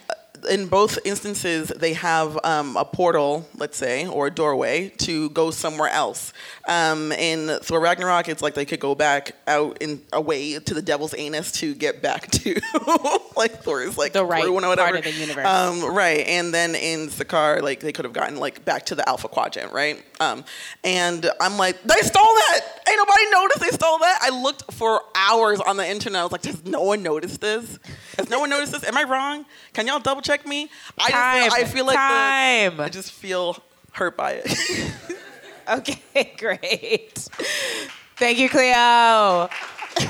in 0.50 0.68
both 0.68 0.98
instances, 1.06 1.70
they 1.70 1.94
have 1.94 2.38
um, 2.44 2.76
a 2.78 2.86
portal, 2.86 3.48
let's 3.56 3.78
say, 3.78 4.08
or 4.08 4.28
a 4.28 4.32
doorway 4.32 4.90
to 5.00 5.30
go 5.32 5.52
somewhere 5.52 5.90
else. 5.90 6.34
Um, 6.68 7.12
in 7.12 7.60
Thor 7.62 7.80
Ragnarok, 7.80 8.30
it's 8.30 8.42
like 8.42 8.54
they 8.54 8.66
could 8.66 8.80
go 8.80 8.96
back 8.96 9.32
out 9.48 9.78
in 9.82 10.02
away 10.14 10.60
to 10.60 10.74
the 10.74 10.82
devil's 10.82 11.14
anus 11.18 11.52
to 11.54 11.74
get 11.74 12.02
back 12.02 12.30
to 12.32 12.60
like 13.36 13.64
Thor's 13.64 13.98
like 13.98 14.14
The 14.14 14.26
right 14.26 14.50
whatever. 14.52 14.76
part 14.76 14.96
of 14.96 15.04
the 15.04 15.12
universe. 15.12 15.46
Um, 15.46 15.84
right, 15.94 16.26
and 16.28 16.54
then 16.54 16.76
in 16.76 17.08
Sakar, 17.10 17.62
like 17.62 17.80
they 17.80 17.92
could 17.92 18.06
have 18.06 18.14
gotten 18.14 18.38
like 18.38 18.64
back 18.66 18.86
to 18.88 18.96
the 18.96 19.08
Alpha 19.08 19.28
Quadrant, 19.28 19.74
right? 19.74 20.02
Um, 20.20 20.44
and 20.84 21.30
I'm 21.40 21.58
like, 21.58 21.82
they 21.84 22.02
stole 22.02 22.24
that. 22.24 22.66
Ain't 22.92 22.98
nobody 22.98 23.30
noticed 23.32 23.60
they 23.62 23.70
stole 23.70 24.00
that. 24.00 24.20
I 24.22 24.42
looked 24.42 24.74
for 24.74 25.02
hours 25.16 25.62
on 25.62 25.78
the 25.78 25.88
internet. 25.88 26.20
I 26.20 26.24
was 26.24 26.32
like, 26.34 26.44
has 26.46 26.66
no 26.66 26.82
one 26.82 27.02
noticed 27.04 27.40
this? 27.40 27.80
Has 28.18 28.30
no 28.30 28.40
one 28.42 28.50
noticed 28.50 28.74
this? 28.74 28.84
Am 28.84 28.98
I 28.98 29.04
wrong? 29.04 29.46
Can 29.74 29.88
y'all 29.88 30.00
double 30.00 30.22
check 30.22 30.46
me? 30.46 30.70
I 30.98 31.10
just 31.10 31.12
Time. 31.14 31.44
feel, 31.44 31.54
I 31.54 31.64
feel 31.64 31.86
like 31.86 31.96
the- 31.96 32.78
Time. 32.78 32.82
I 32.82 32.90
just 32.90 33.12
feel 33.14 33.58
hurt 33.94 34.18
by 34.18 34.42
it. 34.44 34.92
Okay, 35.70 36.34
great. 36.38 37.14
Thank 38.18 38.40
you, 38.40 38.50
Cleo. 38.50 39.48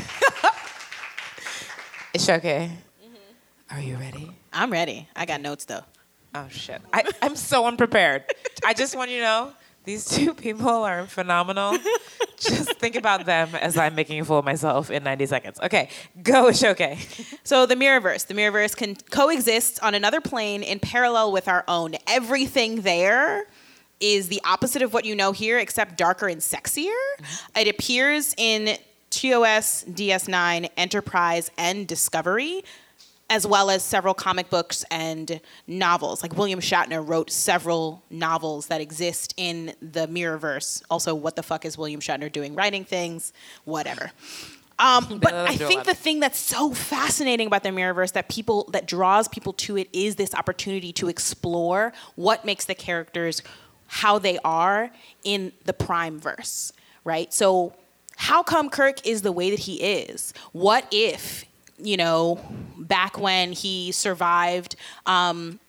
it's 2.14 2.28
okay. 2.30 2.72
Mm-hmm. 3.04 3.76
Are 3.78 3.82
you 3.82 3.96
ready? 3.98 4.32
I'm 4.54 4.72
ready. 4.72 5.08
I 5.16 5.26
got 5.26 5.42
notes 5.42 5.66
though. 5.66 5.84
Oh 6.34 6.48
shit! 6.50 6.82
I, 6.94 7.04
I'm 7.22 7.36
so 7.36 7.66
unprepared. 7.68 8.24
I 8.66 8.74
just 8.74 8.96
want 8.96 9.12
you 9.12 9.18
to 9.18 9.24
know 9.24 9.52
these 9.84 10.06
two 10.06 10.34
people 10.46 10.68
are 10.68 11.06
phenomenal. 11.06 11.78
just 12.40 12.74
think 12.78 12.96
about 12.96 13.26
them 13.26 13.54
as 13.56 13.78
I'm 13.78 13.96
making 13.96 14.20
a 14.20 14.26
fool 14.26 14.40
of 14.40 14.46
myself 14.46 14.90
in 14.90 15.04
90 15.04 15.26
seconds. 15.28 15.60
Okay, 15.62 15.90
go, 16.24 16.52
Shoke. 16.52 16.82
So 17.44 17.66
the 17.66 17.76
Mirrorverse, 17.76 18.28
the 18.28 18.34
Mirrorverse 18.34 18.76
can 18.76 18.96
coexist 18.96 19.82
on 19.84 19.96
another 19.96 20.22
plane 20.22 20.64
in 20.64 20.80
parallel 20.80 21.32
with 21.32 21.48
our 21.48 21.64
own. 21.68 21.96
Everything 22.08 22.82
there 22.82 23.46
is 24.00 24.30
the 24.30 24.42
opposite 24.44 24.82
of 24.82 24.94
what 24.94 25.06
you 25.06 25.16
know 25.16 25.32
here, 25.32 25.60
except 25.60 25.98
darker 25.98 26.28
and 26.28 26.42
sexier. 26.42 26.88
Mm-hmm. 26.88 27.60
It 27.60 27.68
appears 27.68 28.34
in 28.38 28.78
TOS, 29.12 29.86
DS9, 29.86 30.70
Enterprise, 30.78 31.52
and 31.58 31.88
Discovery, 31.88 32.64
as 33.32 33.48
well 33.48 33.70
as 33.70 33.82
several 33.82 34.14
comic 34.14 34.50
books 34.50 34.84
and 34.92 35.40
novels. 35.66 36.22
Like 36.22 36.36
William 36.36 36.60
Shatner 36.60 37.02
wrote 37.04 37.32
several 37.32 38.04
novels 38.10 38.68
that 38.68 38.82
exist 38.82 39.34
in 39.38 39.74
the 39.82 40.06
Mirrorverse. 40.08 40.84
Also, 40.92 41.16
what 41.16 41.38
the 41.38 41.42
fuck 41.42 41.64
is 41.64 41.78
William 41.78 42.02
Shatner 42.02 42.30
doing 42.30 42.56
writing 42.56 42.84
things? 42.84 43.32
Whatever. 43.64 44.12
Um, 44.78 45.20
but 45.22 45.34
I 45.34 45.56
think 45.56 45.86
the 45.86 45.96
thing 45.96 46.20
that's 46.20 46.38
so 46.38 46.74
fascinating 46.74 47.48
about 47.48 47.64
the 47.64 47.70
Mirrorverse 47.70 48.12
that 48.12 48.28
people 48.28 48.70
that 48.74 48.86
draws 48.86 49.30
people 49.30 49.54
to 49.54 49.78
it 49.78 49.88
is 49.94 50.18
this 50.18 50.36
opportunity 50.36 50.92
to 50.94 51.08
explore 51.08 51.94
what 52.16 52.44
makes 52.44 52.66
the 52.66 52.76
characters 52.76 53.42
how 53.88 54.20
they 54.20 54.40
are 54.44 54.92
in 55.24 55.54
the 55.64 55.74
Prime 55.74 56.20
verse, 56.20 56.74
right? 57.06 57.34
So 57.34 57.76
how 58.18 58.44
come 58.44 58.70
Kirk 58.70 59.08
is 59.08 59.22
the 59.22 59.32
way 59.32 59.52
that 59.52 59.60
he 59.60 59.82
is? 59.82 60.34
What 60.52 60.86
if, 60.92 61.46
you 61.84 61.98
know, 61.98 62.40
back 62.78 63.20
when 63.20 63.52
he 63.52 63.92
survived 63.92 64.76
um, 65.06 65.60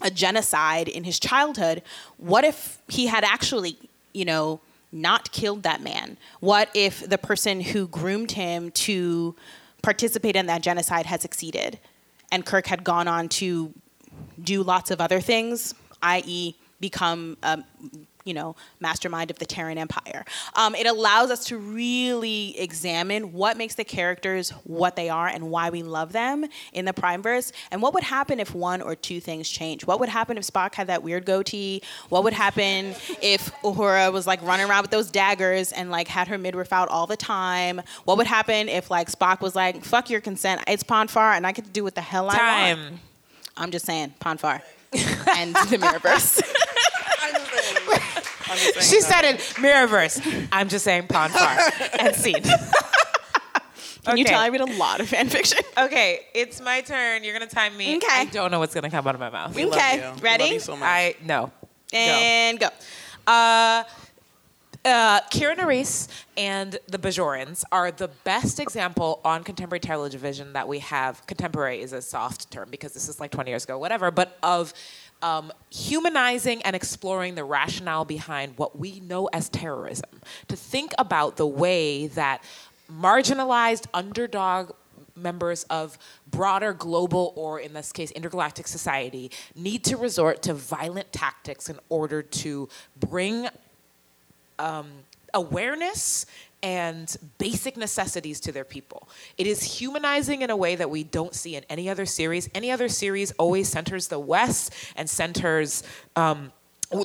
a 0.00 0.10
genocide 0.10 0.88
in 0.88 1.04
his 1.04 1.18
childhood, 1.18 1.82
what 2.16 2.44
if 2.44 2.78
he 2.88 3.06
had 3.06 3.24
actually, 3.24 3.76
you 4.12 4.24
know, 4.24 4.60
not 4.90 5.32
killed 5.32 5.62
that 5.62 5.80
man? 5.80 6.16
What 6.40 6.68
if 6.74 7.08
the 7.08 7.18
person 7.18 7.60
who 7.60 7.88
groomed 7.88 8.32
him 8.32 8.70
to 8.72 9.34
participate 9.82 10.36
in 10.36 10.46
that 10.46 10.62
genocide 10.62 11.06
had 11.06 11.20
succeeded 11.20 11.78
and 12.32 12.46
Kirk 12.46 12.66
had 12.66 12.82
gone 12.82 13.06
on 13.06 13.28
to 13.28 13.72
do 14.42 14.62
lots 14.62 14.90
of 14.90 15.00
other 15.00 15.20
things, 15.20 15.74
i.e., 16.02 16.54
become 16.80 17.36
um, 17.44 17.62
you 18.24 18.34
know 18.34 18.56
mastermind 18.80 19.30
of 19.30 19.38
the 19.38 19.46
Terran 19.46 19.78
Empire. 19.78 20.24
Um, 20.54 20.74
it 20.74 20.86
allows 20.86 21.30
us 21.30 21.46
to 21.46 21.58
really 21.58 22.58
examine 22.58 23.32
what 23.32 23.56
makes 23.56 23.74
the 23.74 23.84
characters 23.84 24.50
what 24.64 24.96
they 24.96 25.08
are 25.08 25.28
and 25.28 25.50
why 25.50 25.70
we 25.70 25.82
love 25.82 26.12
them 26.12 26.44
in 26.72 26.84
the 26.84 26.92
Primeverse, 26.92 27.52
and 27.70 27.82
what 27.82 27.94
would 27.94 28.04
happen 28.04 28.40
if 28.40 28.54
one 28.54 28.80
or 28.80 28.94
two 28.94 29.20
things 29.20 29.48
change. 29.48 29.86
What 29.86 30.00
would 30.00 30.08
happen 30.08 30.36
if 30.38 30.44
Spock 30.44 30.74
had 30.74 30.86
that 30.86 31.02
weird 31.02 31.24
goatee? 31.24 31.82
What 32.08 32.24
would 32.24 32.32
happen 32.32 32.94
if 33.22 33.52
Uhura 33.62 34.12
was 34.12 34.26
like 34.26 34.42
running 34.42 34.68
around 34.68 34.82
with 34.82 34.90
those 34.90 35.10
daggers 35.10 35.72
and 35.72 35.90
like 35.90 36.08
had 36.08 36.28
her 36.28 36.38
midriff 36.38 36.72
out 36.72 36.88
all 36.88 37.06
the 37.06 37.16
time? 37.16 37.80
What 38.04 38.16
would 38.18 38.26
happen 38.26 38.68
if 38.68 38.90
like 38.90 39.10
Spock 39.10 39.40
was 39.40 39.54
like, 39.54 39.84
"Fuck 39.84 40.10
your 40.10 40.20
consent, 40.20 40.62
it's 40.66 40.82
Pon 40.82 41.08
farr, 41.08 41.32
and 41.32 41.46
I 41.46 41.52
get 41.52 41.64
to 41.64 41.70
do 41.70 41.84
what 41.84 41.94
the 41.94 42.00
hell 42.00 42.30
I 42.30 42.34
want." 42.34 42.38
Time. 42.38 43.00
I'm 43.56 43.70
just 43.70 43.86
saying, 43.86 44.14
Pon 44.18 44.38
farr 44.38 44.62
and 44.92 45.54
the 45.54 45.78
Mirrorverse. 45.78 46.42
I'm 48.52 48.58
just 48.58 48.74
saying 48.88 49.02
She 49.02 49.08
that. 49.08 49.24
said 49.24 49.34
it. 49.34 49.40
Mirrorverse. 49.62 50.48
I'm 50.52 50.68
just 50.68 50.84
saying 50.84 51.06
Pon 51.08 51.30
farr. 51.30 51.58
and 51.98 52.14
scene. 52.14 52.42
Can 54.04 54.16
you 54.16 54.24
tell 54.24 54.40
I 54.40 54.48
read 54.48 54.60
a 54.60 54.64
lot 54.76 55.00
of 55.00 55.08
fan 55.08 55.28
fiction? 55.28 55.58
Okay, 55.78 56.20
it's 56.34 56.60
my 56.60 56.80
turn. 56.80 57.22
You're 57.22 57.32
gonna 57.34 57.46
time 57.46 57.76
me. 57.76 57.96
Okay. 57.96 58.06
I 58.10 58.24
don't 58.26 58.50
know 58.50 58.58
what's 58.58 58.74
gonna 58.74 58.90
come 58.90 59.06
out 59.06 59.14
of 59.14 59.20
my 59.20 59.30
mouth. 59.30 59.54
We 59.54 59.64
love 59.64 59.74
Okay, 59.74 59.96
you. 59.96 60.12
We 60.16 60.20
ready? 60.20 60.44
love 60.44 60.52
you 60.54 60.60
so 60.60 60.72
much. 60.76 60.88
I 60.88 61.14
no. 61.24 61.52
And 61.92 62.58
go. 62.58 62.68
Uh, 63.26 63.84
uh, 64.84 65.20
Kira 65.30 65.54
Nerys 65.56 66.08
and 66.36 66.76
the 66.88 66.98
Bajorans 66.98 67.62
are 67.70 67.92
the 67.92 68.08
best 68.24 68.58
example 68.58 69.20
on 69.24 69.44
contemporary 69.44 69.78
television 69.78 70.52
that 70.54 70.66
we 70.66 70.80
have. 70.80 71.24
Contemporary 71.28 71.80
is 71.80 71.92
a 71.92 72.02
soft 72.02 72.50
term 72.50 72.68
because 72.70 72.92
this 72.92 73.08
is 73.08 73.20
like 73.20 73.30
20 73.30 73.48
years 73.50 73.62
ago, 73.62 73.78
whatever, 73.78 74.10
but 74.10 74.36
of 74.42 74.74
um, 75.22 75.52
humanizing 75.70 76.62
and 76.62 76.76
exploring 76.76 77.34
the 77.34 77.44
rationale 77.44 78.04
behind 78.04 78.58
what 78.58 78.78
we 78.78 79.00
know 79.00 79.28
as 79.32 79.48
terrorism. 79.48 80.10
To 80.48 80.56
think 80.56 80.92
about 80.98 81.36
the 81.36 81.46
way 81.46 82.08
that 82.08 82.42
marginalized 82.90 83.86
underdog 83.94 84.72
members 85.14 85.64
of 85.64 85.98
broader 86.30 86.72
global 86.72 87.32
or 87.36 87.60
in 87.60 87.74
this 87.74 87.92
case 87.92 88.10
intergalactic 88.12 88.66
society 88.66 89.30
need 89.54 89.84
to 89.84 89.96
resort 89.96 90.42
to 90.42 90.54
violent 90.54 91.12
tactics 91.12 91.68
in 91.68 91.78
order 91.88 92.22
to 92.22 92.68
bring 92.98 93.48
um, 94.58 94.90
awareness 95.34 96.26
and 96.62 97.16
basic 97.38 97.76
necessities 97.76 98.38
to 98.40 98.52
their 98.52 98.64
people. 98.64 99.08
It 99.36 99.46
is 99.46 99.62
humanizing 99.62 100.42
in 100.42 100.50
a 100.50 100.56
way 100.56 100.76
that 100.76 100.90
we 100.90 101.02
don't 101.02 101.34
see 101.34 101.56
in 101.56 101.64
any 101.68 101.88
other 101.88 102.06
series. 102.06 102.48
Any 102.54 102.70
other 102.70 102.88
series 102.88 103.32
always 103.32 103.68
centers 103.68 104.08
the 104.08 104.20
West 104.20 104.72
and 104.94 105.10
centers. 105.10 105.82
Um, 106.14 106.52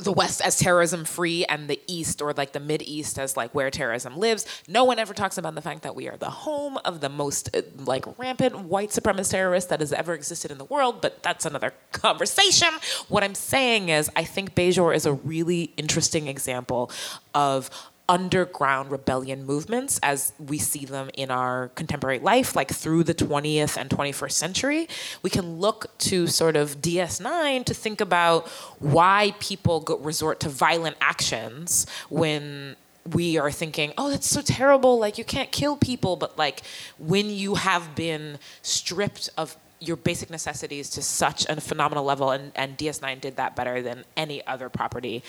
the 0.01 0.11
West 0.11 0.41
as 0.41 0.57
terrorism 0.57 1.05
free 1.05 1.45
and 1.45 1.69
the 1.69 1.79
East 1.87 2.21
or 2.21 2.33
like 2.33 2.51
the 2.51 2.59
Mid 2.59 2.81
East 2.81 3.17
as 3.17 3.37
like 3.37 3.55
where 3.55 3.71
terrorism 3.71 4.17
lives. 4.17 4.45
No 4.67 4.83
one 4.83 4.99
ever 4.99 5.13
talks 5.13 5.37
about 5.37 5.55
the 5.55 5.61
fact 5.61 5.83
that 5.83 5.95
we 5.95 6.09
are 6.09 6.17
the 6.17 6.29
home 6.29 6.77
of 6.83 6.99
the 6.99 7.07
most 7.07 7.55
uh, 7.55 7.61
like 7.77 8.05
rampant 8.19 8.59
white 8.59 8.89
supremacist 8.89 9.31
terrorist 9.31 9.69
that 9.69 9.79
has 9.79 9.93
ever 9.93 10.13
existed 10.13 10.51
in 10.51 10.57
the 10.57 10.65
world, 10.65 11.01
but 11.01 11.23
that's 11.23 11.45
another 11.45 11.73
conversation. 11.93 12.67
What 13.07 13.23
I'm 13.23 13.35
saying 13.35 13.87
is, 13.87 14.09
I 14.15 14.25
think 14.25 14.55
Bajor 14.55 14.93
is 14.93 15.05
a 15.05 15.13
really 15.13 15.71
interesting 15.77 16.27
example 16.27 16.91
of 17.33 17.69
underground 18.09 18.89
rebellion 18.89 19.45
movements 19.45 19.99
as 20.01 20.31
we 20.39 20.57
see 20.57 20.85
them 20.85 21.09
in 21.13 21.29
our 21.29 21.69
contemporary 21.69 22.19
life, 22.19 22.55
like 22.55 22.71
through 22.71 23.03
the 23.03 23.13
20th 23.13 23.77
and 23.77 23.89
21st 23.89 24.31
century. 24.31 24.87
We 25.23 25.29
can 25.29 25.59
look 25.59 25.97
to 25.99 26.27
sort 26.27 26.55
of 26.55 26.81
DS9 26.81 27.65
to 27.65 27.73
think 27.73 27.99
about 27.99 28.47
why 28.79 29.33
people 29.39 29.81
go, 29.81 29.97
resort 29.97 30.39
to 30.41 30.49
violent 30.49 30.95
actions 31.01 31.85
when 32.09 32.77
we 33.13 33.37
are 33.37 33.51
thinking, 33.51 33.93
oh, 33.97 34.09
that's 34.09 34.27
so 34.27 34.41
terrible. 34.41 34.99
Like, 34.99 35.17
you 35.17 35.23
can't 35.23 35.51
kill 35.51 35.77
people. 35.77 36.15
But, 36.15 36.37
like, 36.37 36.61
when 36.97 37.29
you 37.29 37.55
have 37.55 37.95
been 37.95 38.37
stripped 38.61 39.29
of 39.37 39.55
your 39.79 39.95
basic 39.95 40.29
necessities 40.29 40.89
to 40.91 41.01
such 41.01 41.45
a 41.47 41.61
phenomenal 41.61 42.03
level, 42.03 42.31
and, 42.31 42.51
and 42.55 42.77
DS9 42.77 43.21
did 43.21 43.37
that 43.37 43.55
better 43.55 43.81
than 43.81 44.03
any 44.17 44.45
other 44.45 44.69
property, 44.69 45.23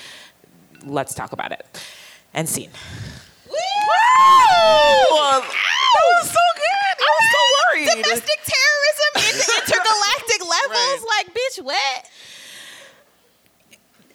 let's 0.84 1.14
talk 1.14 1.32
about 1.32 1.52
it 1.52 1.66
and 2.34 2.48
scene. 2.48 2.70
Woo! 3.48 3.54
That 5.10 5.42
was 6.20 6.30
so 6.30 6.44
good. 6.56 6.94
I 6.98 7.10
was 7.18 7.26
so 7.32 7.42
worried. 7.58 8.02
Domestic 8.04 8.40
terrorism 8.44 9.12
into 9.16 9.52
intergalactic 9.72 10.40
levels. 10.40 11.00
Right. 11.00 11.24
Like, 11.26 11.34
bitch, 11.34 11.64
what? 11.64 12.10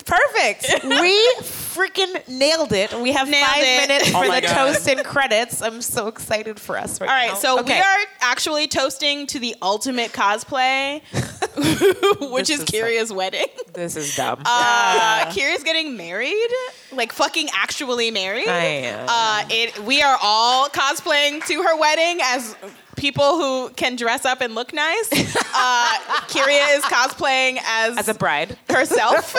Perfect. 0.05 0.83
we 0.83 1.33
freaking 1.41 2.27
nailed 2.27 2.73
it. 2.73 2.93
We 2.93 3.13
have 3.13 3.29
Nailed 3.29 3.47
five 3.47 3.63
it. 3.63 3.87
minutes 3.87 4.09
Oh 4.13 4.21
for 4.21 4.27
my 4.27 4.41
the 4.41 4.47
God. 4.47 4.73
toast 4.73 4.87
and 4.89 5.03
credits. 5.03 5.61
I'm 5.61 5.81
so 5.81 6.07
excited 6.07 6.59
for 6.59 6.77
us 6.77 6.99
right 6.99 7.09
All 7.09 7.15
right, 7.15 7.29
now. 7.29 7.35
so 7.35 7.59
Okay. 7.61 7.75
we 7.75 7.79
are 7.79 7.97
actually 8.21 8.67
toasting 8.67 9.27
to 9.27 9.39
the 9.39 9.55
ultimate 9.61 10.11
cosplay, 10.11 11.01
which 12.31 12.47
This 12.47 12.57
is 12.57 12.63
is 12.63 12.65
Kiria's 12.65 13.11
wedding. 13.13 13.47
This 13.73 13.95
is 13.95 14.15
dumb. 14.15 14.41
Uh, 14.45 15.25
Kira's 15.31 15.63
getting 15.63 15.95
married, 15.97 16.47
like 16.91 17.11
fucking 17.11 17.49
actually 17.53 18.11
married. 18.11 18.47
I 18.47 18.63
am. 18.63 19.05
Uh, 19.09 19.43
it. 19.49 19.79
We 19.83 20.01
are 20.01 20.17
all 20.21 20.67
cosplaying 20.69 21.45
to 21.47 21.63
her 21.63 21.77
wedding 21.79 22.19
as 22.23 22.55
people 22.95 23.37
who 23.37 23.69
can 23.75 23.95
dress 23.95 24.25
up 24.25 24.41
and 24.41 24.55
look 24.55 24.73
nice. 24.73 25.09
Uh, 25.55 25.93
Kiria 26.29 26.75
is 26.77 26.83
cosplaying 26.85 27.59
as, 27.63 27.95
As 27.99 28.07
a 28.07 28.15
bride. 28.15 28.57
herself, 28.71 29.35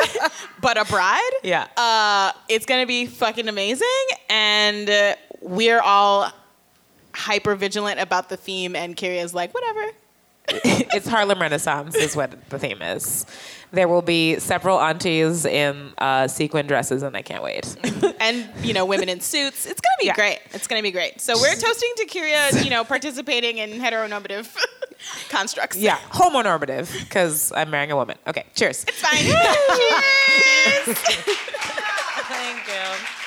but 0.61 0.77
a 0.81 0.85
bride. 0.85 1.31
Yeah. 1.43 1.67
Uh, 1.77 2.31
it's 2.49 2.67
gonna 2.67 2.87
be 2.87 3.07
fucking 3.07 3.49
amazing, 3.49 3.89
and 4.31 4.89
uh, 4.89 5.17
we're 5.41 5.81
all 5.81 6.31
hyper 7.13 7.57
vigilant 7.57 7.99
about 7.99 8.29
the 8.29 8.37
theme. 8.37 8.77
And 8.77 8.95
Kiria's 8.97 9.35
like, 9.35 9.53
whatever. 9.55 9.87
it's 10.49 11.09
Harlem 11.09 11.41
Renaissance 11.41 11.95
is 11.95 12.15
what 12.15 12.35
the 12.51 12.59
theme 12.59 12.83
is. 12.83 13.25
There 13.73 13.89
will 13.89 14.03
be 14.03 14.39
several 14.39 14.79
aunties 14.79 15.45
in 15.47 15.93
uh, 15.99 16.29
sequin 16.29 16.67
dresses, 16.67 17.03
and 17.03 17.17
I 17.17 17.23
can't 17.23 17.43
wait. 17.43 17.75
and 18.21 18.47
you 18.63 18.73
know 18.75 18.85
women 18.85 19.09
in 19.09 19.21
suits. 19.21 19.67
It's 19.67 19.81
gonna 19.81 19.97
be 20.01 20.07
Yeah. 20.07 20.15
great. 20.15 20.41
It's 20.53 20.67
gonna 20.67 20.83
be 20.83 20.91
great. 20.93 21.21
So 21.21 21.35
we're 21.41 21.55
toasting 21.57 21.91
to 21.97 22.07
Kyria, 22.07 22.63
you 22.65 22.71
know, 22.71 22.85
participating 22.85 23.59
in 23.59 23.71
heteronormative 23.81 24.55
constructs. 25.29 25.77
yeah, 25.77 25.99
homonormative 26.11 26.93
because 27.05 27.51
I'm 27.53 27.71
marrying 27.71 27.91
a 27.91 27.97
woman. 27.97 28.17
Okay, 28.27 28.45
cheers. 28.55 28.85
it's 28.87 29.01
fine. 29.01 29.23
Cheers. 29.25 30.99
Thank 32.29 32.67
you. 32.69 33.24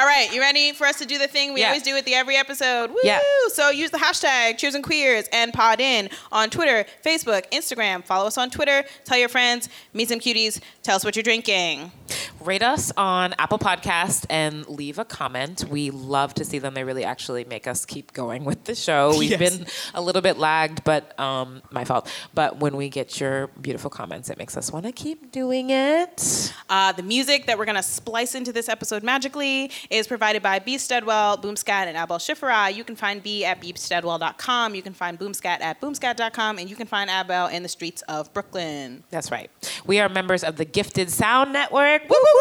All 0.00 0.06
right, 0.06 0.32
you 0.32 0.40
ready 0.40 0.72
for 0.72 0.86
us 0.86 0.96
to 1.00 1.04
do 1.04 1.18
the 1.18 1.28
thing 1.28 1.52
we 1.52 1.60
Yeah. 1.60 1.66
always 1.66 1.82
do 1.82 1.94
at 1.94 2.06
the 2.06 2.14
every 2.14 2.34
episode? 2.34 2.88
Woo! 2.90 2.96
Yeah. 3.04 3.20
So 3.48 3.68
use 3.68 3.90
the 3.90 3.98
hashtag 3.98 4.56
Cheers 4.56 4.74
and 4.74 4.82
Queers 4.82 5.26
and 5.30 5.52
Pod 5.52 5.78
In 5.78 6.08
on 6.32 6.48
Twitter, 6.48 6.86
Facebook, 7.04 7.44
Instagram. 7.52 8.02
Follow 8.02 8.26
us 8.26 8.38
on 8.38 8.48
Twitter. 8.48 8.82
Tell 9.04 9.18
your 9.18 9.28
friends. 9.28 9.68
Meet 9.92 10.08
some 10.08 10.18
cuties. 10.18 10.58
Tell 10.82 10.96
us 10.96 11.04
what 11.04 11.16
you're 11.16 11.22
drinking. 11.22 11.92
Rate 12.40 12.62
us 12.62 12.90
on 12.96 13.34
Apple 13.38 13.58
Podcast 13.58 14.24
and 14.30 14.66
leave 14.66 14.98
a 14.98 15.04
comment. 15.04 15.64
We 15.68 15.90
love 15.90 16.32
to 16.34 16.44
see 16.44 16.58
them. 16.58 16.72
They 16.74 16.84
really 16.84 17.04
actually 17.04 17.44
make 17.44 17.66
us 17.66 17.84
keep 17.84 18.14
going 18.14 18.44
with 18.44 18.64
the 18.64 18.74
show. 18.74 19.14
We've 19.18 19.30
Yes. 19.38 19.58
been 19.58 19.66
a 19.94 20.00
little 20.00 20.22
bit 20.22 20.38
lagged, 20.38 20.82
but 20.84 21.18
um, 21.20 21.60
my 21.70 21.84
fault. 21.84 22.10
But 22.34 22.58
when 22.58 22.76
we 22.76 22.88
get 22.88 23.20
your 23.20 23.48
beautiful 23.60 23.90
comments, 23.90 24.30
it 24.30 24.38
makes 24.38 24.56
us 24.56 24.72
want 24.72 24.86
to 24.86 24.92
keep 24.92 25.30
doing 25.32 25.68
it. 25.70 26.54
Uh, 26.70 26.92
the 26.92 27.02
music 27.02 27.46
that 27.46 27.58
we're 27.58 27.66
going 27.66 27.76
to 27.76 27.82
splice 27.82 28.34
into 28.34 28.52
this 28.52 28.68
episode 28.70 29.02
magically 29.02 29.70
is 29.90 30.06
provided 30.06 30.42
by 30.42 30.58
B. 30.58 30.78
Steadwell, 30.78 31.36
Boomscat, 31.36 31.86
and 31.86 31.96
Abel 31.96 32.16
Schifferai. 32.16 32.74
You 32.74 32.84
can 32.84 32.96
find 32.96 33.22
B 33.22 33.44
at 33.44 33.60
bsteadwell.com. 33.60 34.74
You 34.74 34.82
can 34.82 34.94
find 34.94 35.18
Boomscat 35.18 35.60
at 35.60 35.80
boomscat.com. 35.80 36.58
And 36.58 36.70
you 36.70 36.76
can 36.76 36.86
find 36.86 37.10
Abel 37.10 37.48
in 37.48 37.62
the 37.62 37.68
streets 37.68 38.00
of 38.08 38.32
Brooklyn. 38.32 39.04
That's 39.10 39.30
right. 39.30 39.50
We 39.84 40.00
are 40.00 40.08
members 40.08 40.42
of 40.42 40.56
the 40.56 40.64
Gifted 40.64 41.10
Sound 41.10 41.52
Network. 41.52 42.08
Woo, 42.08 42.16
woo, 42.34 42.40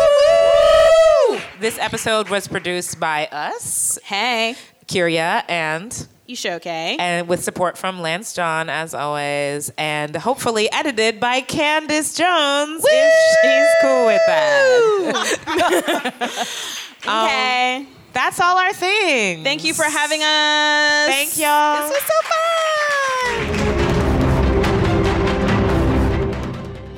woo, 1.29 1.35
woo! 1.35 1.41
This 1.59 1.77
episode 1.79 2.29
was 2.29 2.47
produced 2.47 2.99
by 2.99 3.27
us, 3.31 3.97
Hey, 4.03 4.55
Kyria, 4.87 5.43
and 5.49 6.07
you 6.25 6.35
show 6.35 6.53
okay? 6.55 6.95
and 6.99 7.27
with 7.27 7.43
support 7.43 7.77
from 7.77 8.01
Lance 8.01 8.33
John, 8.33 8.69
as 8.69 8.93
always, 8.93 9.71
and 9.77 10.15
hopefully 10.15 10.71
edited 10.71 11.19
by 11.19 11.41
Candace 11.41 12.15
Jones, 12.15 12.83
if 12.85 13.13
she's 13.41 13.67
cool 13.81 14.05
with 14.05 14.21
that. 14.27 15.47
Um, 17.07 17.23
okay. 17.25 17.85
That's 18.11 18.41
all 18.41 18.57
our 18.57 18.73
thing. 18.73 19.41
Thank 19.45 19.63
you 19.63 19.73
for 19.73 19.85
having 19.85 20.21
us. 20.21 21.07
Thank 21.07 21.37
y'all. 21.37 21.87
This 21.87 21.93
was 21.93 22.03
so 22.03 22.13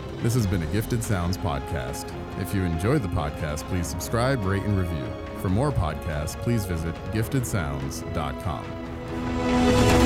fun. 0.09 0.23
This 0.23 0.33
has 0.33 0.47
been 0.47 0.63
a 0.63 0.67
Gifted 0.67 1.03
Sounds 1.03 1.37
podcast. 1.37 2.11
If 2.41 2.55
you 2.55 2.63
enjoyed 2.63 3.03
the 3.03 3.07
podcast, 3.07 3.59
please 3.69 3.85
subscribe, 3.85 4.43
rate, 4.43 4.63
and 4.63 4.75
review. 4.77 5.05
For 5.41 5.49
more 5.49 5.71
podcasts, 5.71 6.35
please 6.41 6.65
visit 6.65 6.95
giftedsounds.com. 7.13 10.00